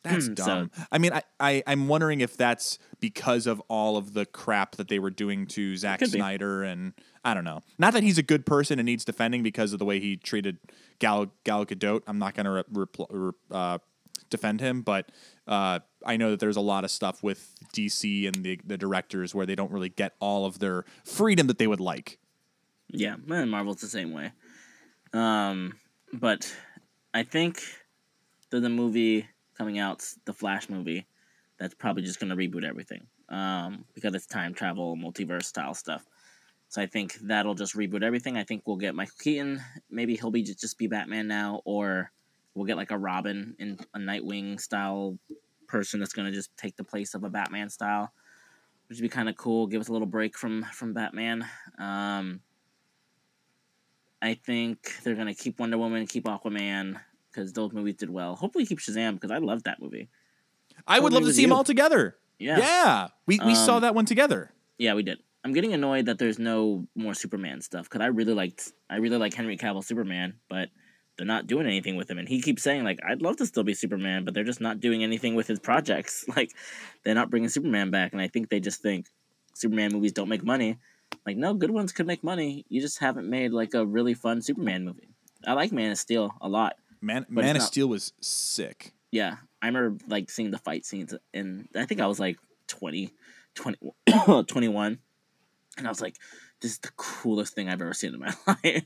That's 0.02 0.28
Hmm, 0.28 0.34
so- 0.36 0.44
dumb. 0.46 0.70
I 0.90 0.98
mean, 0.98 1.12
I, 1.12 1.22
I 1.38 1.62
I'm 1.66 1.86
wondering 1.86 2.20
if 2.22 2.36
that's 2.36 2.78
because 3.00 3.46
of 3.46 3.60
all 3.68 3.96
of 3.96 4.14
the 4.14 4.24
crap 4.24 4.76
that 4.76 4.88
they 4.88 4.98
were 4.98 5.10
doing 5.10 5.46
to 5.48 5.76
Zack 5.76 5.98
Could 5.98 6.10
be. 6.12 6.18
Snyder, 6.18 6.62
and 6.62 6.94
I 7.24 7.34
don't 7.34 7.44
know. 7.44 7.60
Not 7.78 7.92
that 7.92 8.02
he's 8.02 8.16
a 8.18 8.22
good 8.22 8.46
person 8.46 8.78
and 8.78 8.86
needs 8.86 9.04
defending 9.04 9.42
because 9.42 9.72
of 9.74 9.78
the 9.78 9.84
way 9.84 10.00
he 10.00 10.16
treated 10.16 10.56
Gal 11.00 11.30
Gal 11.44 11.66
Gadot. 11.66 12.02
I'm 12.06 12.18
not 12.18 12.34
going 12.34 12.46
to 12.46 12.50
re- 12.72 12.86
repl- 12.86 13.06
re- 13.10 13.32
uh, 13.50 13.78
defend 14.30 14.60
him, 14.62 14.80
but 14.80 15.10
uh, 15.46 15.80
I 16.06 16.16
know 16.16 16.30
that 16.30 16.40
there's 16.40 16.56
a 16.56 16.60
lot 16.62 16.84
of 16.84 16.90
stuff 16.90 17.22
with 17.22 17.54
DC 17.74 18.26
and 18.26 18.36
the 18.42 18.58
the 18.64 18.78
directors 18.78 19.34
where 19.34 19.44
they 19.44 19.54
don't 19.54 19.70
really 19.70 19.90
get 19.90 20.14
all 20.18 20.46
of 20.46 20.60
their 20.60 20.86
freedom 21.04 21.46
that 21.48 21.58
they 21.58 21.66
would 21.66 21.80
like. 21.80 22.18
Yeah, 22.92 23.16
and 23.30 23.50
Marvel's 23.50 23.80
the 23.80 23.88
same 23.88 24.12
way. 24.12 24.32
Um, 25.12 25.74
but 26.12 26.52
I 27.14 27.22
think 27.22 27.62
that 28.50 28.60
the 28.60 28.68
movie 28.68 29.26
coming 29.56 29.78
out, 29.78 30.04
the 30.24 30.32
Flash 30.32 30.68
movie, 30.68 31.06
that's 31.58 31.74
probably 31.74 32.02
just 32.02 32.18
going 32.18 32.30
to 32.30 32.36
reboot 32.36 32.64
everything 32.64 33.06
um, 33.28 33.84
because 33.94 34.14
it's 34.14 34.26
time 34.26 34.54
travel, 34.54 34.96
multiverse 34.96 35.44
style 35.44 35.74
stuff. 35.74 36.04
So 36.68 36.80
I 36.80 36.86
think 36.86 37.14
that'll 37.22 37.54
just 37.54 37.76
reboot 37.76 38.02
everything. 38.02 38.36
I 38.36 38.44
think 38.44 38.62
we'll 38.64 38.76
get 38.76 38.94
Michael 38.94 39.16
Keaton. 39.20 39.60
Maybe 39.90 40.16
he'll 40.16 40.30
be 40.30 40.42
just 40.42 40.78
be 40.78 40.86
Batman 40.86 41.26
now, 41.26 41.62
or 41.64 42.12
we'll 42.54 42.66
get 42.66 42.76
like 42.76 42.92
a 42.92 42.98
Robin 42.98 43.56
in 43.58 43.78
a 43.94 43.98
Nightwing 43.98 44.60
style 44.60 45.18
person 45.66 46.00
that's 46.00 46.12
to 46.12 46.30
just 46.30 46.56
take 46.56 46.76
the 46.76 46.84
place 46.84 47.14
of 47.14 47.24
a 47.24 47.30
Batman 47.30 47.70
style, 47.70 48.12
which 48.88 48.98
would 48.98 49.02
be 49.02 49.08
kind 49.08 49.28
of 49.28 49.36
cool. 49.36 49.66
Give 49.66 49.80
us 49.80 49.88
a 49.88 49.92
little 49.92 50.06
break 50.06 50.36
from 50.38 50.62
from 50.72 50.92
Batman. 50.92 51.44
Um, 51.78 52.40
I 54.22 54.34
think 54.34 55.02
they're 55.02 55.14
gonna 55.14 55.34
keep 55.34 55.58
Wonder 55.58 55.78
Woman, 55.78 56.06
keep 56.06 56.24
Aquaman 56.24 57.00
because 57.30 57.52
those 57.52 57.72
movies 57.72 57.96
did 57.96 58.10
well. 58.10 58.36
Hopefully, 58.36 58.66
keep 58.66 58.78
Shazam 58.78 59.14
because 59.14 59.30
I 59.30 59.38
love 59.38 59.62
that 59.64 59.80
movie. 59.80 60.08
I 60.86 61.00
would 61.00 61.12
love 61.12 61.24
to 61.24 61.32
see 61.32 61.42
them 61.42 61.52
all 61.52 61.64
together. 61.64 62.16
Yeah, 62.38 62.58
Yeah, 62.58 63.08
we 63.26 63.38
we 63.44 63.54
saw 63.54 63.76
Um, 63.76 63.82
that 63.82 63.94
one 63.94 64.06
together. 64.06 64.50
Yeah, 64.78 64.94
we 64.94 65.02
did. 65.02 65.18
I'm 65.44 65.52
getting 65.52 65.72
annoyed 65.72 66.06
that 66.06 66.18
there's 66.18 66.38
no 66.38 66.86
more 66.94 67.14
Superman 67.14 67.60
stuff 67.60 67.84
because 67.88 68.00
I 68.02 68.06
really 68.06 68.34
liked 68.34 68.72
I 68.88 68.96
really 68.96 69.16
like 69.18 69.34
Henry 69.34 69.56
Cavill 69.56 69.84
Superman, 69.84 70.34
but 70.48 70.68
they're 71.16 71.26
not 71.26 71.46
doing 71.46 71.66
anything 71.66 71.96
with 71.96 72.10
him. 72.10 72.18
And 72.18 72.28
he 72.28 72.40
keeps 72.40 72.62
saying 72.62 72.84
like 72.84 72.98
I'd 73.06 73.22
love 73.22 73.36
to 73.36 73.46
still 73.46 73.62
be 73.62 73.74
Superman, 73.74 74.24
but 74.24 74.32
they're 74.34 74.44
just 74.44 74.60
not 74.60 74.80
doing 74.80 75.02
anything 75.02 75.34
with 75.34 75.46
his 75.46 75.60
projects. 75.60 76.24
Like 76.36 76.52
they're 77.04 77.14
not 77.14 77.30
bringing 77.30 77.48
Superman 77.48 77.90
back, 77.90 78.12
and 78.12 78.20
I 78.20 78.28
think 78.28 78.48
they 78.48 78.60
just 78.60 78.82
think 78.82 79.06
Superman 79.54 79.92
movies 79.92 80.12
don't 80.12 80.28
make 80.28 80.44
money. 80.44 80.78
Like 81.26 81.36
no, 81.36 81.54
good 81.54 81.70
ones 81.70 81.92
could 81.92 82.06
make 82.06 82.24
money. 82.24 82.64
You 82.68 82.80
just 82.80 82.98
haven't 82.98 83.28
made 83.28 83.52
like 83.52 83.74
a 83.74 83.84
really 83.84 84.14
fun 84.14 84.42
Superman 84.42 84.84
movie. 84.84 85.08
I 85.46 85.52
like 85.54 85.72
Man 85.72 85.90
of 85.90 85.98
Steel 85.98 86.32
a 86.40 86.48
lot. 86.48 86.76
Man, 87.00 87.26
Man 87.28 87.56
of 87.56 87.62
not- 87.62 87.68
Steel 87.68 87.88
was 87.88 88.12
sick. 88.20 88.92
Yeah, 89.10 89.36
I 89.60 89.66
remember 89.66 90.04
like 90.08 90.30
seeing 90.30 90.50
the 90.50 90.58
fight 90.58 90.84
scenes, 90.86 91.14
and 91.34 91.68
I 91.74 91.84
think 91.84 92.00
I 92.00 92.06
was 92.06 92.20
like 92.20 92.38
20, 92.68 93.10
20 93.54 93.78
21, 94.46 94.98
and 95.78 95.86
I 95.86 95.90
was 95.90 96.00
like, 96.00 96.16
"This 96.60 96.72
is 96.72 96.78
the 96.78 96.90
coolest 96.96 97.54
thing 97.54 97.68
I've 97.68 97.82
ever 97.82 97.92
seen 97.94 98.14
in 98.14 98.20
my 98.20 98.32
life." 98.64 98.84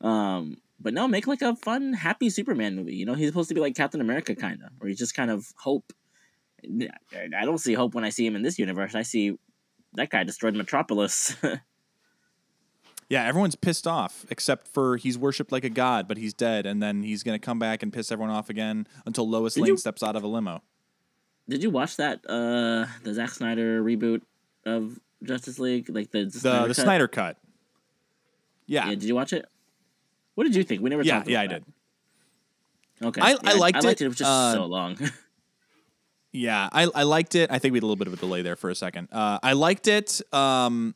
um, 0.00 0.56
but 0.80 0.94
no, 0.94 1.06
make 1.06 1.26
like 1.26 1.42
a 1.42 1.54
fun, 1.56 1.92
happy 1.92 2.30
Superman 2.30 2.76
movie. 2.76 2.94
You 2.96 3.04
know, 3.06 3.14
he's 3.14 3.28
supposed 3.28 3.48
to 3.50 3.54
be 3.54 3.60
like 3.60 3.76
Captain 3.76 4.00
America, 4.00 4.34
kind 4.34 4.62
of, 4.62 4.70
or 4.80 4.88
he's 4.88 4.98
just 4.98 5.14
kind 5.14 5.30
of 5.30 5.46
hope. 5.58 5.92
I 6.64 7.44
don't 7.44 7.58
see 7.58 7.74
hope 7.74 7.94
when 7.94 8.04
I 8.04 8.10
see 8.10 8.24
him 8.26 8.36
in 8.36 8.42
this 8.42 8.58
universe. 8.58 8.94
I 8.94 9.02
see 9.02 9.36
that 9.94 10.10
guy 10.10 10.24
destroyed 10.24 10.54
Metropolis. 10.54 11.36
Yeah, 13.08 13.26
everyone's 13.26 13.56
pissed 13.56 13.86
off 13.86 14.24
except 14.30 14.66
for 14.68 14.96
he's 14.96 15.18
worshipped 15.18 15.52
like 15.52 15.64
a 15.64 15.68
god, 15.68 16.08
but 16.08 16.16
he's 16.16 16.32
dead, 16.32 16.64
and 16.64 16.82
then 16.82 17.02
he's 17.02 17.22
gonna 17.22 17.38
come 17.38 17.58
back 17.58 17.82
and 17.82 17.92
piss 17.92 18.10
everyone 18.10 18.34
off 18.34 18.48
again 18.48 18.86
until 19.04 19.28
Lois 19.28 19.52
Did 19.52 19.60
Lane 19.64 19.68
you- 19.72 19.76
steps 19.76 20.02
out 20.02 20.16
of 20.16 20.22
a 20.22 20.26
limo. 20.26 20.62
Did 21.46 21.62
you 21.62 21.68
watch 21.68 21.96
that? 21.98 22.20
Uh, 22.26 22.86
the 23.02 23.12
Zack 23.12 23.28
Snyder 23.30 23.82
reboot 23.84 24.22
of 24.64 24.98
Justice 25.22 25.58
League, 25.58 25.90
like 25.90 26.10
the 26.10 26.24
The 26.24 26.30
Snyder 26.38 26.68
the 26.68 26.74
cut? 26.74 26.82
Snyder 26.82 27.08
cut. 27.08 27.36
Yeah, 28.66 28.84
Yeah, 28.84 28.88
yeah, 28.90 28.94
did 28.94 29.04
you 29.04 29.14
watch 29.14 29.34
it? 29.34 29.44
What 30.34 30.44
did 30.44 30.56
you 30.56 30.62
think? 30.64 30.80
We 30.80 30.88
never 30.88 31.04
talked 31.04 31.26
about. 31.26 31.30
yeah, 31.30 31.42
talked 31.42 31.52
I 31.52 31.56
about 31.56 31.66
did. 33.00 33.06
Okay. 33.08 33.20
I- 33.20 33.30
Yeah, 33.30 33.36
I 33.44 33.58
liked 33.58 33.76
I 33.76 33.80
liked 33.80 34.00
it, 34.00 34.04
it. 34.04 34.06
It 34.06 34.08
was 34.08 34.16
just 34.18 34.30
uh, 34.30 34.52
so 34.54 34.64
long. 34.64 34.96
Yeah, 36.32 36.68
I, 36.72 36.88
I 36.94 37.02
liked 37.02 37.34
it. 37.34 37.50
I 37.50 37.58
think 37.58 37.72
we 37.72 37.76
had 37.76 37.82
a 37.82 37.86
little 37.86 37.96
bit 37.96 38.06
of 38.06 38.14
a 38.14 38.16
delay 38.16 38.40
there 38.40 38.56
for 38.56 38.70
a 38.70 38.74
second. 38.74 39.08
Uh, 39.12 39.38
I 39.42 39.52
liked 39.52 39.86
it. 39.86 40.20
Um, 40.32 40.94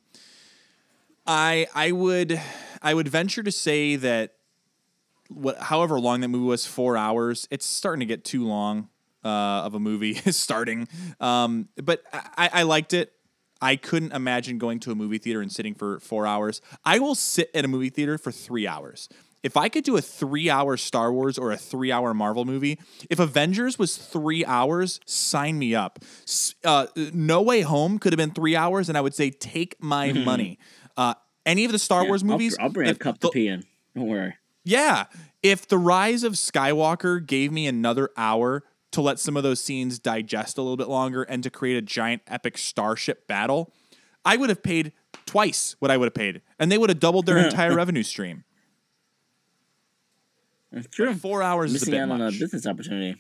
I 1.27 1.67
I 1.75 1.93
would 1.93 2.41
I 2.81 2.95
would 2.95 3.09
venture 3.09 3.43
to 3.43 3.53
say 3.53 3.97
that 3.97 4.35
what 5.29 5.59
however 5.59 6.01
long 6.01 6.21
that 6.21 6.29
movie 6.29 6.47
was, 6.47 6.67
four 6.67 6.97
hours. 6.97 7.47
It's 7.51 7.67
starting 7.67 8.01
to 8.01 8.07
get 8.07 8.25
too 8.25 8.47
long 8.47 8.89
uh, 9.25 9.29
of 9.65 9.75
a 9.75 9.81
movie 9.81 10.15
starting. 10.33 10.89
Um, 11.21 11.69
but 11.83 12.03
I, 12.13 12.51
I 12.53 12.63
liked 12.63 12.95
it. 12.95 13.13
I 13.61 13.77
couldn't 13.77 14.13
imagine 14.13 14.59
going 14.59 14.81
to 14.81 14.93
a 14.93 14.95
movie 14.95 15.19
theater 15.19 15.41
and 15.41 15.51
sitting 15.51 15.75
for 15.75 15.99
four 16.01 16.27
hours. 16.27 16.61
I 16.85 16.99
will 16.99 17.15
sit 17.15 17.51
at 17.55 17.65
a 17.65 17.69
movie 17.69 17.89
theater 17.89 18.19
for 18.19 18.31
three 18.31 18.67
hours. 18.67 19.09
If 19.47 19.57
I 19.57 19.69
could 19.69 19.85
do 19.85 19.97
a 19.97 20.03
three 20.03 20.51
hour 20.51 20.77
Star 20.77 21.13
Wars 21.13 21.39
or 21.39 21.53
a 21.53 21.57
three 21.57 21.93
hour 21.93 22.13
Marvel 22.13 22.45
movie, 22.45 22.79
if 23.09 23.19
Avengers 23.21 23.79
was 23.79 23.97
three 23.97 24.45
hours, 24.45 24.99
sign 25.07 25.59
me 25.59 25.75
up. 25.75 26.01
Uh, 26.65 26.87
no 27.13 27.41
Way 27.43 27.61
Home 27.61 27.99
could 27.99 28.13
have 28.13 28.19
been 28.19 28.33
three 28.33 28.57
hours, 28.57 28.89
and 28.89 28.99
I 28.99 29.01
would 29.01 29.15
say, 29.15 29.31
take 29.31 29.77
my 29.81 30.13
money. 30.13 30.59
Uh, 30.97 31.15
any 31.47 31.65
of 31.65 31.71
the 31.73 31.79
Star 31.79 32.03
Yeah, 32.03 32.09
Wars 32.09 32.23
I'll- 32.23 32.29
movies, 32.31 32.57
I'll, 32.61 32.71
bring 32.71 32.89
a 32.91 32.95
cup 32.95 33.21
the- 33.21 33.29
to 33.29 33.33
pee 33.33 33.49
in. 33.49 33.63
Don't 33.95 34.09
worry. 34.09 34.35
yeah. 34.65 35.05
If 35.43 35.69
The 35.69 35.79
Rise 35.79 36.25
of 36.25 36.33
Skywalker 36.33 37.25
gave 37.25 37.53
me 37.53 37.69
another 37.69 38.11
hour 38.17 38.65
to 38.91 39.01
let 39.01 39.21
some 39.21 39.37
of 39.37 39.45
those 39.45 39.63
scenes 39.63 40.01
digest 40.01 40.59
a 40.59 40.63
little 40.63 40.77
bit 40.77 40.89
longer 40.89 41.23
and 41.23 41.43
to 41.45 41.51
create 41.51 41.77
a 41.77 41.83
giant 41.83 42.23
epic 42.27 42.59
starship 42.59 43.29
battle, 43.29 43.73
I 44.25 44.37
would 44.37 44.49
have 44.49 44.63
paid 44.65 44.93
twice 45.25 45.77
what 45.79 45.93
I 45.93 45.97
would 45.97 46.07
have 46.07 46.15
paid. 46.15 46.41
And 46.59 46.73
they 46.73 46.79
would 46.79 46.91
have 46.91 46.99
doubled 46.99 47.27
their 47.27 47.39
entire 47.47 47.77
revenue 47.77 48.03
stream. 48.03 48.43
That's 50.77 50.89
true. 50.89 51.15
Four 51.15 51.43
hours 51.43 51.73
is 51.73 51.83
a 51.83 51.87
Missing 51.87 51.91
bit 51.93 52.01
out 52.03 52.11
on 52.11 52.21
a 52.21 52.31
business 52.31 52.67
opportunity. 52.67 53.19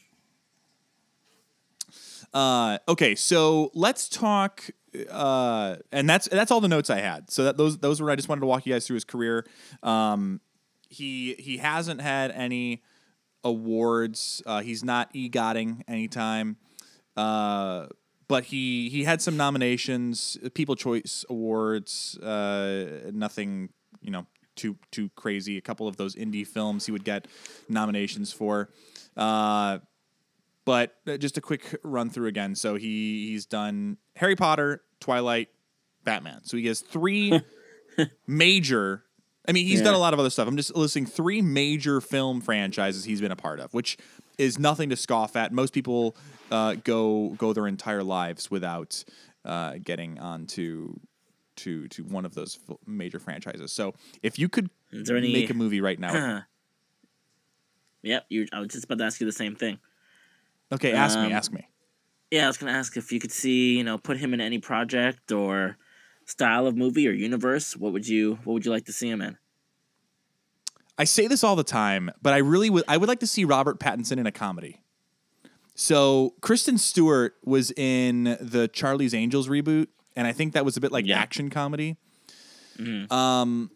Uh, 2.34 2.76
okay, 2.86 3.14
so 3.14 3.70
let's 3.72 4.10
talk. 4.10 4.68
Uh, 5.10 5.76
and 5.90 6.08
that's 6.08 6.28
that's 6.28 6.50
all 6.50 6.60
the 6.60 6.68
notes 6.68 6.90
I 6.90 7.00
had. 7.00 7.30
So 7.30 7.44
that 7.44 7.56
those 7.56 7.78
those 7.78 8.02
were 8.02 8.10
I 8.10 8.16
just 8.16 8.28
wanted 8.28 8.42
to 8.42 8.46
walk 8.46 8.66
you 8.66 8.74
guys 8.74 8.86
through 8.86 8.96
his 8.96 9.04
career. 9.04 9.46
Um, 9.82 10.42
he 10.90 11.32
he 11.38 11.56
hasn't 11.56 12.02
had 12.02 12.30
any 12.30 12.82
awards. 13.42 14.42
Uh, 14.44 14.60
he's 14.60 14.84
not 14.84 15.10
egotting 15.14 15.82
anytime. 15.88 16.58
Uh, 17.16 17.86
but 18.28 18.44
he 18.44 18.90
he 18.90 19.04
had 19.04 19.22
some 19.22 19.38
nominations, 19.38 20.36
People 20.52 20.76
Choice 20.76 21.24
Awards. 21.30 22.18
Uh, 22.18 23.10
nothing, 23.14 23.70
you 24.02 24.10
know, 24.10 24.26
too 24.56 24.76
too 24.90 25.10
crazy. 25.16 25.56
A 25.56 25.60
couple 25.60 25.86
of 25.86 25.96
those 25.96 26.14
indie 26.16 26.46
films 26.46 26.86
he 26.86 26.92
would 26.92 27.04
get 27.04 27.26
nominations 27.68 28.32
for. 28.32 28.70
Uh, 29.16 29.78
but 30.64 30.96
uh, 31.06 31.16
just 31.16 31.36
a 31.38 31.40
quick 31.40 31.78
run 31.84 32.10
through 32.10 32.26
again. 32.26 32.54
So 32.54 32.74
he 32.74 33.28
he's 33.28 33.46
done 33.46 33.98
Harry 34.16 34.34
Potter, 34.36 34.82
Twilight, 35.00 35.48
Batman. 36.04 36.40
So 36.44 36.56
he 36.56 36.66
has 36.66 36.80
three 36.80 37.40
major. 38.26 39.04
I 39.48 39.52
mean, 39.52 39.66
he's 39.66 39.78
Yeah. 39.78 39.84
done 39.86 39.94
a 39.94 39.98
lot 39.98 40.12
of 40.12 40.18
other 40.18 40.30
stuff. 40.30 40.48
I'm 40.48 40.56
just 40.56 40.74
listing 40.74 41.06
three 41.06 41.40
major 41.40 42.00
film 42.00 42.40
franchises 42.40 43.04
he's 43.04 43.20
been 43.20 43.30
a 43.30 43.36
part 43.36 43.60
of, 43.60 43.72
which 43.74 43.96
is 44.38 44.58
nothing 44.58 44.90
to 44.90 44.96
scoff 44.96 45.36
at. 45.36 45.52
Most 45.52 45.72
people 45.72 46.16
uh, 46.50 46.74
go 46.82 47.30
go 47.38 47.52
their 47.52 47.66
entire 47.68 48.02
lives 48.02 48.50
without 48.50 49.04
uh, 49.44 49.74
getting 49.82 50.18
onto 50.18 50.94
to 51.56 51.88
to 51.88 52.04
one 52.04 52.24
of 52.24 52.34
those 52.34 52.58
f- 52.68 52.76
major 52.86 53.18
franchises. 53.18 53.72
So 53.72 53.94
if 54.22 54.38
you 54.38 54.48
could 54.48 54.70
any? 54.92 55.32
make 55.32 55.50
a 55.50 55.54
movie 55.54 55.80
right 55.80 55.98
now, 55.98 56.44
yep. 58.02 58.26
You. 58.28 58.46
I 58.52 58.60
was 58.60 58.68
just 58.68 58.84
about 58.84 58.98
to 58.98 59.04
ask 59.04 59.20
you 59.20 59.26
the 59.26 59.32
same 59.32 59.54
thing. 59.56 59.78
okay, 60.72 60.92
ask 60.92 61.18
me, 61.18 61.26
Um, 61.26 61.32
ask 61.32 61.52
me. 61.52 61.68
Yeah, 62.30 62.44
I 62.44 62.46
was 62.48 62.56
gonna 62.56 62.72
ask 62.72 62.96
if 62.96 63.12
you 63.12 63.20
could 63.20 63.32
see, 63.32 63.76
you 63.76 63.84
know, 63.84 63.98
put 63.98 64.18
him 64.18 64.34
in 64.34 64.40
any 64.40 64.58
project 64.58 65.30
or 65.32 65.76
style 66.24 66.66
of 66.66 66.76
movie 66.76 67.06
or 67.08 67.12
universe, 67.12 67.76
what 67.76 67.92
would 67.92 68.06
you 68.06 68.38
what 68.44 68.54
would 68.54 68.64
you 68.64 68.70
like 68.72 68.84
to 68.86 68.92
see 68.92 69.08
him 69.08 69.20
in? 69.22 69.38
I 70.98 71.04
say 71.04 71.26
this 71.26 71.44
all 71.44 71.56
the 71.56 71.64
time, 71.64 72.10
but 72.22 72.32
I 72.32 72.38
really 72.38 72.70
would 72.70 72.84
I 72.88 72.96
would 72.96 73.08
like 73.08 73.20
to 73.20 73.26
see 73.26 73.44
Robert 73.44 73.78
Pattinson 73.78 74.18
in 74.18 74.26
a 74.26 74.32
comedy. 74.32 74.82
So 75.74 76.34
Kristen 76.40 76.78
Stewart 76.78 77.34
was 77.44 77.70
in 77.72 78.36
the 78.40 78.66
Charlie's 78.72 79.12
Angels 79.12 79.46
reboot, 79.46 79.88
and 80.16 80.26
I 80.26 80.32
think 80.32 80.54
that 80.54 80.64
was 80.64 80.76
a 80.76 80.80
bit 80.80 80.90
like 80.92 81.06
Yeah. 81.06 81.18
action 81.18 81.50
comedy. 81.50 81.96
Mhm. 82.78 83.10
Um, 83.12 83.70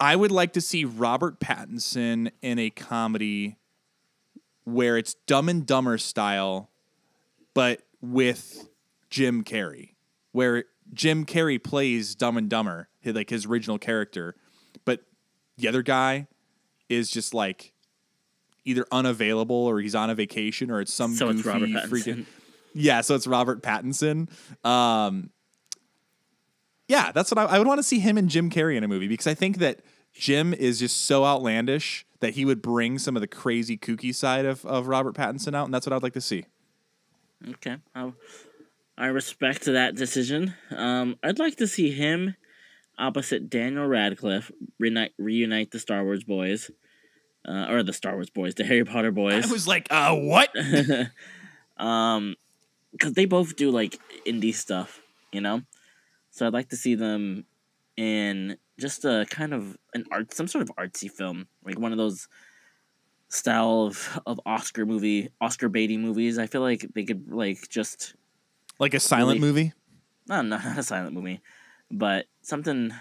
I 0.00 0.16
would 0.16 0.30
like 0.30 0.52
to 0.54 0.60
see 0.60 0.84
Robert 0.84 1.38
Pattinson 1.40 2.30
in 2.42 2.58
a 2.58 2.70
comedy 2.70 3.56
where 4.64 4.96
it's 4.98 5.14
Dumb 5.26 5.48
and 5.48 5.64
Dumber 5.66 5.96
style, 5.98 6.70
but 7.54 7.82
with 8.00 8.68
Jim 9.10 9.44
Carrey, 9.44 9.90
where 10.32 10.64
Jim 10.92 11.24
Carrey 11.24 11.62
plays 11.62 12.14
Dumb 12.14 12.36
and 12.36 12.50
Dumber, 12.50 12.88
like 13.04 13.30
his 13.30 13.46
original 13.46 13.78
character, 13.78 14.34
but 14.84 15.04
the 15.56 15.68
other 15.68 15.82
guy 15.82 16.26
is 16.88 17.10
just 17.10 17.32
like 17.32 17.72
either 18.64 18.84
unavailable 18.90 19.56
or 19.56 19.80
he's 19.80 19.94
on 19.94 20.10
a 20.10 20.14
vacation 20.14 20.70
or 20.70 20.80
it's 20.80 20.92
some 20.92 21.14
So 21.14 21.32
goofy 21.32 21.48
Robert 21.48 21.68
freaking. 21.88 22.26
Yeah, 22.76 23.00
so 23.00 23.14
it's 23.14 23.26
Robert 23.26 23.62
Pattinson. 23.62 24.28
Um, 24.64 25.30
yeah, 26.88 27.10
that's 27.12 27.30
what 27.30 27.38
I, 27.38 27.56
I 27.56 27.58
would 27.58 27.66
want 27.66 27.78
to 27.78 27.82
see 27.82 27.98
him 27.98 28.16
and 28.18 28.28
Jim 28.28 28.50
Carrey 28.50 28.76
in 28.76 28.84
a 28.84 28.88
movie 28.88 29.08
because 29.08 29.26
I 29.26 29.34
think 29.34 29.58
that 29.58 29.80
Jim 30.12 30.54
is 30.54 30.78
just 30.78 31.06
so 31.06 31.24
outlandish 31.24 32.06
that 32.20 32.34
he 32.34 32.44
would 32.44 32.62
bring 32.62 32.98
some 32.98 33.16
of 33.16 33.20
the 33.20 33.26
crazy 33.26 33.76
kooky 33.76 34.14
side 34.14 34.46
of, 34.46 34.64
of 34.64 34.88
Robert 34.88 35.14
Pattinson 35.14 35.54
out, 35.54 35.64
and 35.64 35.74
that's 35.74 35.86
what 35.86 35.92
I'd 35.92 36.02
like 36.02 36.14
to 36.14 36.20
see. 36.20 36.44
Okay, 37.48 37.76
I, 37.94 38.12
I 38.96 39.06
respect 39.06 39.64
that 39.66 39.94
decision. 39.94 40.54
Um, 40.70 41.18
I'd 41.22 41.38
like 41.38 41.56
to 41.56 41.66
see 41.66 41.90
him 41.90 42.36
opposite 42.98 43.50
Daniel 43.50 43.86
Radcliffe 43.86 44.50
reunite, 44.78 45.12
reunite 45.18 45.70
the 45.70 45.78
Star 45.78 46.02
Wars 46.02 46.24
boys, 46.24 46.70
uh, 47.46 47.66
or 47.68 47.82
the 47.82 47.92
Star 47.92 48.14
Wars 48.14 48.30
boys, 48.30 48.54
the 48.54 48.64
Harry 48.64 48.84
Potter 48.84 49.12
boys. 49.12 49.48
I 49.48 49.52
was 49.52 49.68
like, 49.68 49.88
uh, 49.90 50.14
what? 50.14 50.50
um, 51.76 52.36
because 52.98 53.14
they 53.14 53.24
both 53.26 53.56
do 53.56 53.70
like 53.70 53.98
indie 54.26 54.54
stuff, 54.54 55.00
you 55.32 55.40
know. 55.40 55.62
So 56.30 56.46
I'd 56.46 56.52
like 56.52 56.68
to 56.70 56.76
see 56.76 56.94
them 56.94 57.46
in 57.96 58.58
just 58.78 59.04
a 59.04 59.26
kind 59.30 59.54
of 59.54 59.76
an 59.94 60.04
art, 60.10 60.34
some 60.34 60.48
sort 60.48 60.62
of 60.62 60.74
artsy 60.76 61.10
film, 61.10 61.48
like 61.64 61.78
one 61.78 61.92
of 61.92 61.98
those 61.98 62.28
style 63.28 63.86
of 63.86 64.20
of 64.26 64.40
Oscar 64.46 64.86
movie, 64.86 65.30
Oscar 65.40 65.68
baity 65.68 65.98
movies. 65.98 66.38
I 66.38 66.46
feel 66.46 66.60
like 66.60 66.86
they 66.94 67.04
could 67.04 67.30
like 67.32 67.68
just 67.68 68.14
like 68.78 68.94
a 68.94 69.00
silent 69.00 69.40
Really? 69.40 69.40
movie? 69.40 69.72
no, 70.28 70.42
no, 70.42 70.58
not 70.58 70.78
a 70.78 70.82
silent 70.82 71.14
movie, 71.14 71.40
but 71.90 72.26
something 72.42 72.92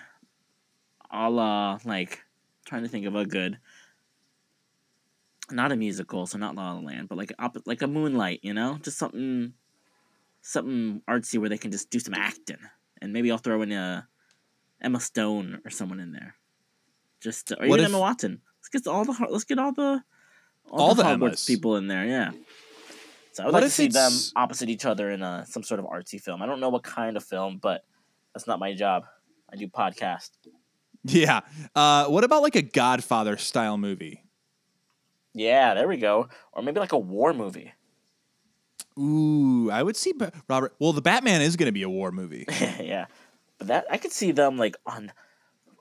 a 1.12 1.30
la 1.30 1.80
like 1.86 2.24
trying 2.66 2.84
to 2.84 2.90
think 2.90 3.06
of 3.06 3.16
a 3.16 3.26
good. 3.26 3.60
Not 5.52 5.72
a 5.72 5.76
musical, 5.76 6.26
so 6.26 6.40
not 6.40 6.56
La 6.56 6.74
La 6.74 6.80
Land, 6.80 7.08
but 7.08 7.20
like 7.20 7.32
op- 7.38 7.68
like 7.68 7.84
a 7.84 7.88
Moonlight, 7.88 8.40
you 8.42 8.52
know, 8.54 8.80
just 8.82 8.98
something, 8.98 9.54
something 10.48 11.02
artsy 11.10 11.40
where 11.40 11.50
they 11.50 11.58
can 11.58 11.72
just 11.72 11.90
do 11.90 12.00
some 12.00 12.14
acting, 12.14 12.58
and 13.02 13.12
maybe 13.12 13.32
I'll 13.32 13.38
throw 13.40 13.62
in 13.64 13.72
a 13.72 14.08
Emma 14.82 15.00
Stone 15.00 15.62
or 15.66 15.72
someone 15.72 16.00
in 16.00 16.12
there, 16.12 16.36
just 17.22 17.52
or 17.52 17.56
What 17.68 17.80
even 17.80 17.80
if- 17.82 17.86
Emma 17.90 18.00
Watson. 18.00 18.42
Let's 18.60 18.84
get 18.86 18.92
all 18.92 19.06
the 19.06 19.28
let's 19.30 19.44
get 19.44 19.60
all 19.60 19.72
the 19.74 20.04
all, 20.70 20.80
All 20.82 20.96
the, 20.96 21.04
the 21.04 21.10
Hogwarts 21.10 21.14
Emmas. 21.28 21.46
people 21.46 21.76
in 21.78 21.88
there, 21.88 22.06
yeah. 22.06 22.32
So 23.34 23.44
I 23.44 23.46
would 23.48 23.54
What 23.54 23.62
like 23.64 23.70
to 23.70 23.76
see 23.76 23.88
them 23.88 24.12
opposite 24.36 24.70
each 24.70 24.86
other 24.86 25.12
in 25.12 25.22
a 25.22 25.46
some 25.48 25.62
sort 25.64 25.80
of 25.80 25.86
artsy 25.86 26.20
film. 26.22 26.42
I 26.42 26.46
don't 26.48 26.60
know 26.60 26.70
what 26.70 26.84
kind 26.84 27.16
of 27.18 27.24
film, 27.24 27.60
but 27.62 27.84
that's 28.34 28.48
not 28.48 28.60
my 28.60 28.74
job. 28.74 29.04
I 29.52 29.56
do 29.58 29.68
podcast. 29.68 30.32
Yeah. 31.04 31.42
Uh, 31.76 32.06
what 32.08 32.24
about 32.24 32.42
like 32.42 32.56
a 32.56 32.64
Godfather 32.64 33.38
style 33.38 33.78
movie? 33.78 34.24
Yeah, 35.34 35.74
there 35.76 35.88
we 35.88 35.98
go. 35.98 36.30
Or 36.54 36.64
maybe 36.64 36.80
like 36.80 36.94
a 36.94 36.98
war 36.98 37.34
movie. 37.34 37.72
Ooh, 38.98 39.70
I 39.72 39.84
would 39.84 39.96
see 39.98 40.14
Ba- 40.14 40.32
Robert. 40.48 40.74
Well, 40.80 40.94
the 40.94 41.02
Batman 41.02 41.42
is 41.42 41.56
going 41.56 41.68
to 41.68 41.72
be 41.74 41.84
a 41.84 41.90
war 41.90 42.12
movie. 42.12 42.46
yeah, 42.80 43.06
but 43.58 43.68
that 43.68 43.86
I 43.90 43.98
could 43.98 44.12
see 44.12 44.32
them 44.32 44.58
like 44.58 44.76
on 44.86 45.12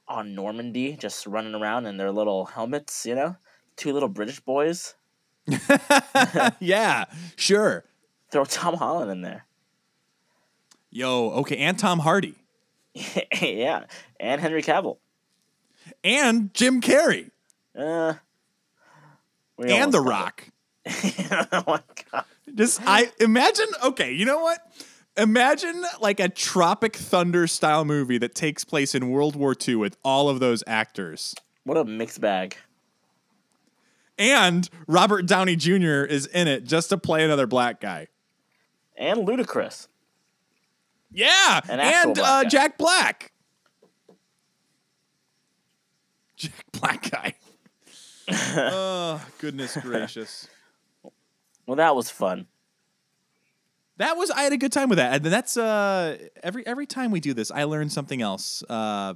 on 0.09 0.35
Normandy, 0.35 0.97
just 0.97 1.27
running 1.27 1.55
around 1.55 1.87
in 1.87 1.97
their 1.97 2.11
little 2.11 2.45
helmets. 2.47 3.07
You 3.07 3.15
know, 3.15 3.37
two 3.77 3.93
little 3.93 4.09
British 4.09 4.41
boys. 4.41 4.95
yeah, 6.61 7.05
sure. 7.37 7.85
Throw 8.31 8.45
Tom 8.45 8.75
Holland 8.75 9.11
in 9.11 9.21
there. 9.23 9.47
Yo, 10.91 11.31
okay, 11.31 11.57
and 11.59 11.79
Tom 11.79 11.99
Hardy 11.99 12.35
yeah, 13.43 13.85
and 14.21 14.41
Henry 14.41 14.63
Cavill. 14.63 14.99
and 16.05 16.55
Jim 16.55 16.81
Carrey 16.81 17.31
Uh, 17.77 18.15
and 19.59 19.93
The 19.93 20.01
Rock. 20.01 20.49
oh 21.53 21.65
my 21.67 21.81
god. 22.13 22.25
Just 22.55 22.81
I 22.85 23.11
imagine. 23.21 23.67
Okay, 23.83 24.13
you 24.13 24.25
know 24.25 24.41
what? 24.41 24.61
Imagine 25.17 25.85
like 26.01 26.19
a 26.21 26.29
Tropic 26.29 26.97
Thunder 26.97 27.47
style 27.47 27.85
movie 27.85 28.19
that 28.19 28.35
takes 28.35 28.65
place 28.65 28.95
in 28.95 29.11
World 29.11 29.37
War 29.37 29.55
II 29.57 29.77
with 29.77 29.97
all 30.05 30.29
of 30.29 30.41
those 30.41 30.65
actors. 30.67 31.35
What 31.65 31.77
a 31.77 31.85
mixed 31.85 32.21
bag. 32.21 32.57
And 34.19 34.69
Robert 34.87 35.27
Downey 35.27 35.57
Jr. 35.57 36.05
is 36.05 36.27
in 36.27 36.47
it 36.49 36.65
just 36.65 36.91
to 36.91 36.99
play 36.99 37.25
another 37.25 37.47
black 37.47 37.81
guy. 37.81 38.09
And 38.97 39.27
ludicrous. 39.27 39.89
Yeah, 41.13 41.61
An 41.69 41.81
and 41.81 42.15
black 42.15 42.47
uh. 42.47 42.49
Jack 42.49 42.77
Black. 42.77 43.33
Jack 46.37 46.65
Black 46.73 47.11
guy. 47.11 47.35
oh 48.31 49.25
goodness 49.39 49.77
gracious! 49.77 50.49
Well, 51.67 51.77
that 51.77 51.97
was 51.97 52.11
fun. 52.11 52.47
That 53.97 54.17
was 54.17 54.31
I 54.31 54.43
had 54.43 54.53
a 54.53 54.57
good 54.57 54.73
time 54.73 54.89
with 54.89 54.99
that, 54.99 55.15
and 55.15 55.25
that's 55.27 55.57
uh 55.57 56.19
every 56.43 56.67
every 56.67 56.87
time 56.87 57.11
we 57.11 57.21
do 57.21 57.33
this, 57.33 57.51
I 57.51 57.65
learn 57.65 57.91
something 57.91 58.21
else. 58.21 58.65
Uh, 58.69 59.15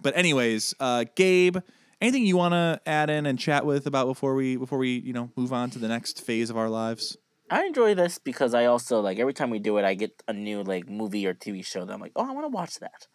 but 0.00 0.16
anyways, 0.16 0.74
uh, 0.80 1.04
Gabe, 1.14 1.58
anything 2.00 2.26
you 2.26 2.36
want 2.36 2.52
to 2.52 2.80
add 2.84 3.10
in 3.10 3.26
and 3.26 3.38
chat 3.38 3.64
with 3.64 3.86
about 3.86 4.06
before 4.08 4.34
we 4.34 4.56
before 4.56 4.78
we 4.78 4.98
you 4.98 5.12
know 5.12 5.30
move 5.36 5.52
on 5.52 5.70
to 5.70 5.78
the 5.78 5.86
next 5.86 6.20
phase 6.20 6.50
of 6.50 6.56
our 6.56 6.68
lives? 6.68 7.16
I 7.48 7.64
enjoy 7.64 7.94
this 7.94 8.18
because 8.18 8.54
I 8.54 8.64
also 8.64 9.00
like 9.00 9.18
every 9.18 9.34
time 9.34 9.50
we 9.50 9.60
do 9.60 9.76
it, 9.78 9.84
I 9.84 9.94
get 9.94 10.22
a 10.26 10.32
new 10.32 10.64
like 10.64 10.88
movie 10.88 11.26
or 11.26 11.34
TV 11.34 11.64
show 11.64 11.84
that 11.84 11.92
I'm 11.92 12.00
like, 12.00 12.12
oh, 12.16 12.28
I 12.28 12.32
want 12.32 12.44
to 12.44 12.48
watch 12.48 12.80
that. 12.80 13.06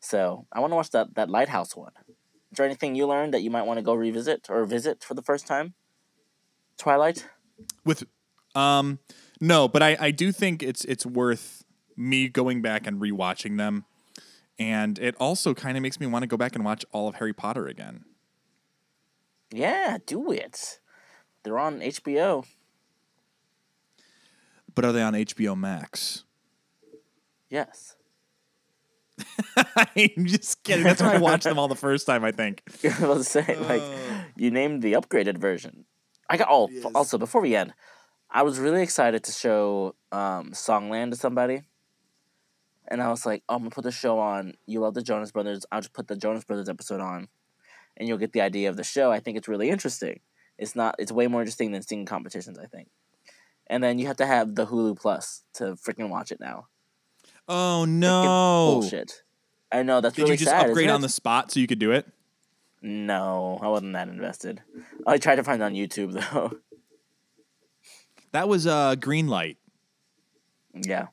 So 0.00 0.46
I 0.50 0.60
want 0.60 0.72
to 0.72 0.76
watch 0.76 0.90
that 0.90 1.14
that 1.14 1.28
Lighthouse 1.28 1.76
one. 1.76 1.92
Is 2.08 2.56
there 2.56 2.66
anything 2.66 2.94
you 2.94 3.06
learned 3.06 3.34
that 3.34 3.42
you 3.42 3.50
might 3.50 3.66
want 3.66 3.78
to 3.78 3.82
go 3.82 3.94
revisit 3.94 4.48
or 4.48 4.64
visit 4.64 5.04
for 5.04 5.14
the 5.14 5.22
first 5.22 5.46
time? 5.46 5.74
Twilight. 6.78 7.28
With 7.84 8.04
um 8.54 8.98
no 9.40 9.68
but 9.68 9.82
i 9.82 9.96
i 10.00 10.10
do 10.10 10.30
think 10.32 10.62
it's 10.62 10.84
it's 10.86 11.04
worth 11.06 11.64
me 11.96 12.28
going 12.28 12.62
back 12.62 12.86
and 12.86 13.00
rewatching 13.00 13.56
them 13.58 13.84
and 14.58 14.98
it 14.98 15.14
also 15.18 15.54
kind 15.54 15.76
of 15.76 15.82
makes 15.82 15.98
me 15.98 16.06
want 16.06 16.22
to 16.22 16.26
go 16.26 16.36
back 16.36 16.54
and 16.54 16.64
watch 16.64 16.84
all 16.92 17.08
of 17.08 17.16
harry 17.16 17.32
potter 17.32 17.66
again 17.66 18.04
Yeah, 19.52 19.98
do 20.06 20.30
it. 20.32 20.80
They're 21.42 21.58
on 21.58 21.80
HBO. 21.80 22.46
but 24.74 24.84
are 24.84 24.92
they 24.92 25.02
on 25.02 25.14
hbo 25.14 25.56
max 25.58 26.24
Yes. 27.50 27.96
i'm 29.56 30.24
just 30.24 30.62
kidding 30.62 30.84
that's 30.84 31.02
why 31.02 31.14
i 31.14 31.18
watched 31.18 31.44
them 31.44 31.58
all 31.58 31.68
the 31.68 31.74
first 31.76 32.06
time 32.06 32.24
i 32.24 32.32
think 32.32 32.62
I 32.84 32.88
was 32.88 32.98
about 32.98 33.16
to 33.18 33.24
say 33.24 33.56
like 33.56 33.82
you 34.36 34.50
named 34.50 34.82
the 34.82 34.94
upgraded 34.94 35.36
version. 35.38 35.84
I 36.32 36.38
got 36.38 36.48
oh 36.50 36.68
Yes. 36.72 36.86
also 36.94 37.18
before 37.18 37.42
we 37.42 37.54
end, 37.54 37.74
I 38.30 38.42
was 38.42 38.58
really 38.58 38.82
excited 38.82 39.22
to 39.24 39.32
show 39.32 39.94
um, 40.10 40.52
Songland 40.52 41.10
to 41.10 41.16
somebody, 41.16 41.60
and 42.88 43.02
I 43.02 43.10
was 43.10 43.26
like, 43.26 43.42
oh, 43.50 43.56
I'm 43.56 43.60
gonna 43.60 43.70
put 43.70 43.84
the 43.84 43.92
show 43.92 44.18
on. 44.18 44.54
You 44.66 44.80
love 44.80 44.94
the 44.94 45.02
Jonas 45.02 45.30
Brothers. 45.30 45.66
I'll 45.70 45.82
just 45.82 45.92
put 45.92 46.08
the 46.08 46.16
Jonas 46.16 46.44
Brothers 46.44 46.70
episode 46.70 47.02
on, 47.02 47.28
and 47.98 48.08
you'll 48.08 48.16
get 48.16 48.32
the 48.32 48.40
idea 48.40 48.70
of 48.70 48.78
the 48.78 48.82
show. 48.82 49.12
I 49.12 49.20
think 49.20 49.36
it's 49.36 49.46
really 49.46 49.68
interesting. 49.68 50.20
It's 50.56 50.74
not. 50.74 50.94
It's 50.98 51.12
way 51.12 51.26
more 51.26 51.42
interesting 51.42 51.72
than 51.72 51.82
singing 51.82 52.06
competitions. 52.06 52.58
I 52.58 52.64
think. 52.64 52.88
And 53.66 53.84
then 53.84 53.98
you 53.98 54.06
have 54.06 54.16
to 54.16 54.26
have 54.26 54.54
the 54.54 54.66
Hulu 54.66 54.98
Plus 54.98 55.42
to 55.54 55.74
freaking 55.74 56.08
watch 56.08 56.32
it 56.32 56.40
now. 56.40 56.68
oh 57.46 57.84
no 57.84 58.80
Bullshit. 58.80 59.22
I 59.70 59.82
know 59.82 60.00
that's 60.00 60.14
did 60.14 60.22
really 60.22 60.32
you 60.32 60.38
just 60.38 60.50
sad, 60.50 60.70
upgrade 60.70 60.88
on 60.88 61.02
the 61.02 61.08
spot 61.10 61.52
so 61.52 61.60
you 61.60 61.66
could 61.66 61.78
do 61.78 61.92
it 61.92 62.06
No, 62.82 63.58
I 63.62 63.68
wasn't 63.68 63.92
that 63.92 64.08
invested. 64.08 64.60
I 65.06 65.18
tried 65.18 65.36
to 65.36 65.44
find 65.44 65.62
it 65.62 65.64
on 65.64 65.74
YouTube 65.74 66.12
though. 66.32 66.58
that 68.32 68.48
was 68.48 68.66
uh 68.66 68.94
green 68.96 69.28
light 69.28 69.58
yeah. 70.74 71.08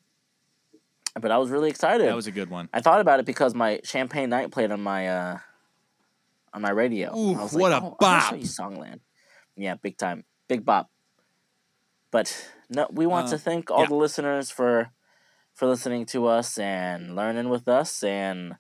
But 1.20 1.32
I 1.32 1.38
was 1.38 1.50
really 1.50 1.70
excited. 1.70 2.08
that 2.08 2.16
was 2.16 2.28
a 2.28 2.32
good 2.32 2.50
one 2.50 2.70
I 2.74 2.80
thought 2.82 3.02
about 3.02 3.20
it 3.20 3.26
because 3.26 3.54
my 3.54 3.82
Champagne 3.84 4.30
Night 4.30 4.52
played 4.52 4.72
on 4.72 4.82
my 4.82 5.08
uh 5.08 5.38
on 6.54 6.62
my 6.62 6.72
radio. 6.72 7.16
Ooh, 7.16 7.34
what 7.36 7.54
like, 7.54 7.82
a 7.84 7.86
oh, 7.86 7.96
I 8.00 8.06
wanna 8.06 8.22
show 8.22 8.60
bop. 8.60 8.72
Songland. 8.72 9.00
Yeah, 9.56 9.76
big 9.76 9.98
time. 9.98 10.24
Big 10.48 10.66
bop. 10.66 10.90
But 12.10 12.34
no 12.70 12.88
we 12.92 13.06
want 13.06 13.28
Uh, 13.28 13.32
to 13.32 13.38
thank 13.38 13.70
all 13.70 13.82
yeah. 13.82 13.88
the 13.88 13.96
listeners 13.96 14.50
for 14.50 14.90
for 15.54 15.68
listening 15.68 16.06
to 16.08 16.26
us 16.26 16.58
and 16.58 17.16
learning 17.16 17.50
with 17.50 17.68
us. 17.68 18.02
And 18.02 18.56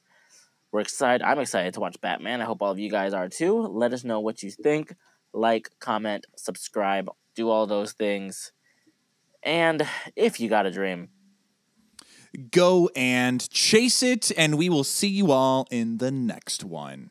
we're 0.72 0.82
excited. 0.82 1.26
I'm 1.26 1.40
excited 1.40 1.74
to 1.76 1.80
watch 1.80 2.00
Batman. 2.02 2.42
I 2.42 2.46
hope 2.46 2.62
all 2.62 2.72
of 2.72 2.80
you 2.80 2.90
guys 2.90 3.14
are 3.14 3.30
too. 3.30 3.60
Let 3.68 3.94
us 3.94 4.04
know 4.04 4.20
what 4.20 4.44
you 4.44 4.52
think. 4.52 4.96
Like, 5.34 5.70
comment, 5.80 6.26
subscribe, 6.36 7.10
do 7.36 7.50
all 7.50 7.68
those 7.68 7.94
things. 7.94 8.52
And 9.44 9.88
if 10.16 10.40
you 10.40 10.50
got 10.50 10.66
a 10.66 10.72
dream, 10.72 11.10
Go 12.52 12.90
and 12.96 13.48
chase 13.50 14.04
it, 14.04 14.32
and 14.38 14.58
we 14.58 14.70
will 14.70 14.84
see 14.84 15.08
you 15.08 15.32
all 15.32 15.68
in 15.72 15.98
the 15.98 16.12
next 16.12 16.64
one. 16.64 17.10